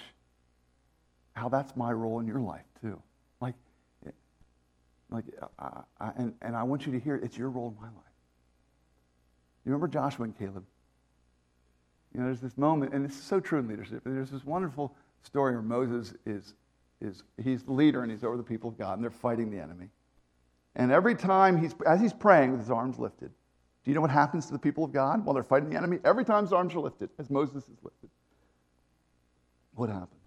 how 1.32 1.48
that's 1.48 1.76
my 1.76 1.92
role 1.92 2.20
in 2.20 2.26
your 2.26 2.40
life, 2.40 2.66
too. 2.80 3.01
Like, 3.40 3.55
like 5.11 5.24
I, 5.59 5.82
I, 6.01 6.11
and, 6.16 6.34
and 6.42 6.57
I 6.57 6.62
want 6.64 6.86
you 6.86 6.92
to 6.92 7.01
hear 7.01 7.16
it's 7.16 7.36
your 7.36 7.48
role 7.48 7.68
in 7.68 7.76
my 7.76 7.88
life. 7.88 7.94
You 9.64 9.72
remember 9.72 9.88
Joshua 9.88 10.24
and 10.24 10.38
Caleb? 10.38 10.64
You 12.12 12.20
know, 12.20 12.26
there's 12.26 12.40
this 12.40 12.59
moment, 12.59 12.92
and 12.92 13.05
it's 13.05 13.16
so 13.16 13.38
true 13.38 13.59
in 13.61 13.68
leadership. 13.68 14.03
There's 14.05 14.30
this 14.30 14.44
wonderful 14.44 14.96
story 15.22 15.53
where 15.53 15.62
Moses 15.62 16.14
is, 16.26 16.55
is 17.01 17.22
he's 17.42 17.62
the 17.62 17.72
leader 17.72 18.03
and 18.03 18.11
he's 18.11 18.24
over 18.24 18.36
the 18.36 18.42
people 18.42 18.70
of 18.70 18.78
God, 18.78 18.94
and 18.94 19.05
they're 19.05 19.11
fighting 19.11 19.51
the 19.51 19.61
enemy. 19.61 19.88
And 20.74 20.90
every 20.90 21.14
time 21.14 21.61
he's, 21.61 21.74
as 21.86 22.01
he's 22.01 22.12
praying 22.12 22.51
with 22.53 22.61
his 22.61 22.70
arms 22.70 22.98
lifted, 22.98 23.30
do 23.84 23.90
you 23.90 23.94
know 23.94 24.01
what 24.01 24.11
happens 24.11 24.46
to 24.46 24.53
the 24.53 24.59
people 24.59 24.84
of 24.84 24.92
God 24.92 25.24
while 25.24 25.34
they're 25.34 25.42
fighting 25.42 25.70
the 25.70 25.76
enemy? 25.76 25.98
Every 26.05 26.24
time 26.24 26.44
his 26.44 26.53
arms 26.53 26.74
are 26.74 26.80
lifted, 26.80 27.11
as 27.18 27.30
Moses 27.30 27.64
is 27.64 27.78
lifted, 27.82 28.11
what 29.81 29.89
happened? 29.89 30.20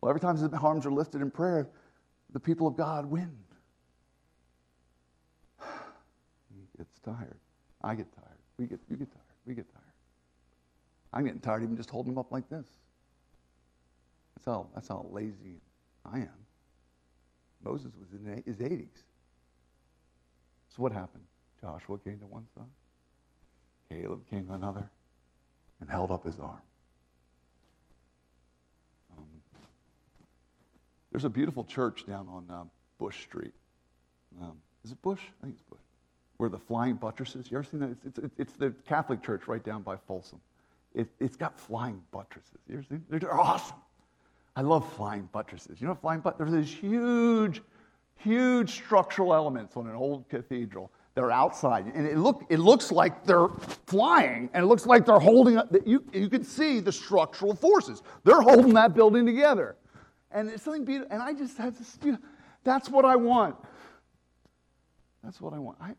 Well, 0.00 0.10
every 0.10 0.20
time 0.20 0.36
his 0.36 0.52
arms 0.60 0.84
are 0.84 0.90
lifted 0.90 1.22
in 1.22 1.30
prayer, 1.30 1.68
the 2.32 2.40
people 2.40 2.66
of 2.66 2.76
God 2.76 3.06
win. 3.06 3.30
He 6.52 6.66
gets 6.76 6.98
tired. 7.04 7.38
I 7.82 7.94
get 7.94 8.12
tired. 8.12 8.38
We 8.58 8.66
get, 8.66 8.80
you 8.90 8.96
get 8.96 9.12
tired. 9.12 9.22
We 9.46 9.54
get 9.54 9.72
tired. 9.72 9.84
I'm 11.12 11.24
getting 11.24 11.40
tired 11.40 11.62
even 11.62 11.76
just 11.76 11.88
holding 11.88 12.12
them 12.12 12.18
up 12.18 12.32
like 12.32 12.48
this. 12.50 12.66
That's 14.34 14.46
how, 14.46 14.66
that's 14.74 14.88
how 14.88 15.06
lazy 15.10 15.60
I 16.04 16.18
am. 16.18 16.28
Moses 17.62 17.92
was 17.98 18.08
in 18.12 18.42
his 18.44 18.56
80s. 18.56 18.88
So 20.68 20.82
what 20.82 20.92
happened? 20.92 21.24
Joshua 21.60 21.98
came 21.98 22.18
to 22.18 22.26
one 22.26 22.46
side, 22.56 22.64
Caleb 23.88 24.28
came 24.28 24.46
to 24.48 24.54
another, 24.54 24.90
and 25.80 25.88
held 25.88 26.10
up 26.10 26.24
his 26.24 26.40
arm. 26.40 26.60
There's 31.16 31.24
a 31.24 31.30
beautiful 31.30 31.64
church 31.64 32.04
down 32.04 32.28
on 32.28 32.44
uh, 32.54 32.64
Bush 32.98 33.22
Street. 33.22 33.54
Um, 34.38 34.52
is 34.84 34.92
it 34.92 35.00
Bush? 35.00 35.22
I 35.40 35.46
think 35.46 35.54
it's 35.54 35.62
Bush. 35.62 35.80
Where 36.36 36.50
the 36.50 36.58
flying 36.58 36.96
buttresses. 36.96 37.50
You 37.50 37.56
ever 37.56 37.64
seen 37.64 37.80
that? 37.80 37.96
It's, 38.04 38.18
it's, 38.18 38.34
it's 38.36 38.52
the 38.52 38.74
Catholic 38.86 39.22
church 39.22 39.48
right 39.48 39.64
down 39.64 39.80
by 39.80 39.96
Folsom. 39.96 40.42
It, 40.94 41.08
has 41.22 41.34
got 41.34 41.58
flying 41.58 42.02
buttresses. 42.10 42.58
You 42.68 42.74
ever 42.74 42.82
seen? 42.82 43.02
They're, 43.08 43.18
they're 43.18 43.40
awesome. 43.40 43.78
I 44.56 44.60
love 44.60 44.92
flying 44.92 45.26
buttresses. 45.32 45.80
You 45.80 45.86
know, 45.86 45.94
flying 45.94 46.20
buttresses. 46.20 46.52
There's 46.52 46.66
these 46.66 46.78
huge, 46.78 47.62
huge 48.16 48.72
structural 48.72 49.32
elements 49.32 49.74
on 49.78 49.86
an 49.86 49.96
old 49.96 50.28
cathedral. 50.28 50.92
They're 51.14 51.32
outside, 51.32 51.86
and 51.94 52.06
it 52.06 52.18
look 52.18 52.44
it 52.50 52.58
looks 52.58 52.92
like 52.92 53.24
they're 53.24 53.48
flying, 53.86 54.50
and 54.52 54.64
it 54.64 54.66
looks 54.66 54.84
like 54.84 55.06
they're 55.06 55.18
holding. 55.18 55.56
Up. 55.56 55.74
You 55.86 56.04
you 56.12 56.28
can 56.28 56.44
see 56.44 56.78
the 56.78 56.92
structural 56.92 57.54
forces. 57.54 58.02
They're 58.24 58.42
holding 58.42 58.74
that 58.74 58.92
building 58.92 59.24
together 59.24 59.76
and 60.36 60.50
it's 60.50 60.62
something 60.62 60.84
beautiful. 60.84 61.12
And 61.12 61.22
I 61.22 61.32
just 61.32 61.56
had 61.56 61.74
this, 61.76 61.98
know, 62.04 62.18
that's 62.62 62.90
what 62.90 63.06
I 63.06 63.16
want. 63.16 63.56
That's 65.24 65.40
what 65.40 65.54
I 65.54 65.58
want. 65.58 65.78
I, 65.80 65.94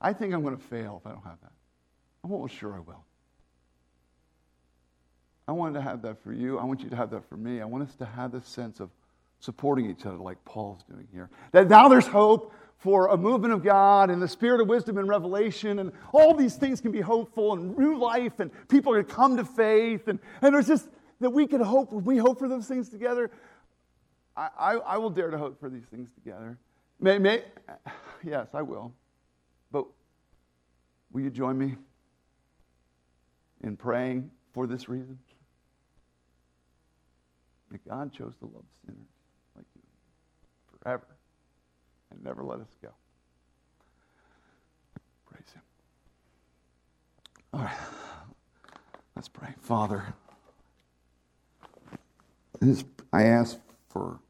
I 0.00 0.12
think 0.12 0.34
I'm 0.34 0.42
going 0.42 0.56
to 0.56 0.62
fail 0.62 1.00
if 1.00 1.06
I 1.06 1.12
don't 1.12 1.24
have 1.24 1.40
that. 1.42 1.52
I'm 2.24 2.32
almost 2.32 2.54
sure 2.54 2.74
I 2.74 2.80
will. 2.80 3.04
I 5.46 5.52
wanted 5.52 5.74
to 5.74 5.82
have 5.82 6.02
that 6.02 6.22
for 6.24 6.32
you. 6.32 6.58
I 6.58 6.64
want 6.64 6.80
you 6.80 6.90
to 6.90 6.96
have 6.96 7.10
that 7.10 7.28
for 7.28 7.36
me. 7.36 7.60
I 7.60 7.66
want 7.66 7.88
us 7.88 7.94
to 7.96 8.04
have 8.04 8.32
this 8.32 8.46
sense 8.46 8.80
of 8.80 8.90
supporting 9.38 9.88
each 9.88 10.06
other 10.06 10.16
like 10.16 10.44
Paul's 10.44 10.82
doing 10.90 11.06
here. 11.12 11.30
That 11.52 11.68
now 11.68 11.88
there's 11.88 12.06
hope 12.06 12.52
for 12.78 13.08
a 13.08 13.16
movement 13.16 13.54
of 13.54 13.62
God 13.62 14.10
and 14.10 14.20
the 14.20 14.28
spirit 14.28 14.60
of 14.60 14.68
wisdom 14.68 14.98
and 14.98 15.08
revelation, 15.08 15.78
and 15.78 15.92
all 16.12 16.34
these 16.34 16.56
things 16.56 16.80
can 16.80 16.90
be 16.90 17.00
hopeful 17.00 17.52
and 17.52 17.76
new 17.78 17.96
life, 17.96 18.40
and 18.40 18.50
people 18.68 18.92
are 18.92 18.96
going 18.96 19.06
to 19.06 19.14
come 19.14 19.36
to 19.36 19.44
faith. 19.44 20.08
And, 20.08 20.18
and 20.42 20.54
there's 20.54 20.66
just, 20.66 20.88
that 21.20 21.30
we 21.30 21.46
can 21.46 21.60
hope, 21.60 21.92
we 21.92 22.16
hope 22.16 22.38
for 22.38 22.48
those 22.48 22.66
things 22.66 22.88
together, 22.88 23.30
I, 24.36 24.48
I, 24.58 24.72
I 24.74 24.98
will 24.98 25.10
dare 25.10 25.30
to 25.30 25.38
hope 25.38 25.60
for 25.60 25.68
these 25.68 25.84
things 25.84 26.10
together. 26.14 26.58
May, 27.00 27.18
may, 27.18 27.44
yes, 28.24 28.48
I 28.54 28.62
will. 28.62 28.92
But 29.70 29.86
will 31.12 31.22
you 31.22 31.30
join 31.30 31.58
me 31.58 31.76
in 33.62 33.76
praying 33.76 34.30
for 34.52 34.66
this 34.66 34.88
reason? 34.88 35.18
That 37.70 37.88
God 37.88 38.12
chose 38.12 38.34
to 38.40 38.46
love 38.46 38.64
sinners 38.84 39.08
like 39.56 39.66
you 39.74 39.82
forever 40.78 41.06
and 42.10 42.22
never 42.22 42.44
let 42.44 42.60
us 42.60 42.76
go. 42.80 42.90
Praise 45.26 45.50
Him. 45.52 45.62
All 47.52 47.60
right, 47.60 47.76
let's 49.16 49.28
pray. 49.28 49.54
Father, 49.60 50.14
I 53.12 53.24
ask 53.24 53.58
for 53.88 54.20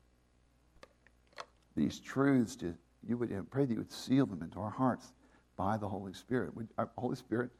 these 1.76 1.98
truths 2.00 2.56
to 2.56 2.74
you 3.06 3.18
would 3.18 3.50
pray 3.50 3.64
that 3.64 3.72
you 3.72 3.78
would 3.78 3.92
seal 3.92 4.26
them 4.26 4.42
into 4.42 4.58
our 4.60 4.70
hearts 4.70 5.12
by 5.56 5.76
the 5.76 5.88
Holy 5.88 6.12
Spirit. 6.12 6.52
Uh, 6.78 6.86
Holy 6.96 7.16
Spirit, 7.16 7.50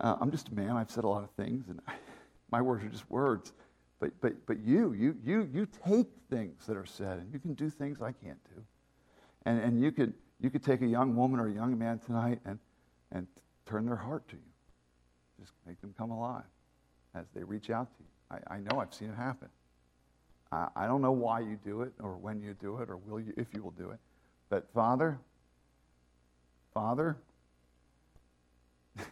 uh, 0.00 0.16
I'm 0.20 0.30
just 0.30 0.48
a 0.48 0.54
man. 0.54 0.76
I've 0.76 0.90
said 0.90 1.04
a 1.04 1.08
lot 1.08 1.22
of 1.22 1.30
things, 1.30 1.68
and 1.68 1.80
I, 1.86 1.94
my 2.50 2.60
words 2.60 2.84
are 2.84 2.88
just 2.88 3.08
words. 3.10 3.52
But, 4.00 4.12
but, 4.20 4.46
but 4.46 4.58
you, 4.60 4.92
you, 4.92 5.16
you, 5.22 5.48
you 5.52 5.66
take 5.86 6.08
things 6.30 6.66
that 6.66 6.76
are 6.76 6.86
said 6.86 7.18
and 7.18 7.30
you 7.32 7.38
can 7.38 7.52
do 7.52 7.68
things 7.68 8.00
I 8.00 8.12
can't 8.12 8.42
do. 8.54 8.62
And, 9.44 9.60
and 9.60 9.80
you, 9.80 9.92
could, 9.92 10.14
you 10.40 10.48
could 10.48 10.64
take 10.64 10.80
a 10.80 10.86
young 10.86 11.14
woman 11.14 11.38
or 11.38 11.48
a 11.48 11.52
young 11.52 11.78
man 11.78 11.98
tonight 11.98 12.40
and, 12.46 12.58
and 13.12 13.26
turn 13.66 13.84
their 13.84 13.96
heart 13.96 14.26
to 14.30 14.36
you. 14.36 14.42
Just 15.38 15.52
make 15.66 15.80
them 15.82 15.94
come 15.98 16.10
alive 16.10 16.44
as 17.14 17.26
they 17.34 17.42
reach 17.42 17.68
out 17.68 17.88
to 17.98 18.02
you. 18.02 18.40
I, 18.48 18.54
I 18.54 18.58
know 18.60 18.80
I've 18.80 18.94
seen 18.94 19.10
it 19.10 19.16
happen. 19.16 19.48
I, 20.52 20.68
I 20.76 20.86
don't 20.86 21.02
know 21.02 21.12
why 21.12 21.40
you 21.40 21.58
do 21.64 21.82
it 21.82 21.92
or 22.00 22.16
when 22.16 22.40
you 22.40 22.54
do 22.54 22.78
it 22.78 22.90
or 22.90 22.96
will 22.96 23.20
you, 23.20 23.32
if 23.36 23.48
you 23.54 23.62
will 23.62 23.70
do 23.72 23.90
it. 23.90 23.98
But 24.48 24.72
Father, 24.72 25.18
Father, 26.74 27.16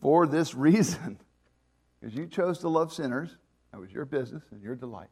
for 0.00 0.26
this 0.26 0.54
reason, 0.54 1.18
because 2.00 2.16
you 2.16 2.26
chose 2.26 2.58
to 2.60 2.68
love 2.68 2.92
sinners, 2.92 3.36
that 3.72 3.80
was 3.80 3.92
your 3.92 4.04
business 4.04 4.42
and 4.50 4.62
your 4.62 4.74
delight. 4.74 5.08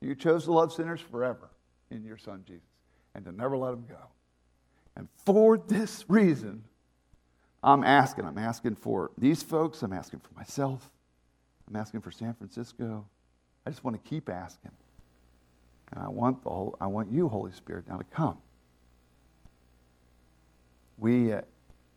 You 0.00 0.14
chose 0.14 0.44
to 0.44 0.52
love 0.52 0.72
sinners 0.72 1.00
forever 1.00 1.50
in 1.90 2.04
your 2.04 2.18
Son 2.18 2.44
Jesus 2.46 2.62
and 3.14 3.24
to 3.24 3.32
never 3.32 3.56
let 3.56 3.70
them 3.70 3.86
go. 3.88 3.96
And 4.96 5.08
for 5.24 5.56
this 5.56 6.04
reason, 6.08 6.64
I'm 7.62 7.82
asking. 7.82 8.26
I'm 8.26 8.38
asking 8.38 8.76
for 8.76 9.10
these 9.16 9.42
folks. 9.42 9.82
I'm 9.82 9.92
asking 9.92 10.20
for 10.20 10.34
myself. 10.34 10.90
I'm 11.66 11.76
asking 11.76 12.02
for 12.02 12.10
San 12.10 12.34
Francisco. 12.34 13.06
I 13.66 13.70
just 13.70 13.84
want 13.84 14.02
to 14.02 14.08
keep 14.08 14.28
asking. 14.28 14.72
And 15.92 16.02
I 16.02 16.08
want, 16.08 16.42
the 16.42 16.50
whole, 16.50 16.76
I 16.80 16.86
want 16.86 17.10
you, 17.10 17.28
Holy 17.28 17.52
Spirit, 17.52 17.88
now 17.88 17.96
to 17.96 18.04
come. 18.04 18.38
We, 20.98 21.32
uh, 21.32 21.42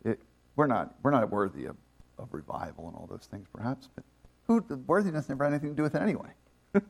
it, 0.04 0.20
we're, 0.56 0.68
not, 0.68 0.96
we're 1.04 1.12
not 1.12 1.30
worthy 1.32 1.66
of, 1.66 1.76
of 2.18 2.30
revival 2.32 2.88
and 2.88 2.96
all 2.96 3.08
those 3.10 3.28
things, 3.30 3.48
perhaps, 3.54 3.90
but 3.94 4.04
who, 4.48 4.64
worthiness 4.88 5.30
never 5.30 5.44
had 5.44 5.54
anything 5.54 5.70
to 5.72 5.76
do 5.76 5.84
with 5.84 5.96
it 5.96 6.02
anyway. 6.02 6.30
it's 6.74 6.86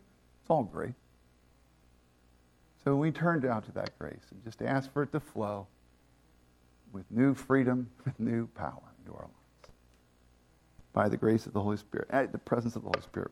all 0.50 0.64
great. 0.64 0.94
So 2.84 2.96
we 2.96 3.12
turn 3.12 3.42
down 3.42 3.64
to 3.64 3.72
that 3.74 3.98
grace 4.00 4.24
and 4.32 4.44
just 4.44 4.62
ask 4.62 4.92
for 4.94 5.04
it 5.04 5.12
to 5.12 5.20
flow 5.20 5.68
with 6.94 7.06
new 7.12 7.34
freedom, 7.34 7.90
with 8.06 8.20
new 8.20 8.48
power 8.48 8.82
into 9.00 9.14
our 9.14 9.24
lives. 9.24 9.74
By 10.94 11.10
the 11.10 11.18
grace 11.18 11.46
of 11.46 11.54
the 11.54 11.62
Holy 11.62 11.78
Spirit, 11.78 12.10
the 12.32 12.38
presence 12.38 12.76
of 12.76 12.84
the 12.84 12.90
Holy 12.90 13.04
Spirit. 13.04 13.32